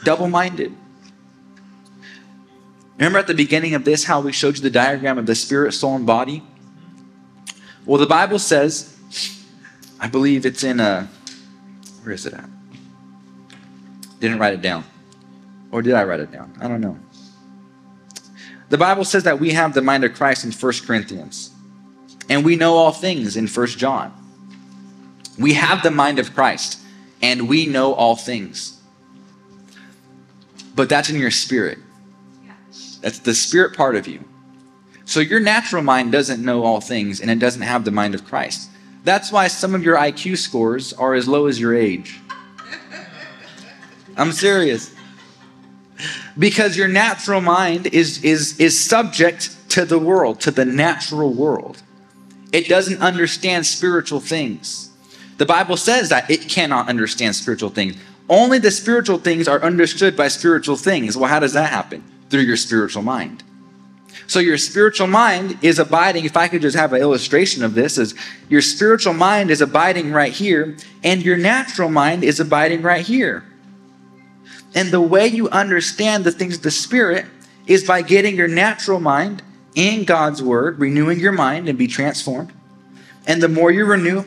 Double 0.04 0.28
minded. 0.28 0.76
Remember 2.97 3.20
at 3.20 3.28
the 3.28 3.34
beginning 3.34 3.74
of 3.74 3.86
this 3.86 4.04
how 4.04 4.22
we 4.22 4.32
showed 4.32 4.58
you 4.58 4.62
the 4.62 4.70
diagram 4.70 5.18
of 5.18 5.26
the 5.26 5.36
spirit, 5.36 5.74
soul, 5.74 5.95
and 5.95 6.06
body? 6.06 6.43
Well, 7.86 7.99
the 7.99 8.06
Bible 8.06 8.39
says, 8.39 8.95
I 9.99 10.08
believe 10.08 10.45
it's 10.45 10.64
in 10.64 10.80
a, 10.80 10.84
uh, 10.84 11.08
where 12.04 12.14
is 12.14 12.26
it 12.26 12.34
at? 12.34 12.47
Didn't 14.20 14.39
write 14.39 14.54
it 14.54 14.62
down. 14.62 14.84
Or 15.72 15.82
did 15.82 15.93
I 15.93 16.04
write 16.04 16.20
it 16.20 16.32
down? 16.32 16.56
I 16.60 16.68
don't 16.68 16.82
know. 16.82 16.99
The 18.70 18.78
Bible 18.78 19.04
says 19.04 19.24
that 19.24 19.39
we 19.39 19.52
have 19.52 19.74
the 19.74 19.82
mind 19.82 20.04
of 20.04 20.14
Christ 20.14 20.45
in 20.45 20.52
1 20.52 20.74
Corinthians. 20.86 21.52
And 22.30 22.45
we 22.45 22.56
know 22.56 22.76
all 22.76 22.91
things 22.91 23.36
in 23.36 23.47
1 23.47 23.68
John. 23.68 24.20
We 25.42 25.54
have 25.54 25.84
the 25.84 25.92
mind 25.92 26.20
of 26.20 26.34
Christ 26.34 26.80
and 27.22 27.50
we 27.50 27.66
know 27.66 27.94
all 27.94 28.16
things. 28.16 28.80
But 30.76 30.89
that's 30.89 31.10
in 31.10 31.18
your 31.18 31.32
spirit. 31.32 31.78
That's 33.02 33.20
the 33.20 33.34
spirit 33.34 33.76
part 33.76 33.96
of 33.96 34.08
you. 34.08 34.24
So 35.06 35.20
your 35.20 35.39
natural 35.39 35.82
mind 35.82 36.12
doesn't 36.12 36.44
know 36.44 36.64
all 36.64 36.80
things 36.80 37.20
and 37.20 37.30
it 37.30 37.39
doesn't 37.39 37.64
have 37.64 37.84
the 37.84 37.92
mind 37.92 38.16
of 38.16 38.26
Christ. 38.26 38.70
That's 39.04 39.32
why 39.32 39.48
some 39.48 39.76
of 39.76 39.84
your 39.84 39.98
IQ 39.98 40.38
scores 40.38 40.94
are 40.94 41.14
as 41.14 41.28
low 41.28 41.48
as 41.48 41.60
your 41.60 41.76
age. 41.76 42.20
I'm 44.16 44.32
serious. 44.32 44.94
Because 46.38 46.78
your 46.78 46.88
natural 46.88 47.42
mind 47.42 47.88
is, 47.88 48.24
is, 48.24 48.60
is 48.60 48.80
subject 48.80 49.56
to 49.70 49.86
the 49.86 50.00
world, 50.00 50.39
to 50.42 50.52
the 50.52 50.66
natural 50.66 51.34
world. 51.34 51.82
It 52.52 52.68
doesn't 52.68 53.02
understand 53.02 53.66
spiritual 53.66 54.20
things. 54.20 54.91
The 55.42 55.48
Bible 55.48 55.76
says 55.76 56.10
that 56.10 56.30
it 56.30 56.48
cannot 56.50 56.88
understand 56.88 57.36
spiritual 57.36 57.72
things. 57.72 57.96
Only 58.30 58.60
the 58.60 58.70
spiritual 58.70 59.18
things 59.18 59.48
are 59.48 59.60
understood 59.64 60.16
by 60.16 60.28
spiritual 60.28 60.76
things. 60.76 61.18
Well, 61.18 61.32
how 61.32 61.39
does 61.39 61.54
that 61.54 61.72
happen? 61.72 62.04
Through 62.30 62.42
your 62.42 62.58
spiritual 62.58 63.02
mind. 63.02 63.44
So 64.28 64.38
your 64.38 64.60
spiritual 64.60 65.08
mind 65.08 65.58
is 65.64 65.80
abiding. 65.80 66.26
If 66.26 66.38
I 66.38 66.48
could 66.48 66.62
just 66.62 66.78
have 66.78 66.94
an 66.94 67.02
illustration 67.02 67.64
of 67.64 67.74
this, 67.74 67.98
is 67.98 68.14
your 68.50 68.62
spiritual 68.62 69.16
mind 69.16 69.50
is 69.50 69.62
abiding 69.62 70.12
right 70.12 70.32
here, 70.32 70.78
and 71.04 71.24
your 71.24 71.38
natural 71.38 71.89
mind 71.89 72.24
is 72.24 72.39
abiding 72.39 72.84
right 72.84 73.04
here. 73.04 73.44
And 74.76 74.92
the 74.92 75.02
way 75.02 75.26
you 75.26 75.50
understand 75.50 76.24
the 76.24 76.32
things 76.32 76.58
of 76.58 76.62
the 76.62 76.70
Spirit 76.70 77.26
is 77.66 77.84
by 77.84 78.04
getting 78.04 78.36
your 78.36 78.48
natural 78.48 79.00
mind 79.00 79.42
in 79.74 80.04
God's 80.04 80.44
Word, 80.44 80.78
renewing 80.78 81.20
your 81.20 81.32
mind 81.32 81.68
and 81.68 81.80
be 81.80 81.88
transformed. 81.88 82.54
And 83.26 83.42
the 83.42 83.50
more 83.50 83.72
you 83.72 83.86
renew, 83.86 84.24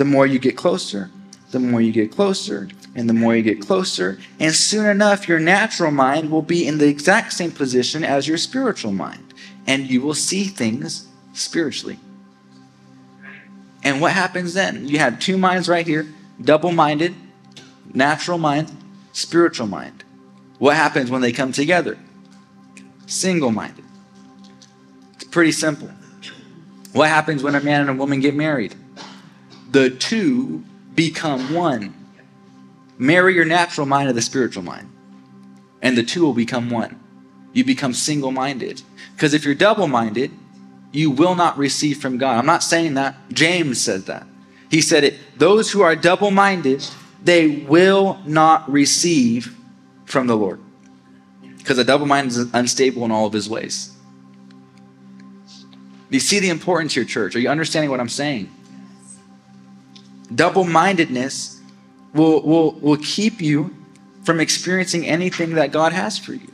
the 0.00 0.04
more 0.06 0.26
you 0.26 0.38
get 0.38 0.56
closer, 0.56 1.10
the 1.50 1.60
more 1.60 1.82
you 1.82 1.92
get 1.92 2.10
closer, 2.10 2.70
and 2.94 3.06
the 3.06 3.12
more 3.12 3.36
you 3.36 3.42
get 3.42 3.60
closer. 3.60 4.18
And 4.38 4.54
soon 4.54 4.86
enough, 4.86 5.28
your 5.28 5.38
natural 5.38 5.90
mind 5.90 6.30
will 6.30 6.40
be 6.40 6.66
in 6.66 6.78
the 6.78 6.88
exact 6.88 7.34
same 7.34 7.52
position 7.52 8.02
as 8.02 8.26
your 8.26 8.38
spiritual 8.38 8.92
mind. 8.92 9.34
And 9.66 9.90
you 9.90 10.00
will 10.00 10.14
see 10.14 10.44
things 10.44 11.06
spiritually. 11.34 11.98
And 13.84 14.00
what 14.00 14.12
happens 14.12 14.54
then? 14.54 14.88
You 14.88 15.00
have 15.00 15.20
two 15.20 15.36
minds 15.36 15.68
right 15.68 15.86
here 15.86 16.06
double 16.42 16.72
minded, 16.72 17.14
natural 17.92 18.38
mind, 18.38 18.74
spiritual 19.12 19.66
mind. 19.66 20.02
What 20.58 20.76
happens 20.76 21.10
when 21.10 21.20
they 21.20 21.32
come 21.32 21.52
together? 21.52 21.98
Single 23.04 23.50
minded. 23.50 23.84
It's 25.16 25.24
pretty 25.24 25.52
simple. 25.52 25.90
What 26.94 27.10
happens 27.10 27.42
when 27.42 27.54
a 27.54 27.60
man 27.60 27.82
and 27.82 27.90
a 27.90 27.94
woman 27.94 28.20
get 28.20 28.34
married? 28.34 28.74
The 29.70 29.90
two 29.90 30.64
become 30.94 31.54
one. 31.54 31.94
Marry 32.98 33.34
your 33.34 33.44
natural 33.44 33.86
mind 33.86 34.08
to 34.08 34.12
the 34.12 34.20
spiritual 34.20 34.62
mind, 34.62 34.90
and 35.80 35.96
the 35.96 36.02
two 36.02 36.22
will 36.22 36.34
become 36.34 36.68
one. 36.68 37.00
You 37.52 37.64
become 37.64 37.94
single 37.94 38.30
minded. 38.30 38.82
Because 39.14 39.34
if 39.34 39.44
you're 39.44 39.54
double 39.54 39.88
minded, 39.88 40.30
you 40.92 41.10
will 41.10 41.34
not 41.34 41.56
receive 41.56 41.98
from 41.98 42.18
God. 42.18 42.38
I'm 42.38 42.46
not 42.46 42.62
saying 42.62 42.94
that. 42.94 43.16
James 43.32 43.80
said 43.80 44.02
that. 44.02 44.26
He 44.70 44.80
said 44.80 45.04
it. 45.04 45.14
Those 45.36 45.70
who 45.70 45.80
are 45.80 45.96
double 45.96 46.30
minded 46.30 46.84
they 47.22 47.48
will 47.48 48.18
not 48.24 48.70
receive 48.70 49.54
from 50.06 50.26
the 50.26 50.36
Lord. 50.36 50.60
Because 51.58 51.78
a 51.78 51.84
double 51.84 52.06
mind 52.06 52.28
is 52.28 52.38
unstable 52.54 53.04
in 53.04 53.10
all 53.10 53.26
of 53.26 53.32
his 53.32 53.48
ways. 53.48 53.94
Do 56.10 56.16
you 56.16 56.20
see 56.20 56.40
the 56.40 56.48
importance 56.48 56.94
here, 56.94 57.04
church? 57.04 57.36
Are 57.36 57.40
you 57.40 57.48
understanding 57.48 57.90
what 57.90 58.00
I'm 58.00 58.08
saying? 58.08 58.50
Double 60.34 60.64
mindedness 60.64 61.60
will, 62.14 62.42
will, 62.42 62.72
will 62.72 62.96
keep 62.98 63.40
you 63.40 63.74
from 64.22 64.40
experiencing 64.40 65.06
anything 65.06 65.54
that 65.54 65.72
God 65.72 65.92
has 65.92 66.18
for 66.18 66.34
you. 66.34 66.52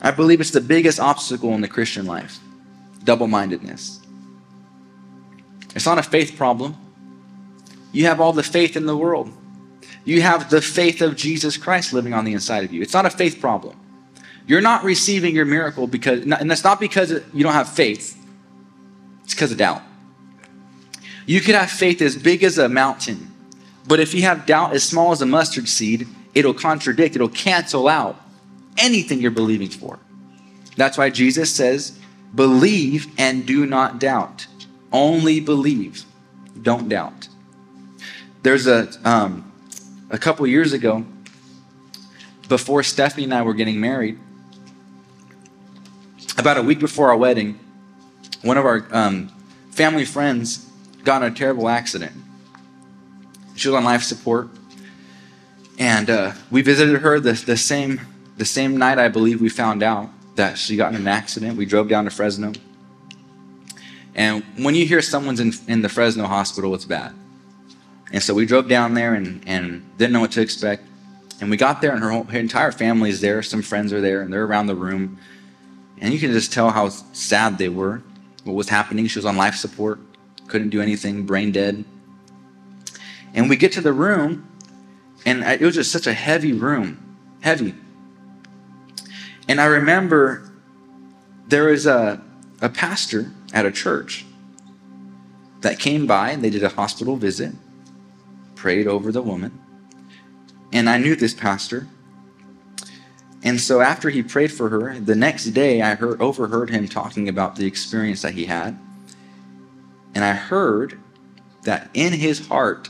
I 0.00 0.10
believe 0.10 0.40
it's 0.40 0.50
the 0.50 0.60
biggest 0.60 0.98
obstacle 0.98 1.54
in 1.54 1.60
the 1.60 1.68
Christian 1.68 2.06
life 2.06 2.38
double 3.04 3.26
mindedness. 3.26 4.00
It's 5.74 5.86
not 5.86 5.98
a 5.98 6.02
faith 6.02 6.36
problem. 6.36 6.76
You 7.92 8.06
have 8.06 8.20
all 8.20 8.32
the 8.32 8.42
faith 8.44 8.76
in 8.76 8.86
the 8.86 8.96
world. 8.96 9.32
You 10.04 10.22
have 10.22 10.50
the 10.50 10.60
faith 10.60 11.02
of 11.02 11.16
Jesus 11.16 11.56
Christ 11.56 11.92
living 11.92 12.14
on 12.14 12.24
the 12.24 12.32
inside 12.32 12.64
of 12.64 12.72
you. 12.72 12.80
It's 12.80 12.94
not 12.94 13.06
a 13.06 13.10
faith 13.10 13.40
problem. 13.40 13.76
You're 14.46 14.60
not 14.60 14.84
receiving 14.84 15.34
your 15.34 15.44
miracle 15.44 15.86
because, 15.86 16.22
and 16.22 16.50
that's 16.50 16.64
not 16.64 16.80
because 16.80 17.10
you 17.32 17.42
don't 17.42 17.52
have 17.52 17.68
faith, 17.68 18.16
it's 19.32 19.38
because 19.38 19.52
of 19.52 19.56
doubt. 19.56 19.80
You 21.24 21.40
could 21.40 21.54
have 21.54 21.70
faith 21.70 22.02
as 22.02 22.16
big 22.16 22.42
as 22.44 22.58
a 22.58 22.68
mountain, 22.68 23.32
but 23.88 23.98
if 23.98 24.12
you 24.12 24.22
have 24.22 24.44
doubt 24.44 24.74
as 24.74 24.84
small 24.84 25.10
as 25.10 25.22
a 25.22 25.26
mustard 25.26 25.68
seed, 25.68 26.06
it'll 26.34 26.52
contradict, 26.52 27.14
it'll 27.14 27.30
cancel 27.30 27.88
out 27.88 28.20
anything 28.76 29.20
you're 29.20 29.30
believing 29.30 29.70
for. 29.70 29.98
That's 30.76 30.98
why 30.98 31.08
Jesus 31.08 31.50
says, 31.50 31.98
believe 32.34 33.06
and 33.16 33.46
do 33.46 33.64
not 33.64 33.98
doubt. 33.98 34.46
Only 34.92 35.40
believe, 35.40 36.04
don't 36.60 36.90
doubt. 36.90 37.28
There's 38.42 38.66
a, 38.66 38.90
um, 39.02 39.50
a 40.10 40.18
couple 40.18 40.46
years 40.46 40.74
ago, 40.74 41.06
before 42.48 42.82
Stephanie 42.82 43.24
and 43.24 43.32
I 43.32 43.40
were 43.40 43.54
getting 43.54 43.80
married, 43.80 44.18
about 46.36 46.58
a 46.58 46.62
week 46.62 46.80
before 46.80 47.08
our 47.08 47.16
wedding, 47.16 47.58
one 48.42 48.58
of 48.58 48.64
our 48.64 48.86
um, 48.90 49.30
family 49.70 50.04
friends 50.04 50.68
got 51.04 51.22
in 51.22 51.32
a 51.32 51.34
terrible 51.34 51.68
accident. 51.68 52.12
She 53.56 53.68
was 53.68 53.76
on 53.76 53.84
life 53.84 54.02
support, 54.02 54.48
and 55.78 56.10
uh, 56.10 56.32
we 56.50 56.62
visited 56.62 57.00
her 57.00 57.20
the, 57.20 57.32
the 57.32 57.56
same 57.56 58.00
the 58.36 58.44
same 58.44 58.76
night. 58.76 58.98
I 58.98 59.08
believe 59.08 59.40
we 59.40 59.48
found 59.48 59.82
out 59.82 60.08
that 60.36 60.58
she 60.58 60.76
got 60.76 60.94
in 60.94 61.00
an 61.00 61.08
accident. 61.08 61.56
We 61.56 61.66
drove 61.66 61.88
down 61.88 62.04
to 62.04 62.10
Fresno, 62.10 62.52
and 64.14 64.42
when 64.58 64.74
you 64.74 64.86
hear 64.86 65.02
someone's 65.02 65.40
in, 65.40 65.52
in 65.68 65.82
the 65.82 65.88
Fresno 65.88 66.26
hospital, 66.26 66.74
it's 66.74 66.84
bad. 66.84 67.14
And 68.12 68.22
so 68.22 68.34
we 68.34 68.44
drove 68.44 68.68
down 68.68 68.94
there 68.94 69.14
and, 69.14 69.42
and 69.46 69.82
didn't 69.96 70.12
know 70.12 70.20
what 70.20 70.32
to 70.32 70.42
expect. 70.42 70.84
And 71.40 71.50
we 71.50 71.56
got 71.56 71.80
there, 71.80 71.92
and 71.92 72.02
her, 72.02 72.10
whole, 72.10 72.24
her 72.24 72.38
entire 72.38 72.70
family 72.72 73.10
is 73.10 73.20
there. 73.20 73.42
Some 73.42 73.62
friends 73.62 73.92
are 73.92 74.00
there, 74.00 74.20
and 74.20 74.32
they're 74.32 74.44
around 74.44 74.66
the 74.66 74.74
room. 74.74 75.18
And 75.98 76.12
you 76.12 76.20
can 76.20 76.30
just 76.30 76.52
tell 76.52 76.70
how 76.70 76.88
sad 76.90 77.58
they 77.58 77.68
were, 77.68 78.02
what 78.44 78.54
was 78.54 78.68
happening. 78.68 79.06
She 79.06 79.18
was 79.18 79.26
on 79.26 79.36
life 79.36 79.54
support, 79.54 80.00
couldn't 80.48 80.70
do 80.70 80.80
anything, 80.80 81.24
brain 81.24 81.52
dead. 81.52 81.84
And 83.34 83.48
we 83.48 83.56
get 83.56 83.72
to 83.72 83.80
the 83.80 83.92
room, 83.92 84.48
and 85.24 85.42
it 85.42 85.60
was 85.60 85.74
just 85.74 85.92
such 85.92 86.06
a 86.06 86.12
heavy 86.12 86.52
room, 86.52 87.18
heavy. 87.40 87.74
And 89.48 89.60
I 89.60 89.66
remember 89.66 90.50
there 91.48 91.64
was 91.64 91.86
a, 91.86 92.22
a 92.60 92.68
pastor 92.68 93.32
at 93.52 93.66
a 93.66 93.70
church 93.70 94.24
that 95.60 95.78
came 95.78 96.06
by, 96.06 96.30
and 96.30 96.42
they 96.42 96.50
did 96.50 96.64
a 96.64 96.68
hospital 96.68 97.16
visit, 97.16 97.52
prayed 98.54 98.86
over 98.86 99.12
the 99.12 99.22
woman. 99.22 99.58
And 100.72 100.88
I 100.88 100.98
knew 100.98 101.14
this 101.16 101.34
pastor. 101.34 101.88
And 103.44 103.60
so 103.60 103.80
after 103.80 104.08
he 104.10 104.22
prayed 104.22 104.52
for 104.52 104.68
her, 104.68 104.98
the 105.00 105.16
next 105.16 105.46
day 105.46 105.82
I 105.82 105.94
heard 105.94 106.20
overheard 106.20 106.70
him 106.70 106.86
talking 106.86 107.28
about 107.28 107.56
the 107.56 107.66
experience 107.66 108.22
that 108.22 108.34
he 108.34 108.44
had. 108.44 108.78
And 110.14 110.24
I 110.24 110.32
heard 110.32 111.00
that 111.62 111.90
in 111.94 112.12
his 112.12 112.46
heart 112.46 112.88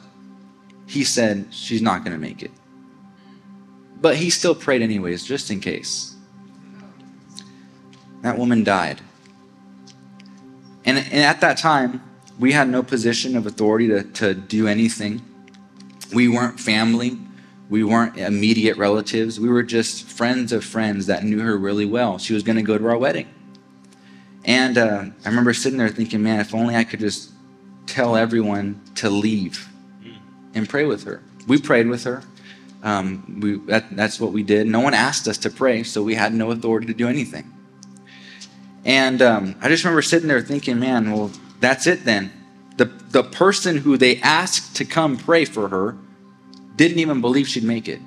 he 0.86 1.04
said 1.04 1.46
she's 1.50 1.80
not 1.80 2.04
going 2.04 2.12
to 2.12 2.18
make 2.18 2.42
it. 2.42 2.50
But 4.00 4.16
he 4.16 4.28
still 4.30 4.54
prayed 4.54 4.82
anyways 4.82 5.24
just 5.24 5.50
in 5.50 5.60
case. 5.60 6.14
That 8.22 8.36
woman 8.36 8.62
died. 8.62 9.00
And, 10.84 10.98
and 10.98 11.14
at 11.14 11.40
that 11.40 11.56
time, 11.56 12.02
we 12.38 12.52
had 12.52 12.68
no 12.68 12.82
position 12.82 13.36
of 13.36 13.46
authority 13.46 13.88
to, 13.88 14.02
to 14.02 14.34
do 14.34 14.66
anything. 14.66 15.22
We 16.12 16.28
weren't 16.28 16.58
family. 16.58 17.18
We 17.70 17.84
weren't 17.84 18.18
immediate 18.18 18.76
relatives. 18.76 19.40
We 19.40 19.48
were 19.48 19.62
just 19.62 20.04
friends 20.04 20.52
of 20.52 20.64
friends 20.64 21.06
that 21.06 21.24
knew 21.24 21.40
her 21.40 21.56
really 21.56 21.86
well. 21.86 22.18
She 22.18 22.34
was 22.34 22.42
going 22.42 22.56
to 22.56 22.62
go 22.62 22.76
to 22.76 22.88
our 22.88 22.98
wedding. 22.98 23.28
And 24.44 24.76
uh, 24.76 25.04
I 25.24 25.28
remember 25.28 25.54
sitting 25.54 25.78
there 25.78 25.88
thinking, 25.88 26.22
man, 26.22 26.40
if 26.40 26.54
only 26.54 26.76
I 26.76 26.84
could 26.84 27.00
just 27.00 27.30
tell 27.86 28.16
everyone 28.16 28.80
to 28.96 29.08
leave 29.08 29.68
and 30.54 30.68
pray 30.68 30.84
with 30.84 31.04
her. 31.04 31.22
We 31.46 31.60
prayed 31.60 31.88
with 31.88 32.04
her. 32.04 32.22
Um, 32.82 33.40
we, 33.40 33.56
that, 33.70 33.94
that's 33.94 34.20
what 34.20 34.32
we 34.32 34.42
did. 34.42 34.66
No 34.66 34.80
one 34.80 34.94
asked 34.94 35.28
us 35.28 35.38
to 35.38 35.50
pray, 35.50 35.82
so 35.82 36.02
we 36.02 36.14
had 36.14 36.34
no 36.34 36.50
authority 36.50 36.86
to 36.88 36.94
do 36.94 37.08
anything. 37.08 37.52
And 38.84 39.22
um, 39.22 39.54
I 39.60 39.68
just 39.68 39.84
remember 39.84 40.02
sitting 40.02 40.28
there 40.28 40.40
thinking, 40.40 40.80
man, 40.80 41.12
well, 41.12 41.30
that's 41.60 41.86
it 41.86 42.04
then. 42.04 42.32
The, 42.76 42.86
the 42.86 43.22
person 43.22 43.78
who 43.78 43.96
they 43.96 44.16
asked 44.18 44.74
to 44.76 44.84
come 44.84 45.16
pray 45.16 45.44
for 45.44 45.68
her 45.68 45.96
didn't 46.76 46.98
even 46.98 47.20
believe 47.20 47.48
she'd 47.48 47.64
make 47.64 47.88
it. 47.88 48.00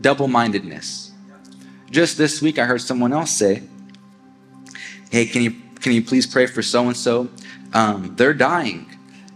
Double 0.00 0.28
mindedness. 0.28 1.12
Just 1.90 2.16
this 2.16 2.40
week, 2.40 2.58
I 2.58 2.64
heard 2.64 2.80
someone 2.80 3.12
else 3.12 3.30
say, 3.30 3.62
Hey, 5.10 5.26
can 5.26 5.42
you, 5.42 5.50
can 5.80 5.92
you 5.92 6.02
please 6.02 6.26
pray 6.26 6.46
for 6.46 6.62
so 6.62 6.86
and 6.86 6.96
so? 6.96 7.28
They're 8.16 8.34
dying. 8.34 8.88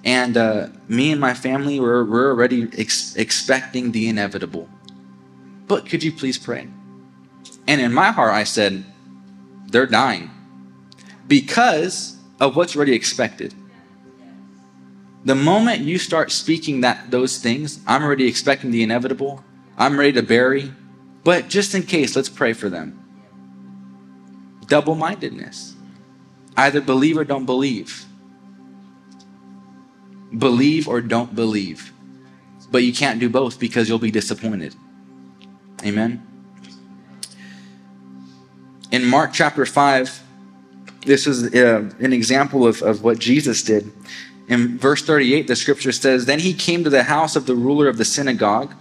And 0.05 0.37
uh, 0.37 0.68
me 0.89 1.11
and 1.11 1.20
my 1.20 1.34
family, 1.34 1.80
we're, 1.80 2.05
we're 2.05 2.30
already 2.30 2.68
ex- 2.78 3.16
expecting 3.16 3.93
the 3.93 4.09
inevitable. 4.09 4.68
But 5.66 5.87
could 5.87 6.03
you 6.05 6.12
please 6.12 6.39
pray? 6.39 6.68
And 7.66 7.80
in 7.80 7.93
my 7.93 8.12
heart, 8.12 8.32
I 8.32 8.45
said, 8.45 8.84
They're 9.66 9.87
dying 9.87 10.30
because 11.26 12.16
of 12.41 12.57
what's 12.57 12.76
already 12.76 12.95
expected. 12.95 13.55
The 15.26 15.34
moment 15.34 15.80
you 15.80 15.98
start 15.98 16.30
speaking 16.30 16.82
that 16.82 17.10
those 17.10 17.38
things, 17.38 17.80
I'm 17.84 18.04
already 18.04 18.28
expecting 18.28 18.70
the 18.70 18.84
inevitable. 18.84 19.42
I'm 19.76 19.98
ready 19.98 20.12
to 20.12 20.22
bury. 20.22 20.72
But 21.24 21.48
just 21.48 21.74
in 21.74 21.82
case, 21.82 22.14
let's 22.14 22.28
pray 22.28 22.52
for 22.52 22.68
them. 22.68 22.96
Double 24.68 24.94
mindedness. 24.94 25.74
Either 26.56 26.80
believe 26.80 27.18
or 27.18 27.24
don't 27.24 27.44
believe. 27.44 28.04
Believe 30.38 30.86
or 30.86 31.00
don't 31.00 31.34
believe. 31.34 31.92
But 32.70 32.84
you 32.84 32.92
can't 32.92 33.18
do 33.18 33.28
both 33.28 33.58
because 33.58 33.88
you'll 33.88 33.98
be 33.98 34.12
disappointed. 34.12 34.76
Amen. 35.84 36.24
In 38.92 39.04
Mark 39.04 39.32
chapter 39.32 39.66
5, 39.66 40.22
this 41.04 41.26
is 41.26 41.52
uh, 41.52 41.90
an 41.98 42.12
example 42.12 42.64
of, 42.64 42.80
of 42.82 43.02
what 43.02 43.18
Jesus 43.18 43.64
did. 43.64 43.92
In 44.49 44.78
verse 44.78 45.03
38, 45.03 45.49
the 45.49 45.57
scripture 45.57 45.92
says, 45.92 46.26
Then 46.26 46.38
he 46.38 46.55
came 46.55 46.84
to 46.84 46.90
the 46.90 47.05
house 47.05 47.34
of 47.34 47.47
the 47.47 47.55
ruler 47.55 47.88
of 47.88 47.99
the 47.99 48.05
synagogue 48.05 48.74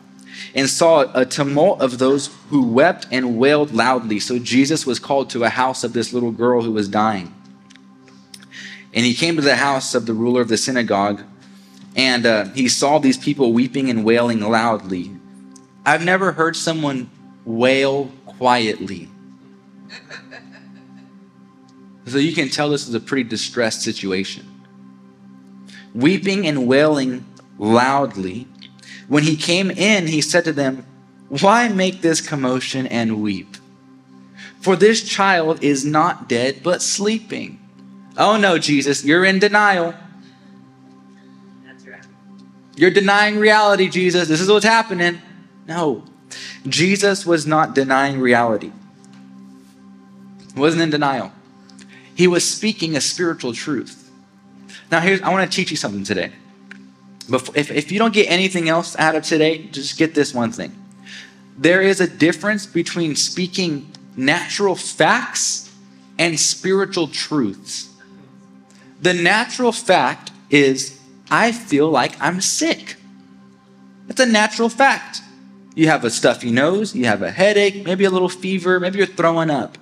and 0.53 0.69
saw 0.69 1.11
a 1.13 1.25
tumult 1.25 1.81
of 1.81 1.97
those 1.97 2.29
who 2.49 2.67
wept 2.67 3.07
and 3.11 3.37
wailed 3.37 3.73
loudly. 3.73 4.19
So 4.19 4.37
Jesus 4.37 4.85
was 4.85 4.99
called 4.99 5.29
to 5.31 5.43
a 5.43 5.49
house 5.49 5.83
of 5.83 5.93
this 5.93 6.13
little 6.13 6.31
girl 6.31 6.61
who 6.61 6.71
was 6.71 6.87
dying. 6.87 7.33
And 8.93 9.05
he 9.05 9.13
came 9.13 9.35
to 9.35 9.41
the 9.41 9.55
house 9.55 9.95
of 9.95 10.05
the 10.05 10.13
ruler 10.13 10.41
of 10.41 10.47
the 10.47 10.57
synagogue, 10.57 11.23
and 11.97 12.25
uh, 12.25 12.45
he 12.49 12.69
saw 12.69 12.99
these 12.99 13.17
people 13.17 13.51
weeping 13.51 13.89
and 13.89 14.05
wailing 14.05 14.39
loudly. 14.39 15.11
I've 15.85 16.03
never 16.03 16.31
heard 16.31 16.55
someone 16.55 17.09
wail 17.43 18.11
quietly. 18.25 19.09
So 22.07 22.19
you 22.19 22.33
can 22.33 22.49
tell 22.49 22.69
this 22.69 22.87
is 22.87 22.93
a 22.93 22.99
pretty 22.99 23.27
distressed 23.27 23.81
situation 23.81 24.54
weeping 25.95 26.45
and 26.45 26.67
wailing 26.67 27.25
loudly. 27.57 28.47
When 29.07 29.23
he 29.23 29.35
came 29.35 29.71
in, 29.71 30.07
he 30.07 30.21
said 30.21 30.43
to 30.43 30.51
them, 30.51 30.85
Why 31.29 31.69
make 31.69 32.01
this 32.01 32.21
commotion 32.21 32.85
and 32.85 33.21
weep? 33.23 33.57
For 34.59 34.75
this 34.75 35.07
child 35.07 35.63
is 35.63 35.85
not 35.85 36.27
dead, 36.27 36.61
but 36.63 36.81
sleeping. 36.81 37.59
Oh 38.17 38.37
no, 38.37 38.57
Jesus, 38.57 39.03
you're 39.03 39.25
in 39.25 39.39
denial. 39.39 39.93
That's 41.65 41.85
right. 41.87 42.03
You're 42.75 42.91
denying 42.91 43.37
reality, 43.37 43.89
Jesus. 43.89 44.27
This 44.27 44.41
is 44.41 44.49
what's 44.49 44.65
happening. 44.65 45.21
No. 45.67 46.03
Jesus 46.67 47.25
was 47.25 47.45
not 47.45 47.75
denying 47.75 48.19
reality. 48.19 48.71
He 50.53 50.59
wasn't 50.59 50.83
in 50.83 50.89
denial. 50.89 51.31
He 52.15 52.27
was 52.27 52.49
speaking 52.49 52.95
a 52.95 53.01
spiritual 53.01 53.53
truth. 53.53 54.04
Now, 54.91 54.99
here's 54.99 55.21
I 55.21 55.29
want 55.29 55.49
to 55.49 55.55
teach 55.55 55.71
you 55.71 55.77
something 55.77 56.03
today. 56.03 56.31
Before, 57.29 57.57
if, 57.57 57.71
if 57.71 57.91
you 57.91 57.99
don't 57.99 58.13
get 58.13 58.29
anything 58.29 58.69
else 58.69 58.95
out 58.97 59.15
of 59.15 59.23
today, 59.23 59.63
just 59.67 59.97
get 59.97 60.13
this 60.13 60.33
one 60.33 60.51
thing. 60.51 60.75
There 61.57 61.81
is 61.81 62.01
a 62.01 62.07
difference 62.07 62.65
between 62.65 63.15
speaking 63.15 63.91
natural 64.15 64.75
facts 64.75 65.73
and 66.17 66.39
spiritual 66.39 67.07
truths. 67.07 67.89
The 69.01 69.13
natural 69.13 69.71
fact 69.71 70.31
is, 70.49 70.99
I 71.29 71.51
feel 71.51 71.89
like 71.89 72.19
I'm 72.21 72.41
sick. 72.41 72.95
It's 74.07 74.19
a 74.19 74.25
natural 74.25 74.69
fact. 74.69 75.21
You 75.75 75.87
have 75.87 76.05
a 76.05 76.09
stuffy 76.09 76.51
nose, 76.51 76.95
you 76.95 77.05
have 77.05 77.21
a 77.21 77.31
headache, 77.31 77.85
maybe 77.85 78.05
a 78.05 78.09
little 78.09 78.29
fever, 78.29 78.79
maybe 78.79 78.99
you're 78.99 79.07
throwing 79.07 79.49
up. 79.49 79.77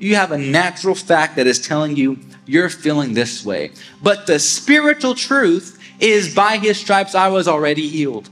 You 0.00 0.16
have 0.16 0.32
a 0.32 0.38
natural 0.38 0.94
fact 0.96 1.36
that 1.36 1.46
is 1.46 1.64
telling 1.64 1.94
you 1.94 2.18
you're 2.46 2.70
feeling 2.70 3.14
this 3.14 3.44
way. 3.44 3.70
But 4.02 4.26
the 4.26 4.38
spiritual 4.38 5.14
truth 5.14 5.78
is 6.00 6.34
by 6.34 6.56
his 6.56 6.78
stripes 6.80 7.14
I 7.14 7.28
was 7.28 7.46
already 7.46 7.86
healed. 7.88 8.28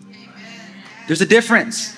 There's 1.06 1.20
a 1.20 1.26
difference. 1.26 1.96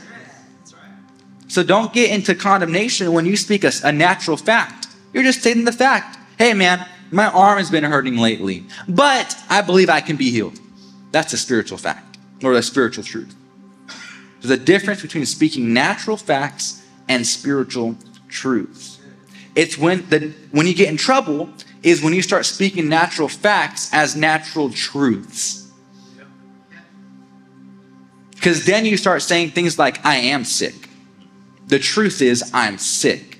So 1.48 1.62
don't 1.62 1.92
get 1.92 2.10
into 2.10 2.34
condemnation 2.34 3.12
when 3.12 3.26
you 3.26 3.36
speak 3.36 3.64
a, 3.64 3.72
a 3.84 3.92
natural 3.92 4.36
fact. 4.36 4.88
You're 5.12 5.22
just 5.22 5.40
stating 5.40 5.64
the 5.64 5.72
fact. 5.72 6.18
Hey, 6.36 6.52
man, 6.52 6.86
my 7.10 7.26
arm 7.26 7.58
has 7.58 7.70
been 7.70 7.84
hurting 7.84 8.16
lately, 8.16 8.64
but 8.88 9.36
I 9.48 9.62
believe 9.62 9.88
I 9.88 10.00
can 10.00 10.16
be 10.16 10.30
healed. 10.30 10.60
That's 11.12 11.32
a 11.32 11.38
spiritual 11.38 11.78
fact 11.78 12.18
or 12.42 12.54
a 12.54 12.62
spiritual 12.62 13.04
truth. 13.04 13.34
There's 14.40 14.50
a 14.50 14.62
difference 14.62 15.02
between 15.02 15.26
speaking 15.26 15.72
natural 15.72 16.16
facts 16.16 16.84
and 17.08 17.26
spiritual 17.26 17.96
truths. 18.28 18.89
It's 19.54 19.76
when 19.76 20.08
the 20.08 20.32
when 20.50 20.66
you 20.66 20.74
get 20.74 20.88
in 20.88 20.96
trouble 20.96 21.50
is 21.82 22.02
when 22.02 22.12
you 22.12 22.22
start 22.22 22.46
speaking 22.46 22.88
natural 22.88 23.28
facts 23.28 23.92
as 23.92 24.14
natural 24.14 24.70
truths. 24.70 25.70
Because 28.34 28.64
then 28.64 28.86
you 28.86 28.96
start 28.96 29.20
saying 29.22 29.50
things 29.50 29.78
like, 29.78 30.04
I 30.04 30.16
am 30.16 30.44
sick. 30.44 30.88
The 31.66 31.78
truth 31.78 32.22
is, 32.22 32.50
I'm 32.54 32.78
sick. 32.78 33.38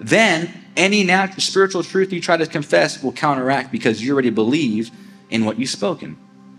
Then 0.00 0.52
any 0.76 1.04
natural 1.04 1.40
spiritual 1.40 1.82
truth 1.84 2.12
you 2.12 2.20
try 2.20 2.36
to 2.36 2.46
confess 2.46 3.02
will 3.02 3.12
counteract 3.12 3.70
because 3.70 4.02
you 4.02 4.12
already 4.12 4.30
believe 4.30 4.90
in 5.30 5.44
what 5.44 5.58
you've 5.58 5.70
spoken. 5.70 6.16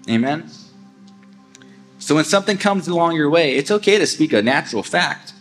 Amen? 0.10 0.50
So 2.00 2.16
when 2.16 2.24
something 2.24 2.58
comes 2.58 2.88
along 2.88 3.16
your 3.16 3.30
way, 3.30 3.56
it's 3.56 3.70
okay 3.70 3.98
to 3.98 4.08
speak 4.08 4.32
a 4.32 4.42
natural 4.42 4.82
fact. 4.82 5.34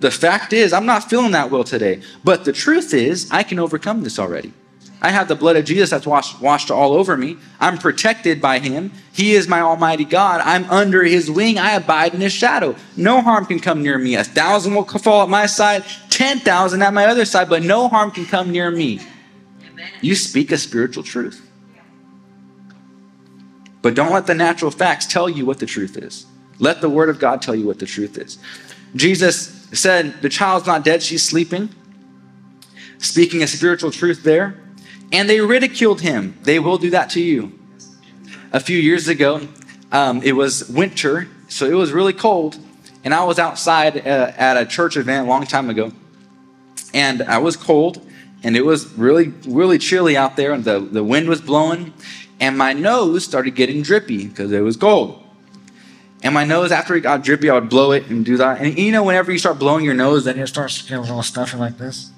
The 0.00 0.10
fact 0.10 0.52
is, 0.52 0.72
I'm 0.72 0.86
not 0.86 1.08
feeling 1.08 1.32
that 1.32 1.50
well 1.50 1.64
today. 1.64 2.02
But 2.24 2.44
the 2.44 2.52
truth 2.52 2.92
is, 2.94 3.30
I 3.30 3.42
can 3.42 3.58
overcome 3.58 4.02
this 4.02 4.18
already. 4.18 4.52
I 5.02 5.10
have 5.10 5.28
the 5.28 5.34
blood 5.34 5.56
of 5.56 5.64
Jesus 5.64 5.90
that's 5.90 6.06
washed, 6.06 6.40
washed 6.40 6.70
all 6.70 6.92
over 6.92 7.16
me. 7.16 7.38
I'm 7.58 7.78
protected 7.78 8.40
by 8.40 8.58
him. 8.58 8.92
He 9.12 9.32
is 9.32 9.48
my 9.48 9.60
almighty 9.60 10.04
God. 10.04 10.42
I'm 10.44 10.68
under 10.70 11.02
his 11.02 11.30
wing. 11.30 11.58
I 11.58 11.72
abide 11.72 12.14
in 12.14 12.20
his 12.20 12.32
shadow. 12.32 12.76
No 12.96 13.22
harm 13.22 13.46
can 13.46 13.60
come 13.60 13.82
near 13.82 13.98
me. 13.98 14.14
A 14.16 14.24
thousand 14.24 14.74
will 14.74 14.84
fall 14.84 15.22
at 15.22 15.28
my 15.28 15.46
side, 15.46 15.84
10,000 16.10 16.82
at 16.82 16.92
my 16.92 17.06
other 17.06 17.24
side, 17.24 17.48
but 17.48 17.62
no 17.62 17.88
harm 17.88 18.10
can 18.10 18.26
come 18.26 18.50
near 18.50 18.70
me. 18.70 19.00
You 20.02 20.14
speak 20.14 20.50
a 20.50 20.58
spiritual 20.58 21.02
truth. 21.02 21.46
But 23.82 23.94
don't 23.94 24.12
let 24.12 24.26
the 24.26 24.34
natural 24.34 24.70
facts 24.70 25.06
tell 25.06 25.28
you 25.28 25.46
what 25.46 25.58
the 25.58 25.66
truth 25.66 25.96
is. 25.96 26.26
Let 26.58 26.82
the 26.82 26.90
word 26.90 27.08
of 27.08 27.18
God 27.18 27.40
tell 27.40 27.54
you 27.54 27.66
what 27.66 27.78
the 27.78 27.86
truth 27.86 28.18
is. 28.18 28.38
Jesus 28.94 29.59
said, 29.72 30.22
The 30.22 30.28
child's 30.28 30.66
not 30.66 30.84
dead, 30.84 31.02
she's 31.02 31.22
sleeping. 31.22 31.70
Speaking 32.98 33.42
a 33.42 33.46
spiritual 33.46 33.90
truth 33.90 34.22
there. 34.22 34.58
And 35.12 35.28
they 35.28 35.40
ridiculed 35.40 36.00
him. 36.00 36.38
They 36.42 36.58
will 36.58 36.78
do 36.78 36.90
that 36.90 37.10
to 37.10 37.20
you. 37.20 37.58
A 38.52 38.60
few 38.60 38.78
years 38.78 39.08
ago, 39.08 39.48
um, 39.90 40.22
it 40.22 40.32
was 40.32 40.68
winter, 40.68 41.28
so 41.48 41.66
it 41.66 41.74
was 41.74 41.92
really 41.92 42.12
cold. 42.12 42.58
And 43.02 43.14
I 43.14 43.24
was 43.24 43.38
outside 43.38 43.96
uh, 44.06 44.32
at 44.36 44.56
a 44.56 44.66
church 44.66 44.96
event 44.96 45.26
a 45.26 45.28
long 45.28 45.46
time 45.46 45.70
ago. 45.70 45.92
And 46.92 47.22
I 47.22 47.38
was 47.38 47.56
cold, 47.56 48.06
and 48.42 48.56
it 48.56 48.64
was 48.64 48.92
really, 48.94 49.28
really 49.46 49.78
chilly 49.78 50.16
out 50.16 50.36
there, 50.36 50.52
and 50.52 50.64
the, 50.64 50.80
the 50.80 51.02
wind 51.02 51.28
was 51.28 51.40
blowing 51.40 51.94
and 52.40 52.56
my 52.56 52.72
nose 52.72 53.24
started 53.24 53.54
getting 53.54 53.82
drippy 53.82 54.26
because 54.26 54.50
it 54.50 54.60
was 54.60 54.76
cold. 54.76 55.22
And 56.22 56.34
my 56.34 56.44
nose, 56.44 56.70
after 56.70 56.94
it 56.94 57.00
got 57.00 57.22
drippy, 57.22 57.48
I 57.48 57.54
would 57.54 57.68
blow 57.68 57.92
it 57.92 58.06
and 58.08 58.24
do 58.24 58.36
that. 58.36 58.60
And 58.60 58.78
you 58.78 58.92
know, 58.92 59.02
whenever 59.02 59.32
you 59.32 59.38
start 59.38 59.58
blowing 59.58 59.84
your 59.84 59.94
nose, 59.94 60.24
then 60.24 60.38
it 60.38 60.46
starts 60.46 60.82
getting 60.82 60.98
a 60.98 61.00
little 61.00 61.22
stuffy 61.22 61.56
like 61.56 61.78
this. 61.78 62.10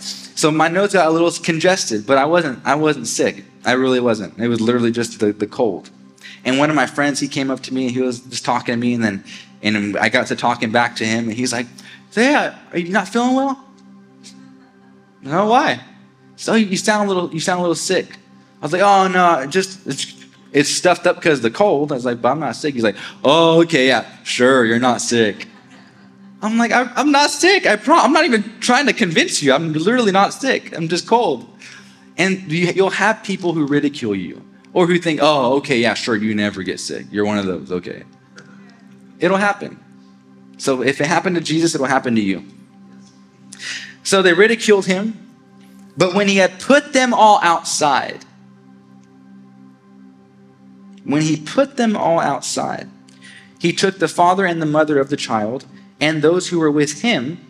So 0.00 0.50
my 0.50 0.68
nose 0.68 0.92
got 0.92 1.06
a 1.06 1.10
little 1.10 1.30
congested, 1.30 2.06
but 2.06 2.18
I 2.18 2.24
wasn't. 2.24 2.60
I 2.64 2.74
wasn't 2.74 3.06
sick. 3.06 3.44
I 3.64 3.72
really 3.72 4.00
wasn't. 4.00 4.38
It 4.38 4.48
was 4.48 4.60
literally 4.60 4.90
just 4.90 5.18
the, 5.20 5.32
the 5.32 5.46
cold. 5.46 5.90
And 6.44 6.58
one 6.58 6.70
of 6.70 6.76
my 6.76 6.86
friends, 6.86 7.20
he 7.20 7.28
came 7.28 7.50
up 7.50 7.60
to 7.60 7.74
me 7.74 7.86
and 7.86 7.94
he 7.94 8.00
was 8.00 8.20
just 8.20 8.44
talking 8.44 8.72
to 8.74 8.76
me, 8.76 8.94
and 8.94 9.02
then 9.02 9.24
and 9.62 9.96
I 9.96 10.08
got 10.08 10.28
to 10.28 10.36
talking 10.36 10.70
back 10.70 10.96
to 10.96 11.04
him, 11.04 11.28
and 11.28 11.32
he's 11.32 11.52
like, 11.52 11.66
"So 12.10 12.20
yeah, 12.20 12.58
are 12.72 12.78
you 12.78 12.90
not 12.90 13.08
feeling 13.08 13.34
well?" 13.34 13.64
No, 15.22 15.46
why? 15.46 15.80
So 16.36 16.52
oh, 16.52 16.56
you 16.56 16.76
sound 16.76 17.10
a 17.10 17.12
little. 17.12 17.32
You 17.32 17.40
sound 17.40 17.58
a 17.58 17.62
little 17.62 17.74
sick. 17.74 18.16
I 18.60 18.64
was 18.64 18.72
like, 18.72 18.82
oh 18.82 19.08
no, 19.08 19.46
just 19.46 19.86
it's, 19.86 20.17
it's 20.52 20.68
stuffed 20.68 21.06
up 21.06 21.16
because 21.16 21.40
the 21.40 21.50
cold. 21.50 21.92
I 21.92 21.96
was 21.96 22.04
like, 22.04 22.22
but 22.22 22.30
I'm 22.30 22.40
not 22.40 22.56
sick. 22.56 22.74
He's 22.74 22.82
like, 22.82 22.96
oh 23.24 23.62
okay, 23.62 23.88
yeah, 23.88 24.06
sure, 24.24 24.64
you're 24.64 24.78
not 24.78 25.00
sick. 25.00 25.46
I'm 26.40 26.56
like, 26.56 26.70
I, 26.70 27.00
am 27.00 27.10
not 27.10 27.30
sick. 27.30 27.66
I 27.66 27.76
pro- 27.76 27.98
I'm 27.98 28.12
not 28.12 28.24
even 28.24 28.60
trying 28.60 28.86
to 28.86 28.92
convince 28.92 29.42
you. 29.42 29.52
I'm 29.52 29.72
literally 29.72 30.12
not 30.12 30.32
sick. 30.32 30.76
I'm 30.76 30.88
just 30.88 31.06
cold. 31.06 31.48
And 32.16 32.50
you, 32.50 32.68
you'll 32.68 32.90
have 32.90 33.22
people 33.22 33.52
who 33.52 33.66
ridicule 33.66 34.14
you 34.14 34.44
or 34.72 34.86
who 34.86 34.98
think, 34.98 35.20
oh, 35.22 35.56
okay, 35.56 35.78
yeah, 35.78 35.94
sure, 35.94 36.14
you 36.14 36.34
never 36.34 36.62
get 36.62 36.78
sick. 36.78 37.06
You're 37.10 37.24
one 37.24 37.38
of 37.38 37.46
those. 37.46 37.72
Okay, 37.72 38.04
it'll 39.18 39.36
happen. 39.36 39.82
So 40.58 40.82
if 40.82 41.00
it 41.00 41.06
happened 41.06 41.36
to 41.36 41.42
Jesus, 41.42 41.74
it'll 41.74 41.86
happen 41.86 42.14
to 42.14 42.20
you. 42.20 42.44
So 44.02 44.22
they 44.22 44.32
ridiculed 44.32 44.86
him. 44.86 45.24
But 45.96 46.14
when 46.14 46.28
he 46.28 46.36
had 46.36 46.60
put 46.60 46.92
them 46.92 47.12
all 47.12 47.40
outside, 47.42 48.24
when 51.08 51.22
he 51.22 51.38
put 51.38 51.78
them 51.78 51.96
all 51.96 52.20
outside, 52.20 52.86
he 53.58 53.72
took 53.72 53.98
the 53.98 54.08
father 54.08 54.44
and 54.44 54.60
the 54.60 54.66
mother 54.66 55.00
of 55.00 55.08
the 55.08 55.16
child 55.16 55.64
and 55.98 56.20
those 56.20 56.48
who 56.48 56.58
were 56.58 56.70
with 56.70 57.00
him 57.00 57.40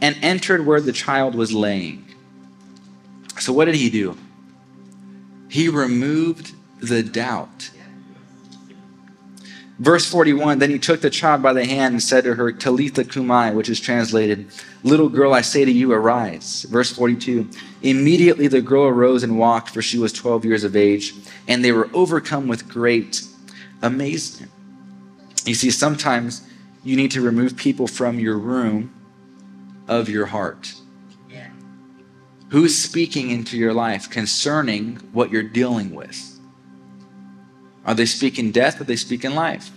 and 0.00 0.16
entered 0.22 0.64
where 0.64 0.80
the 0.80 0.92
child 0.92 1.34
was 1.34 1.52
laying. 1.52 2.04
So, 3.40 3.52
what 3.52 3.64
did 3.64 3.74
he 3.74 3.90
do? 3.90 4.16
He 5.48 5.68
removed 5.68 6.54
the 6.80 7.02
doubt. 7.02 7.70
Verse 9.80 10.08
41 10.08 10.60
Then 10.60 10.70
he 10.70 10.78
took 10.78 11.00
the 11.00 11.10
child 11.10 11.42
by 11.42 11.52
the 11.52 11.64
hand 11.64 11.94
and 11.94 12.02
said 12.02 12.22
to 12.24 12.36
her, 12.36 12.52
Talitha 12.52 13.02
Cumi, 13.02 13.50
which 13.50 13.68
is 13.68 13.80
translated, 13.80 14.46
Little 14.84 15.08
girl, 15.08 15.32
I 15.32 15.40
say 15.40 15.64
to 15.64 15.72
you, 15.72 15.92
arise. 15.92 16.66
Verse 16.68 16.92
42 16.92 17.48
Immediately 17.82 18.48
the 18.48 18.60
girl 18.60 18.84
arose 18.84 19.22
and 19.22 19.38
walked, 19.38 19.70
for 19.70 19.82
she 19.82 19.98
was 19.98 20.12
12 20.12 20.44
years 20.44 20.62
of 20.62 20.76
age 20.76 21.14
and 21.48 21.64
they 21.64 21.72
were 21.72 21.90
overcome 21.92 22.46
with 22.46 22.68
great 22.68 23.22
amazement. 23.82 24.52
You 25.44 25.54
see, 25.54 25.70
sometimes 25.70 26.46
you 26.84 26.96
need 26.96 27.10
to 27.12 27.22
remove 27.22 27.56
people 27.56 27.86
from 27.86 28.18
your 28.18 28.38
room 28.38 28.94
of 29.88 30.08
your 30.08 30.26
heart. 30.26 30.74
Yeah. 31.30 31.48
Who's 32.50 32.76
speaking 32.76 33.30
into 33.30 33.56
your 33.56 33.72
life 33.72 34.10
concerning 34.10 34.96
what 35.12 35.30
you're 35.30 35.42
dealing 35.42 35.94
with? 35.94 36.38
Are 37.86 37.94
they 37.94 38.06
speaking 38.06 38.50
death 38.50 38.80
or 38.80 38.82
are 38.82 38.86
they 38.86 38.96
speaking 38.96 39.34
life? 39.34 39.70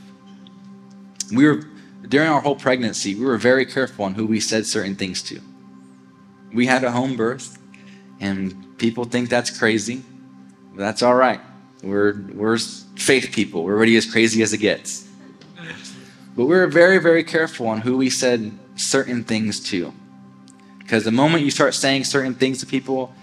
We 1.33 1.45
were 1.45 1.63
during 2.07 2.29
our 2.29 2.41
whole 2.41 2.55
pregnancy, 2.55 3.15
we 3.15 3.25
were 3.25 3.37
very 3.37 3.65
careful 3.65 4.05
on 4.05 4.13
who 4.13 4.25
we 4.25 4.39
said 4.39 4.65
certain 4.65 4.95
things 4.95 5.21
to. 5.23 5.41
We 6.53 6.65
had 6.65 6.83
a 6.83 6.91
home 6.91 7.15
birth, 7.15 7.57
and 8.19 8.77
people 8.77 9.05
think 9.05 9.29
that's 9.29 9.57
crazy. 9.57 10.03
But 10.73 10.79
that's 10.79 11.01
all 11.01 11.15
right. 11.15 11.41
We're, 11.83 12.21
we're 12.33 12.57
faith 12.57 13.31
people. 13.31 13.63
We're 13.63 13.75
already 13.75 13.97
as 13.97 14.09
crazy 14.09 14.41
as 14.41 14.53
it 14.53 14.59
gets. 14.59 15.07
But 16.35 16.45
we 16.45 16.55
were 16.55 16.67
very, 16.67 16.99
very 16.99 17.23
careful 17.23 17.67
on 17.67 17.81
who 17.81 17.97
we 17.97 18.09
said 18.09 18.51
certain 18.75 19.23
things 19.23 19.59
to. 19.71 19.91
Because 20.77 21.03
the 21.03 21.11
moment 21.11 21.43
you 21.43 21.51
start 21.51 21.73
saying 21.73 22.05
certain 22.05 22.33
things 22.33 22.59
to 22.59 22.65
people, 22.65 23.13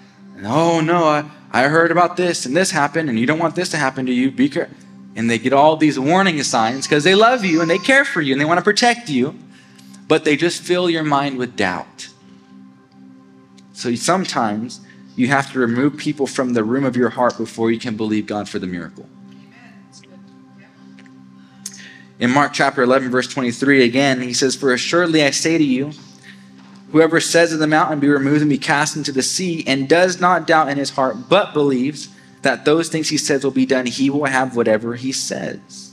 oh 0.43 0.81
no, 0.81 1.05
I, 1.05 1.25
I 1.53 1.69
heard 1.69 1.91
about 1.91 2.17
this 2.17 2.45
and 2.45 2.57
this 2.57 2.73
happened, 2.73 3.09
and 3.09 3.19
you 3.19 3.27
don't 3.27 3.39
want 3.39 3.55
this 3.55 3.71
to 3.71 3.77
happen 3.77 4.05
to 4.07 4.13
you, 4.13 4.31
be 4.31 4.49
careful. 4.49 4.77
And 5.17 5.31
they 5.31 5.39
get 5.39 5.53
all 5.53 5.77
these 5.77 5.99
warning 5.99 6.43
signs 6.43 6.87
because 6.87 7.05
they 7.05 7.15
love 7.15 7.45
you 7.45 7.61
and 7.61 7.71
they 7.71 7.79
care 7.79 8.05
for 8.05 8.21
you 8.21 8.33
and 8.33 8.41
they 8.41 8.45
want 8.45 8.59
to 8.59 8.65
protect 8.65 9.09
you, 9.09 9.39
but 10.09 10.25
they 10.25 10.37
just 10.37 10.63
fill 10.63 10.91
your 10.91 11.05
mind 11.05 11.39
with 11.39 11.57
doubt. 11.57 12.09
So 13.73 13.95
sometimes 13.95 14.81
you 15.17 15.29
have 15.29 15.53
to 15.53 15.59
remove 15.59 15.97
people 15.97 16.27
from 16.27 16.55
the 16.55 16.65
room 16.65 16.85
of 16.85 16.97
your 16.97 17.11
heart 17.11 17.39
before 17.39 17.71
you 17.71 17.79
can 17.79 17.97
believe 17.97 18.27
God 18.27 18.49
for 18.49 18.59
the 18.59 18.67
miracle. 18.67 19.09
In 22.19 22.31
Mark 22.31 22.53
chapter 22.53 22.83
11, 22.83 23.11
verse 23.11 23.27
23, 23.27 23.85
again, 23.85 24.23
he 24.23 24.33
says, 24.33 24.55
For 24.55 24.73
assuredly 24.73 25.25
I 25.25 25.31
say 25.31 25.59
to 25.59 25.65
you, 25.65 25.93
whoever 26.93 27.21
says 27.21 27.51
to 27.51 27.57
the 27.57 27.67
mountain, 27.67 27.99
Be 27.99 28.09
removed 28.09 28.41
and 28.41 28.49
be 28.49 28.59
cast 28.59 28.97
into 28.97 29.11
the 29.11 29.23
sea, 29.23 29.65
and 29.67 29.89
does 29.89 30.21
not 30.21 30.47
doubt 30.47 30.69
in 30.69 30.79
his 30.79 30.91
heart, 30.91 31.29
but 31.29 31.53
believes 31.53 32.09
that 32.45 32.65
those 32.65 32.89
things 32.89 33.09
he 33.09 33.19
says 33.19 33.45
will 33.45 33.51
be 33.51 33.67
done, 33.67 33.87
he 33.87 34.09
will 34.09 34.25
have 34.25 34.57
whatever 34.57 34.95
he 34.95 35.13
says. 35.13 35.93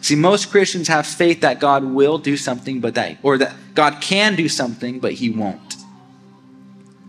See, 0.00 0.14
most 0.14 0.50
Christians 0.50 0.88
have 0.88 1.06
faith 1.06 1.40
that 1.40 1.60
God 1.60 1.84
will 1.84 2.18
do 2.18 2.36
something, 2.36 2.80
but 2.80 2.94
that, 2.94 3.18
or 3.22 3.38
that 3.38 3.54
God 3.74 4.00
can 4.00 4.36
do 4.36 4.48
something, 4.48 5.00
but 5.00 5.12
he 5.14 5.30
won't. 5.30 5.76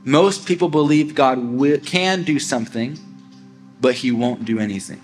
Most 0.04 0.46
people 0.46 0.70
believe 0.70 1.14
God 1.14 1.38
will, 1.38 1.80
can 1.80 2.24
do 2.24 2.40
something, 2.40 2.98
but 3.82 3.96
he 3.96 4.12
won't 4.12 4.46
do 4.46 4.60
anything. 4.60 5.02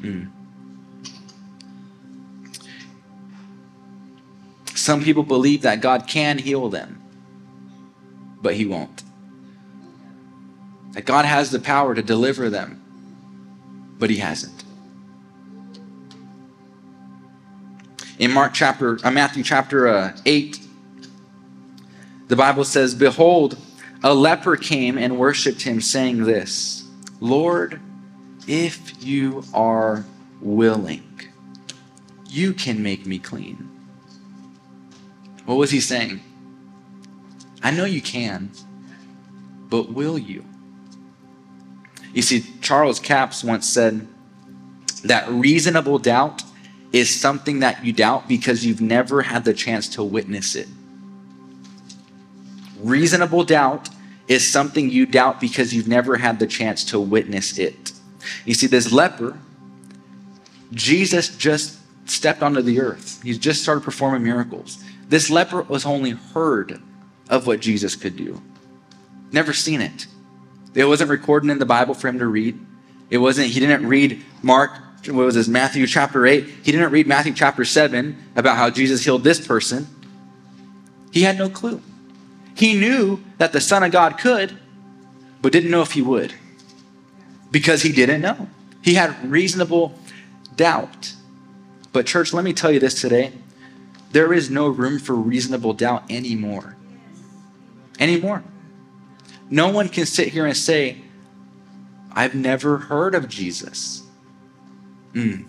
Mm. 0.00 0.30
Some 4.74 5.02
people 5.02 5.22
believe 5.22 5.62
that 5.62 5.80
God 5.80 6.06
can 6.06 6.38
heal 6.38 6.68
them, 6.68 7.02
but 8.40 8.54
he 8.54 8.64
won't. 8.64 9.02
That 10.98 11.04
God 11.04 11.26
has 11.26 11.52
the 11.52 11.60
power 11.60 11.94
to 11.94 12.02
deliver 12.02 12.50
them, 12.50 12.82
but 14.00 14.10
He 14.10 14.16
hasn't. 14.16 14.64
In 18.18 18.32
Mark 18.32 18.52
chapter, 18.52 18.98
uh, 19.06 19.10
Matthew 19.12 19.44
chapter 19.44 19.86
uh, 19.86 20.16
8, 20.26 20.58
the 22.26 22.34
Bible 22.34 22.64
says, 22.64 22.96
Behold, 22.96 23.56
a 24.02 24.12
leper 24.12 24.56
came 24.56 24.98
and 24.98 25.20
worshipped 25.20 25.62
him, 25.62 25.80
saying 25.80 26.24
this 26.24 26.84
Lord, 27.20 27.80
if 28.48 29.00
you 29.00 29.44
are 29.54 30.04
willing, 30.40 31.20
you 32.28 32.52
can 32.52 32.82
make 32.82 33.06
me 33.06 33.20
clean. 33.20 33.70
What 35.44 35.58
was 35.58 35.70
he 35.70 35.78
saying? 35.78 36.20
I 37.62 37.70
know 37.70 37.84
you 37.84 38.02
can, 38.02 38.50
but 39.70 39.92
will 39.92 40.18
you? 40.18 40.44
You 42.18 42.22
see, 42.22 42.44
Charles 42.60 42.98
Capps 42.98 43.44
once 43.44 43.68
said 43.68 44.04
that 45.04 45.28
reasonable 45.28 46.00
doubt 46.00 46.42
is 46.90 47.14
something 47.14 47.60
that 47.60 47.84
you 47.84 47.92
doubt 47.92 48.26
because 48.26 48.66
you've 48.66 48.80
never 48.80 49.22
had 49.22 49.44
the 49.44 49.54
chance 49.54 49.88
to 49.90 50.02
witness 50.02 50.56
it. 50.56 50.66
Reasonable 52.80 53.44
doubt 53.44 53.90
is 54.26 54.44
something 54.50 54.90
you 54.90 55.06
doubt 55.06 55.40
because 55.40 55.72
you've 55.72 55.86
never 55.86 56.16
had 56.16 56.40
the 56.40 56.48
chance 56.48 56.82
to 56.86 56.98
witness 56.98 57.56
it. 57.56 57.92
You 58.44 58.54
see, 58.54 58.66
this 58.66 58.90
leper, 58.90 59.38
Jesus 60.72 61.28
just 61.36 61.78
stepped 62.10 62.42
onto 62.42 62.62
the 62.62 62.80
earth. 62.80 63.22
He's 63.22 63.38
just 63.38 63.62
started 63.62 63.84
performing 63.84 64.24
miracles. 64.24 64.82
This 65.08 65.30
leper 65.30 65.62
was 65.62 65.86
only 65.86 66.10
heard 66.10 66.82
of 67.30 67.46
what 67.46 67.60
Jesus 67.60 67.94
could 67.94 68.16
do, 68.16 68.42
never 69.30 69.52
seen 69.52 69.80
it. 69.80 70.08
It 70.74 70.84
wasn't 70.84 71.10
recorded 71.10 71.50
in 71.50 71.58
the 71.58 71.66
Bible 71.66 71.94
for 71.94 72.08
him 72.08 72.18
to 72.18 72.26
read. 72.26 72.58
It 73.10 73.18
wasn't, 73.18 73.48
he 73.48 73.60
didn't 73.60 73.86
read 73.86 74.24
Mark, 74.42 74.72
what 75.06 75.24
was 75.24 75.34
this, 75.34 75.48
Matthew 75.48 75.86
chapter 75.86 76.26
8. 76.26 76.44
He 76.44 76.72
didn't 76.72 76.90
read 76.90 77.06
Matthew 77.06 77.32
chapter 77.32 77.64
7 77.64 78.16
about 78.36 78.56
how 78.56 78.70
Jesus 78.70 79.04
healed 79.04 79.24
this 79.24 79.44
person. 79.44 79.86
He 81.10 81.22
had 81.22 81.38
no 81.38 81.48
clue. 81.48 81.80
He 82.54 82.74
knew 82.74 83.20
that 83.38 83.52
the 83.52 83.60
Son 83.60 83.82
of 83.82 83.92
God 83.92 84.18
could, 84.18 84.58
but 85.40 85.52
didn't 85.52 85.70
know 85.70 85.82
if 85.82 85.92
he 85.92 86.02
would 86.02 86.34
because 87.50 87.82
he 87.82 87.92
didn't 87.92 88.20
know. 88.20 88.48
He 88.82 88.94
had 88.94 89.30
reasonable 89.30 89.98
doubt. 90.56 91.14
But, 91.92 92.06
church, 92.06 92.32
let 92.32 92.44
me 92.44 92.52
tell 92.52 92.70
you 92.70 92.80
this 92.80 93.00
today 93.00 93.32
there 94.10 94.32
is 94.32 94.50
no 94.50 94.68
room 94.68 94.98
for 94.98 95.14
reasonable 95.14 95.74
doubt 95.74 96.10
anymore. 96.10 96.76
Anymore. 97.98 98.42
No 99.50 99.68
one 99.68 99.88
can 99.88 100.06
sit 100.06 100.28
here 100.28 100.46
and 100.46 100.56
say, 100.56 100.98
I've 102.12 102.34
never 102.34 102.78
heard 102.78 103.14
of 103.14 103.28
Jesus. 103.28 104.02
Mm. 105.12 105.46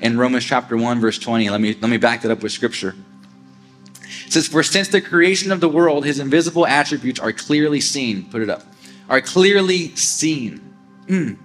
In 0.00 0.18
Romans 0.18 0.44
chapter 0.44 0.76
1, 0.76 1.00
verse 1.00 1.18
20, 1.18 1.50
let 1.50 1.60
me, 1.60 1.76
let 1.80 1.90
me 1.90 1.96
back 1.96 2.22
that 2.22 2.30
up 2.30 2.42
with 2.42 2.52
scripture. 2.52 2.94
It 4.26 4.32
says, 4.32 4.48
For 4.48 4.62
since 4.62 4.88
the 4.88 5.00
creation 5.00 5.52
of 5.52 5.60
the 5.60 5.68
world, 5.68 6.04
his 6.04 6.18
invisible 6.18 6.66
attributes 6.66 7.20
are 7.20 7.32
clearly 7.32 7.80
seen. 7.80 8.24
Put 8.30 8.42
it 8.42 8.50
up. 8.50 8.62
Are 9.08 9.20
clearly 9.20 9.94
seen. 9.96 10.60
Mm. 11.06 11.38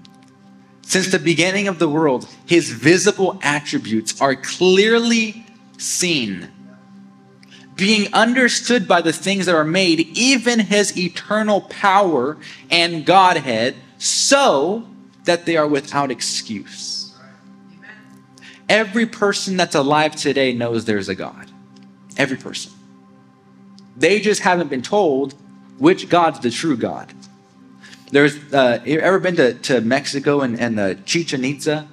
Since 0.81 1.11
the 1.11 1.19
beginning 1.19 1.67
of 1.67 1.79
the 1.79 1.87
world, 1.87 2.27
his 2.45 2.69
visible 2.71 3.39
attributes 3.43 4.19
are 4.19 4.35
clearly 4.35 5.45
seen, 5.77 6.49
being 7.81 8.13
understood 8.13 8.87
by 8.87 9.01
the 9.01 9.11
things 9.11 9.47
that 9.47 9.55
are 9.55 9.63
made, 9.63 9.99
even 10.15 10.59
his 10.59 10.95
eternal 10.95 11.61
power 11.61 12.37
and 12.69 13.03
Godhead, 13.07 13.75
so 13.97 14.87
that 15.23 15.47
they 15.47 15.57
are 15.57 15.67
without 15.67 16.11
excuse. 16.11 17.11
Every 18.69 19.07
person 19.07 19.57
that's 19.57 19.73
alive 19.73 20.15
today 20.15 20.53
knows 20.53 20.85
there's 20.85 21.09
a 21.09 21.15
God. 21.15 21.49
Every 22.17 22.37
person. 22.37 22.71
They 23.97 24.19
just 24.19 24.41
haven't 24.41 24.69
been 24.69 24.83
told 24.83 25.33
which 25.79 26.07
God's 26.07 26.39
the 26.39 26.51
true 26.51 26.77
God. 26.77 27.11
There's 28.11 28.53
uh, 28.53 28.83
you 28.85 28.99
ever 28.99 29.17
been 29.17 29.37
to, 29.37 29.55
to 29.55 29.81
Mexico 29.81 30.41
and, 30.41 30.59
and 30.59 30.77
the 30.77 30.99
Chichen 31.05 31.43
Itza, 31.43 31.87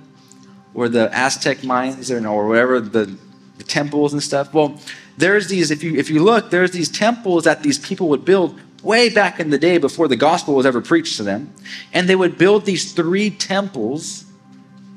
where 0.74 0.91
the 0.91 1.09
Aztec 1.16 1.64
mines 1.64 2.11
or, 2.11 2.28
or 2.28 2.47
whatever 2.47 2.78
the, 2.78 3.16
the 3.57 3.64
temples 3.64 4.12
and 4.12 4.22
stuff? 4.22 4.53
Well, 4.53 4.78
there's 5.19 5.49
these. 5.49 5.71
If 5.71 5.83
you 5.83 5.97
if 5.97 6.09
you 6.09 6.23
look, 6.23 6.51
there's 6.51 6.71
these 6.71 6.89
temples 6.89 7.45
that 7.45 7.62
these 7.62 7.79
people 7.79 8.09
would 8.09 8.25
build 8.25 8.59
way 8.83 9.09
back 9.09 9.41
in 9.41 9.51
the 9.51 9.59
day 9.59 9.79
before 9.79 10.07
the 10.07 10.16
gospel 10.16 10.55
was 10.55 10.64
ever 10.64 10.81
preached 10.81 11.16
to 11.16 11.25
them, 11.25 11.53
and 11.93 12.09
they 12.09 12.16
would 12.16 12.39
build 12.39 12.64
these 12.64 12.93
three 12.93 13.29
temples 13.31 14.25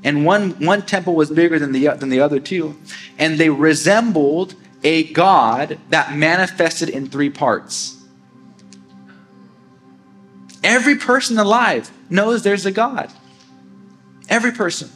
and 0.03 0.25
one 0.25 0.51
one 0.65 0.83
temple 0.83 1.15
was 1.15 1.29
bigger 1.29 1.59
than 1.59 1.71
the 1.71 1.87
than 1.87 2.09
the 2.09 2.21
other 2.21 2.39
two. 2.39 2.77
And 3.17 3.37
they 3.37 3.49
resembled 3.49 4.55
a 4.83 5.11
god 5.11 5.79
that 5.89 6.15
manifested 6.15 6.89
in 6.89 7.07
three 7.07 7.29
parts. 7.29 7.97
Every 10.63 10.95
person 10.95 11.37
alive 11.39 11.91
knows 12.09 12.43
there's 12.43 12.65
a 12.65 12.71
god. 12.71 13.11
Every 14.29 14.51
person. 14.51 14.89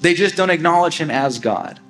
They 0.00 0.14
just 0.14 0.36
don't 0.36 0.50
acknowledge 0.50 0.98
him 0.98 1.10
as 1.10 1.38
god 1.38 1.80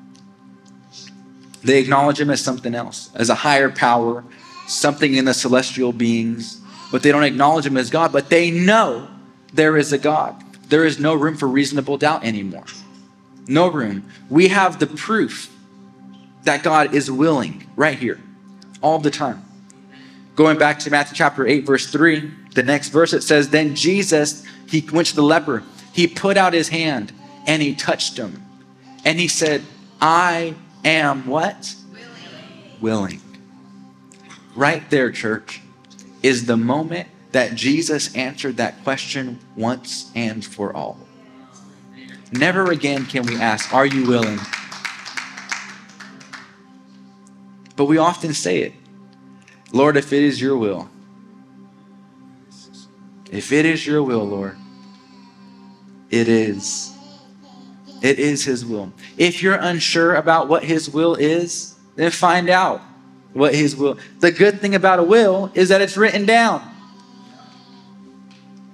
they 1.62 1.78
acknowledge 1.78 2.20
him 2.20 2.30
as 2.30 2.40
something 2.40 2.74
else 2.74 3.10
as 3.14 3.28
a 3.28 3.34
higher 3.34 3.70
power 3.70 4.24
something 4.66 5.14
in 5.14 5.24
the 5.24 5.34
celestial 5.34 5.92
beings 5.92 6.60
but 6.92 7.02
they 7.02 7.12
don't 7.12 7.24
acknowledge 7.24 7.66
him 7.66 7.76
as 7.76 7.90
god 7.90 8.12
but 8.12 8.30
they 8.30 8.50
know 8.50 9.08
there 9.52 9.76
is 9.76 9.92
a 9.92 9.98
god 9.98 10.42
there 10.68 10.84
is 10.84 10.98
no 10.98 11.14
room 11.14 11.36
for 11.36 11.46
reasonable 11.46 11.96
doubt 11.96 12.24
anymore. 12.24 12.64
No 13.46 13.68
room. 13.68 14.10
We 14.28 14.48
have 14.48 14.78
the 14.78 14.86
proof 14.86 15.52
that 16.42 16.62
God 16.62 16.94
is 16.94 17.10
willing 17.10 17.68
right 17.76 17.98
here, 17.98 18.20
all 18.82 18.98
the 18.98 19.10
time. 19.10 19.44
Going 20.34 20.58
back 20.58 20.80
to 20.80 20.90
Matthew 20.90 21.16
chapter 21.16 21.46
8, 21.46 21.64
verse 21.64 21.90
3, 21.90 22.30
the 22.54 22.62
next 22.62 22.88
verse 22.88 23.12
it 23.12 23.22
says, 23.22 23.50
Then 23.50 23.74
Jesus, 23.74 24.44
he 24.68 24.84
went 24.92 25.08
to 25.08 25.16
the 25.16 25.22
leper, 25.22 25.62
he 25.92 26.06
put 26.06 26.36
out 26.36 26.52
his 26.52 26.68
hand 26.68 27.12
and 27.46 27.62
he 27.62 27.74
touched 27.74 28.16
him. 28.16 28.42
And 29.04 29.18
he 29.18 29.28
said, 29.28 29.62
I 30.00 30.54
am 30.86 31.26
what? 31.26 31.74
Willing. 31.92 32.80
Willing. 32.80 33.20
Right 34.54 34.88
there, 34.88 35.10
church, 35.10 35.60
is 36.22 36.46
the 36.46 36.56
moment 36.56 37.08
that 37.32 37.54
Jesus 37.54 38.14
answered 38.14 38.56
that 38.56 38.82
question 38.82 39.38
once 39.56 40.10
and 40.14 40.44
for 40.44 40.74
all. 40.74 40.98
Never 42.32 42.70
again 42.70 43.04
can 43.06 43.26
we 43.26 43.36
ask, 43.36 43.74
Are 43.74 43.86
you 43.86 44.06
willing? 44.06 44.38
But 47.76 47.84
we 47.84 47.98
often 47.98 48.32
say 48.32 48.60
it 48.60 48.72
Lord, 49.72 49.96
if 49.96 50.12
it 50.12 50.22
is 50.22 50.40
your 50.40 50.56
will, 50.56 50.88
if 53.30 53.52
it 53.52 53.66
is 53.66 53.86
your 53.86 54.02
will, 54.02 54.24
Lord, 54.24 54.56
it 56.10 56.28
is. 56.28 56.95
It 58.06 58.20
is 58.20 58.44
His 58.44 58.64
will. 58.64 58.92
If 59.18 59.42
you're 59.42 59.56
unsure 59.56 60.14
about 60.14 60.46
what 60.46 60.62
His 60.62 60.88
will 60.88 61.16
is, 61.16 61.74
then 61.96 62.12
find 62.12 62.48
out 62.48 62.80
what 63.32 63.52
His 63.52 63.74
will. 63.74 63.98
The 64.20 64.30
good 64.30 64.60
thing 64.60 64.76
about 64.76 65.00
a 65.00 65.02
will 65.02 65.50
is 65.54 65.70
that 65.70 65.80
it's 65.80 65.96
written 65.96 66.24
down. 66.24 66.62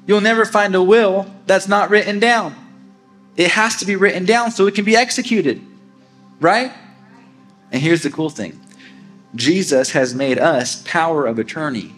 You'll 0.06 0.20
never 0.20 0.44
find 0.44 0.74
a 0.74 0.82
will 0.82 1.32
that's 1.46 1.66
not 1.66 1.88
written 1.88 2.18
down. 2.18 2.54
It 3.34 3.52
has 3.52 3.76
to 3.76 3.86
be 3.86 3.96
written 3.96 4.26
down 4.26 4.50
so 4.50 4.66
it 4.66 4.74
can 4.74 4.84
be 4.84 4.96
executed. 4.96 5.62
Right? 6.38 6.70
And 7.70 7.80
here's 7.80 8.02
the 8.02 8.10
cool 8.10 8.28
thing 8.28 8.60
Jesus 9.34 9.92
has 9.92 10.14
made 10.14 10.38
us 10.38 10.82
power 10.82 11.24
of 11.24 11.38
attorney. 11.38 11.94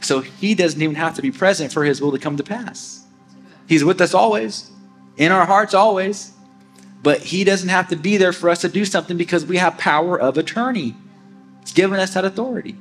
So 0.00 0.20
he 0.20 0.54
doesn't 0.54 0.80
even 0.80 0.96
have 0.96 1.14
to 1.16 1.22
be 1.22 1.30
present 1.30 1.74
for 1.74 1.84
his 1.84 2.00
will 2.00 2.12
to 2.12 2.18
come 2.18 2.38
to 2.38 2.42
pass. 2.42 3.04
He's 3.68 3.84
with 3.84 4.00
us 4.00 4.14
always, 4.14 4.70
in 5.16 5.32
our 5.32 5.46
hearts 5.46 5.74
always. 5.74 6.32
But 7.02 7.20
he 7.20 7.44
doesn't 7.44 7.68
have 7.68 7.88
to 7.88 7.96
be 7.96 8.16
there 8.16 8.32
for 8.32 8.50
us 8.50 8.62
to 8.62 8.68
do 8.68 8.84
something 8.84 9.16
because 9.16 9.46
we 9.46 9.58
have 9.58 9.78
power 9.78 10.18
of 10.18 10.38
attorney. 10.38 10.96
It's 11.62 11.72
given 11.72 12.00
us 12.00 12.14
that 12.14 12.24
authority. 12.24 12.76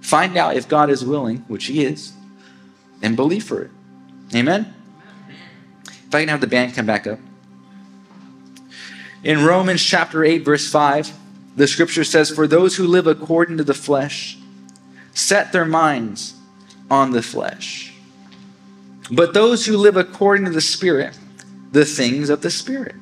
Find 0.00 0.36
out 0.36 0.56
if 0.56 0.68
God 0.68 0.90
is 0.90 1.04
willing, 1.04 1.38
which 1.48 1.66
he 1.66 1.84
is 1.84 2.12
and 3.02 3.16
believe 3.16 3.44
for 3.44 3.62
it. 3.62 3.70
Amen? 4.34 4.72
If 5.86 6.14
I 6.14 6.20
can 6.20 6.28
have 6.28 6.40
the 6.40 6.46
band 6.46 6.74
come 6.74 6.86
back 6.86 7.06
up. 7.06 7.18
In 9.24 9.44
Romans 9.44 9.82
chapter 9.82 10.24
8, 10.24 10.38
verse 10.38 10.70
5, 10.70 11.12
the 11.56 11.66
scripture 11.66 12.04
says, 12.04 12.30
For 12.30 12.46
those 12.46 12.76
who 12.76 12.86
live 12.86 13.06
according 13.06 13.58
to 13.58 13.64
the 13.64 13.74
flesh 13.74 14.38
set 15.14 15.52
their 15.52 15.64
minds 15.64 16.34
on 16.90 17.10
the 17.10 17.22
flesh. 17.22 17.91
But 19.12 19.34
those 19.34 19.66
who 19.66 19.76
live 19.76 19.98
according 19.98 20.46
to 20.46 20.50
the 20.50 20.62
Spirit, 20.62 21.18
the 21.70 21.84
things 21.84 22.30
of 22.30 22.40
the 22.40 22.50
Spirit. 22.50 22.96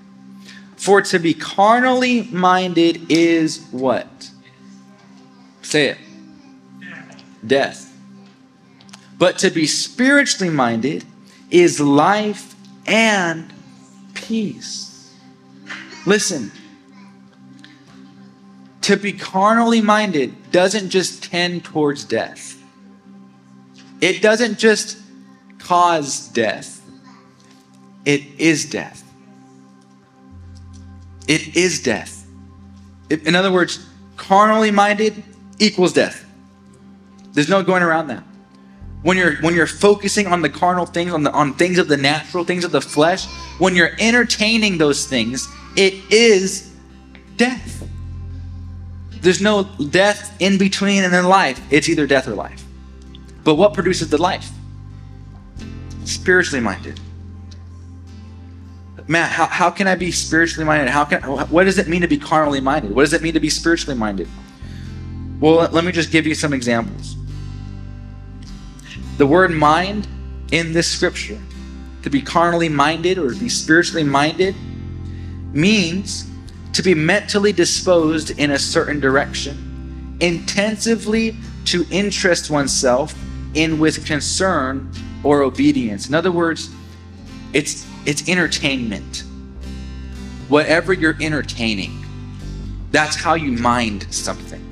For 0.77 1.01
to 1.03 1.21
be 1.21 1.35
carnally 1.35 2.23
minded 2.33 3.11
is 3.11 3.65
what? 3.71 4.31
Say 5.63 5.91
it. 5.91 5.99
Death. 7.47 7.97
But 9.19 9.39
to 9.39 9.51
be 9.51 9.69
spiritually 9.69 10.53
minded 10.53 11.05
is 11.49 11.79
life 11.79 12.57
and 12.87 13.53
peace. 14.15 15.15
Listen, 16.07 16.51
to 18.81 18.97
be 18.97 19.13
carnally 19.13 19.81
minded 19.81 20.51
doesn't 20.51 20.91
just 20.91 21.23
tend 21.23 21.63
towards 21.63 22.03
death, 22.03 22.61
it 24.01 24.23
doesn't 24.23 24.59
just 24.59 25.00
cause 25.71 26.27
death, 26.27 26.83
it 28.05 28.23
is 28.39 28.69
death. 28.69 29.05
It 31.29 31.55
is 31.57 31.81
death. 31.81 32.27
In 33.09 33.37
other 33.37 33.53
words, 33.53 33.87
carnally 34.17 34.73
minded 34.73 35.23
equals 35.61 35.93
death. 35.93 36.27
There's 37.35 37.49
no 37.49 37.63
going 37.63 37.85
around 37.85 38.09
that. 38.09 38.25
When 39.03 39.17
you're 39.17 39.37
when 39.43 39.55
you're 39.55 39.69
focusing 39.69 40.27
on 40.27 40.43
the 40.43 40.51
carnal 40.51 40.87
things, 40.87 41.13
on 41.13 41.23
the 41.23 41.31
on 41.31 41.55
things 41.55 41.79
of 41.79 41.87
the 41.87 41.97
natural, 41.97 42.43
things 42.43 42.65
of 42.65 42.73
the 42.73 42.81
flesh, 42.81 43.27
when 43.61 43.77
you're 43.77 43.93
entertaining 44.01 44.77
those 44.77 45.07
things, 45.07 45.47
it 45.77 45.95
is 46.11 46.75
death. 47.37 47.89
There's 49.21 49.41
no 49.41 49.63
death 49.91 50.35
in 50.41 50.59
between 50.59 51.05
and 51.05 51.13
then 51.13 51.27
life. 51.27 51.61
It's 51.71 51.89
either 51.89 52.09
death 52.09 52.27
or 52.27 52.35
life. 52.35 52.65
But 53.45 53.55
what 53.55 53.73
produces 53.73 54.11
the 54.11 54.19
life? 54.19 54.51
Spiritually 56.11 56.61
minded. 56.61 56.99
Matt, 59.07 59.31
how, 59.31 59.47
how 59.47 59.71
can 59.71 59.87
I 59.87 59.95
be 59.95 60.11
spiritually 60.11 60.65
minded? 60.65 60.89
How 60.89 61.05
can 61.05 61.23
what 61.23 61.65
does 61.65 61.79
it 61.79 61.87
mean 61.87 62.01
to 62.01 62.09
be 62.09 62.19
carnally 62.19 62.61
minded? 62.61 62.93
What 62.93 63.03
does 63.03 63.13
it 63.13 63.23
mean 63.23 63.35
to 63.35 63.41
be 63.41 63.49
spiritually 63.49 63.97
minded? 63.97 64.29
Well, 65.39 65.71
let 65.71 65.85
me 65.85 65.93
just 65.93 66.11
give 66.11 66.27
you 66.27 66.35
some 66.35 66.53
examples. 66.53 67.15
The 69.19 69.27
word 69.27 69.53
mind 69.53 70.09
in 70.51 70.73
this 70.73 70.89
scripture, 70.89 71.39
to 72.03 72.11
be 72.11 72.21
carnally 72.21 72.69
minded 72.69 73.17
or 73.17 73.33
to 73.33 73.39
be 73.39 73.49
spiritually 73.49 74.05
minded, 74.05 74.57
means 75.53 76.29
to 76.73 76.83
be 76.83 76.93
mentally 76.93 77.53
disposed 77.53 78.37
in 78.39 78.51
a 78.51 78.59
certain 78.59 78.99
direction, 78.99 80.17
intensively 80.21 81.37
to 81.67 81.87
interest 81.91 82.51
oneself 82.51 83.15
in 83.55 83.79
with 83.79 84.05
concern 84.05 84.91
or 85.23 85.43
obedience. 85.43 86.09
In 86.09 86.15
other 86.15 86.33
words, 86.33 86.71
it's 87.53 87.87
it's 88.07 88.29
entertainment. 88.29 89.25
Whatever 90.49 90.93
you're 90.93 91.17
entertaining, 91.21 92.05
that's 92.91 93.17
how 93.17 93.35
you 93.35 93.53
mind 93.53 94.13
something. 94.13 94.67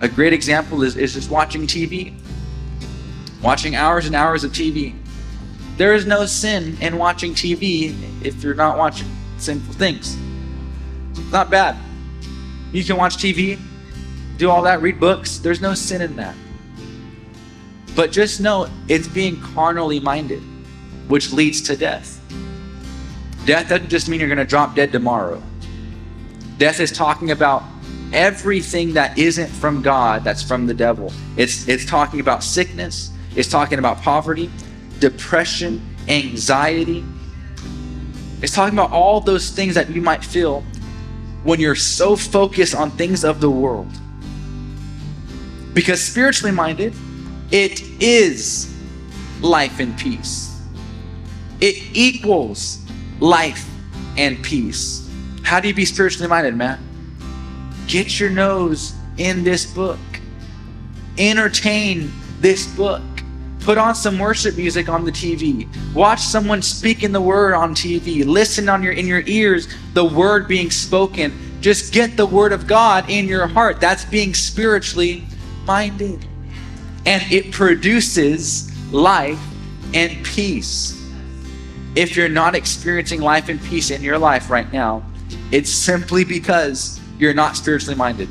A 0.00 0.08
great 0.08 0.32
example 0.32 0.82
is, 0.82 0.96
is 0.96 1.14
just 1.14 1.30
watching 1.30 1.66
TV. 1.66 2.14
Watching 3.42 3.74
hours 3.74 4.06
and 4.06 4.14
hours 4.14 4.44
of 4.44 4.52
TV. 4.52 4.94
There 5.76 5.94
is 5.94 6.06
no 6.06 6.26
sin 6.26 6.76
in 6.80 6.98
watching 6.98 7.34
TV 7.34 7.94
if 8.22 8.42
you're 8.42 8.54
not 8.54 8.78
watching 8.78 9.08
sinful 9.38 9.74
things. 9.74 10.16
Not 11.32 11.50
bad. 11.50 11.76
You 12.72 12.84
can 12.84 12.96
watch 12.96 13.16
TV, 13.16 13.58
do 14.36 14.50
all 14.50 14.62
that, 14.62 14.82
read 14.82 15.00
books. 15.00 15.38
There's 15.38 15.60
no 15.60 15.74
sin 15.74 16.02
in 16.02 16.16
that. 16.16 16.34
But 17.94 18.10
just 18.10 18.40
know 18.40 18.68
it's 18.88 19.08
being 19.08 19.40
carnally 19.40 20.00
minded, 20.00 20.42
which 21.08 21.32
leads 21.32 21.60
to 21.62 21.76
death. 21.76 22.20
Death 23.46 23.68
doesn't 23.68 23.88
just 23.88 24.08
mean 24.08 24.20
you're 24.20 24.28
going 24.28 24.38
to 24.38 24.44
drop 24.44 24.74
dead 24.74 24.90
tomorrow. 24.90 25.42
Death 26.58 26.80
is 26.80 26.90
talking 26.90 27.30
about 27.30 27.62
everything 28.12 28.94
that 28.94 29.18
isn't 29.18 29.48
from 29.48 29.82
God, 29.82 30.24
that's 30.24 30.42
from 30.42 30.66
the 30.66 30.74
devil. 30.74 31.12
It's, 31.36 31.68
it's 31.68 31.84
talking 31.84 32.20
about 32.20 32.42
sickness, 32.42 33.10
it's 33.36 33.48
talking 33.48 33.78
about 33.78 33.98
poverty, 33.98 34.50
depression, 35.00 35.84
anxiety. 36.08 37.04
It's 38.40 38.54
talking 38.54 38.78
about 38.78 38.92
all 38.92 39.20
those 39.20 39.50
things 39.50 39.74
that 39.74 39.90
you 39.90 40.02
might 40.02 40.24
feel 40.24 40.62
when 41.42 41.60
you're 41.60 41.74
so 41.74 42.16
focused 42.16 42.74
on 42.74 42.90
things 42.92 43.24
of 43.24 43.40
the 43.40 43.50
world. 43.50 43.90
Because 45.72 46.00
spiritually 46.00 46.54
minded, 46.54 46.94
it 47.54 47.82
is 48.02 48.74
life 49.40 49.78
and 49.78 49.96
peace. 49.96 50.60
It 51.60 51.76
equals 51.92 52.84
life 53.20 53.70
and 54.16 54.42
peace. 54.42 55.08
How 55.44 55.60
do 55.60 55.68
you 55.68 55.74
be 55.74 55.84
spiritually 55.84 56.26
minded, 56.26 56.56
man? 56.56 56.80
Get 57.86 58.18
your 58.18 58.30
nose 58.30 58.92
in 59.18 59.44
this 59.44 59.66
book. 59.66 60.00
Entertain 61.16 62.12
this 62.40 62.66
book. 62.74 63.02
Put 63.60 63.78
on 63.78 63.94
some 63.94 64.18
worship 64.18 64.56
music 64.56 64.88
on 64.88 65.04
the 65.04 65.12
TV. 65.12 65.68
Watch 65.94 66.22
someone 66.22 66.60
speaking 66.60 67.12
the 67.12 67.20
word 67.20 67.54
on 67.54 67.72
TV. 67.72 68.26
Listen 68.26 68.68
on 68.68 68.82
your 68.82 68.94
in 68.94 69.06
your 69.06 69.22
ears 69.26 69.68
the 69.92 70.04
word 70.04 70.48
being 70.48 70.72
spoken. 70.72 71.32
Just 71.60 71.92
get 71.92 72.16
the 72.16 72.26
word 72.26 72.50
of 72.50 72.66
God 72.66 73.08
in 73.08 73.28
your 73.28 73.46
heart. 73.46 73.80
That's 73.80 74.04
being 74.04 74.34
spiritually 74.34 75.24
minded. 75.66 76.26
And 77.06 77.22
it 77.32 77.52
produces 77.52 78.70
life 78.92 79.40
and 79.92 80.24
peace. 80.24 81.00
If 81.94 82.16
you're 82.16 82.28
not 82.28 82.54
experiencing 82.54 83.20
life 83.20 83.48
and 83.48 83.62
peace 83.62 83.90
in 83.90 84.02
your 84.02 84.18
life 84.18 84.50
right 84.50 84.72
now, 84.72 85.04
it's 85.52 85.70
simply 85.70 86.24
because 86.24 87.00
you're 87.18 87.34
not 87.34 87.56
spiritually 87.56 87.94
minded. 87.94 88.28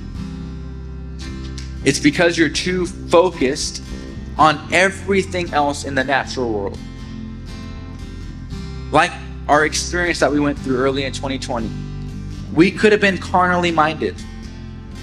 It's 1.85 1.99
because 1.99 2.37
you're 2.37 2.49
too 2.49 2.85
focused 2.85 3.83
on 4.37 4.73
everything 4.73 5.53
else 5.53 5.85
in 5.85 5.95
the 5.95 6.03
natural 6.03 6.51
world. 6.51 6.77
Like 8.91 9.11
our 9.47 9.65
experience 9.65 10.19
that 10.19 10.31
we 10.31 10.39
went 10.39 10.57
through 10.59 10.77
early 10.77 11.03
in 11.03 11.11
2020. 11.11 11.69
We 12.53 12.71
could 12.71 12.91
have 12.91 13.01
been 13.01 13.17
carnally 13.17 13.71
minded 13.71 14.15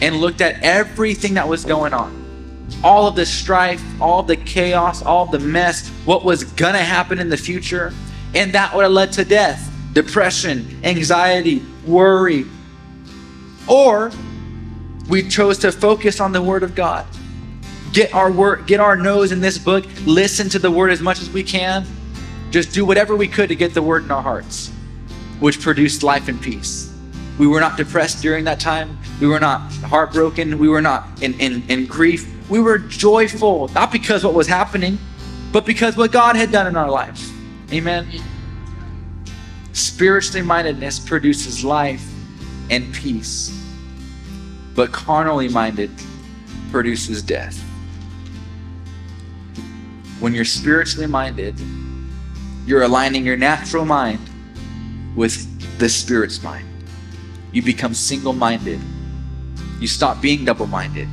and 0.01 0.17
looked 0.17 0.41
at 0.41 0.63
everything 0.63 1.35
that 1.35 1.47
was 1.47 1.65
going 1.65 1.93
on. 1.93 2.20
All 2.83 3.07
of 3.07 3.17
the 3.17 3.27
strife, 3.27 3.83
all 4.01 4.23
the 4.23 4.37
chaos, 4.37 5.03
all 5.03 5.27
the 5.27 5.39
mess, 5.39 5.89
what 6.05 6.25
was 6.25 6.45
to 6.75 6.79
happen 6.79 7.19
in 7.19 7.29
the 7.29 7.37
future. 7.37 7.93
And 8.35 8.53
that 8.53 8.75
would 8.75 8.83
have 8.83 8.93
led 8.93 9.13
to 9.13 9.25
death, 9.25 9.71
depression, 9.93 10.81
anxiety, 10.85 11.63
worry. 11.87 12.47
Or 13.69 14.11
we 15.09 15.29
chose 15.29 15.59
to 15.59 15.73
focus 15.73 16.21
on 16.21 16.33
the 16.33 16.43
Word 16.43 16.63
of 16.63 16.75
God 16.75 17.07
get 17.93 18.15
our 18.15 18.31
word, 18.31 18.67
get 18.67 18.81
our 18.81 18.97
nose 18.97 19.33
in 19.33 19.41
this 19.41 19.59
book, 19.59 19.85
listen 20.05 20.49
to 20.51 20.59
the 20.59 20.71
word 20.71 20.91
as 20.91 21.01
much 21.01 21.21
as 21.21 21.31
we 21.31 21.43
can. 21.43 21.87
Just 22.51 22.73
do 22.73 22.85
whatever 22.85 23.17
we 23.17 23.29
could 23.29 23.49
to 23.49 23.55
get 23.55 23.75
the 23.75 23.83
word 23.83 24.05
in 24.05 24.11
our 24.11 24.23
hearts, 24.23 24.73
which 25.39 25.61
produced 25.61 26.03
life 26.03 26.29
and 26.29 26.41
peace. 26.41 26.93
We 27.39 27.47
were 27.47 27.61
not 27.61 27.77
depressed 27.77 28.23
during 28.23 28.45
that 28.45 28.61
time. 28.61 28.99
We 29.21 29.29
were 29.29 29.41
not 29.41 29.73
heartbroken. 29.85 30.59
We 30.59 30.69
were 30.69 30.83
not 30.83 31.23
in, 31.23 31.39
in, 31.41 31.63
in 31.69 31.87
grief. 31.87 32.29
We 32.51 32.61
were 32.61 32.79
joyful, 32.79 33.69
not 33.69 33.91
because 33.91 34.25
what 34.25 34.35
was 34.35 34.47
happening, 34.47 34.99
but 35.53 35.65
because 35.65 35.97
what 35.97 36.13
God 36.13 36.37
had 36.37 36.53
done 36.53 36.67
in 36.67 36.77
our 36.77 36.91
lives. 36.91 37.33
Amen. 37.73 38.07
Spiritually 39.73 40.45
mindedness 40.45 40.99
produces 40.99 41.65
life 41.65 42.07
and 42.69 42.93
peace, 42.93 43.57
but 44.75 44.93
carnally 44.93 45.49
minded 45.49 45.91
produces 46.71 47.23
death 47.23 47.65
when 50.21 50.35
you're 50.35 50.45
spiritually 50.45 51.07
minded, 51.07 51.59
you're 52.67 52.83
aligning 52.83 53.25
your 53.25 53.39
natural 53.39 53.87
mind 53.87 54.21
with 55.17 55.49
the 55.79 55.89
Spirit's 55.89 56.43
mind. 56.43 56.67
You 57.53 57.63
become 57.63 57.95
single 57.95 58.35
minded. 58.35 58.81
You 59.81 59.89
stop 59.89 60.21
being 60.21 60.45
double 60.45 60.67
minded. 60.67 61.09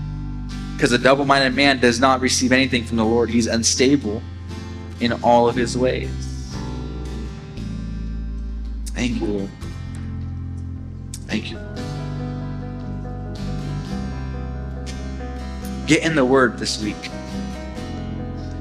Because 0.77 0.91
a 0.91 0.97
double 0.99 1.25
minded 1.25 1.55
man 1.55 1.79
does 1.79 1.99
not 1.99 2.21
receive 2.21 2.51
anything 2.51 2.83
from 2.83 2.97
the 2.97 3.03
Lord, 3.03 3.31
he's 3.31 3.47
unstable 3.47 4.21
in 4.99 5.11
all 5.23 5.49
of 5.49 5.55
his 5.55 5.75
ways. 5.75 6.07
Thank 8.89 9.19
you, 9.19 9.25
Lord. 9.25 9.49
Thank 11.25 11.49
you. 11.49 11.57
Get 15.87 16.03
in 16.03 16.13
the 16.13 16.23
Word 16.23 16.59
this 16.59 16.79
week. 16.83 17.09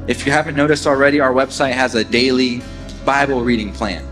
If 0.09 0.25
you 0.25 0.33
haven't 0.33 0.57
noticed 0.57 0.87
already, 0.87 1.21
our 1.21 1.35
website 1.35 1.73
has 1.73 1.97
a 1.97 2.03
daily 2.03 2.63
Bible 3.05 3.43
reading 3.43 3.75
plan. 3.75 4.03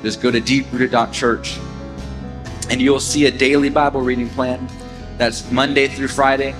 Just 0.00 0.22
go 0.22 0.30
to 0.30 0.40
deeprooted.church 0.40 1.58
and 2.70 2.80
you'll 2.80 2.98
see 2.98 3.26
a 3.26 3.30
daily 3.30 3.68
Bible 3.68 4.00
reading 4.00 4.30
plan 4.30 4.66
that's 5.18 5.52
Monday 5.52 5.86
through 5.86 6.08
Friday. 6.08 6.54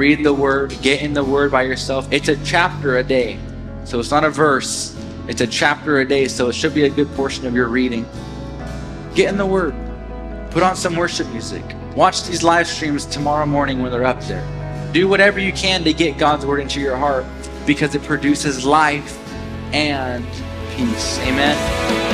Read 0.00 0.24
the 0.24 0.32
Word, 0.32 0.74
get 0.80 1.02
in 1.02 1.12
the 1.12 1.22
Word 1.22 1.52
by 1.52 1.60
yourself. 1.60 2.10
It's 2.10 2.28
a 2.28 2.42
chapter 2.42 2.96
a 2.96 3.04
day. 3.04 3.38
So 3.84 4.00
it's 4.00 4.10
not 4.10 4.24
a 4.24 4.30
verse, 4.30 4.98
it's 5.28 5.42
a 5.42 5.46
chapter 5.46 6.00
a 6.00 6.08
day. 6.08 6.26
So 6.26 6.48
it 6.48 6.54
should 6.54 6.72
be 6.72 6.84
a 6.84 6.88
good 6.88 7.06
portion 7.14 7.44
of 7.44 7.54
your 7.54 7.68
reading. 7.68 8.06
Get 9.14 9.28
in 9.28 9.36
the 9.36 9.44
Word. 9.44 9.74
Put 10.52 10.62
on 10.62 10.74
some 10.74 10.96
worship 10.96 11.28
music. 11.32 11.62
Watch 11.94 12.22
these 12.22 12.42
live 12.42 12.66
streams 12.66 13.04
tomorrow 13.04 13.44
morning 13.44 13.82
when 13.82 13.92
they're 13.92 14.06
up 14.06 14.22
there. 14.22 14.42
Do 14.94 15.06
whatever 15.06 15.38
you 15.38 15.52
can 15.52 15.84
to 15.84 15.92
get 15.92 16.16
God's 16.16 16.46
Word 16.46 16.60
into 16.60 16.80
your 16.80 16.96
heart 16.96 17.26
because 17.66 17.94
it 17.94 18.02
produces 18.04 18.64
life 18.64 19.18
and 19.74 20.24
peace. 20.78 21.18
Amen. 21.18 22.09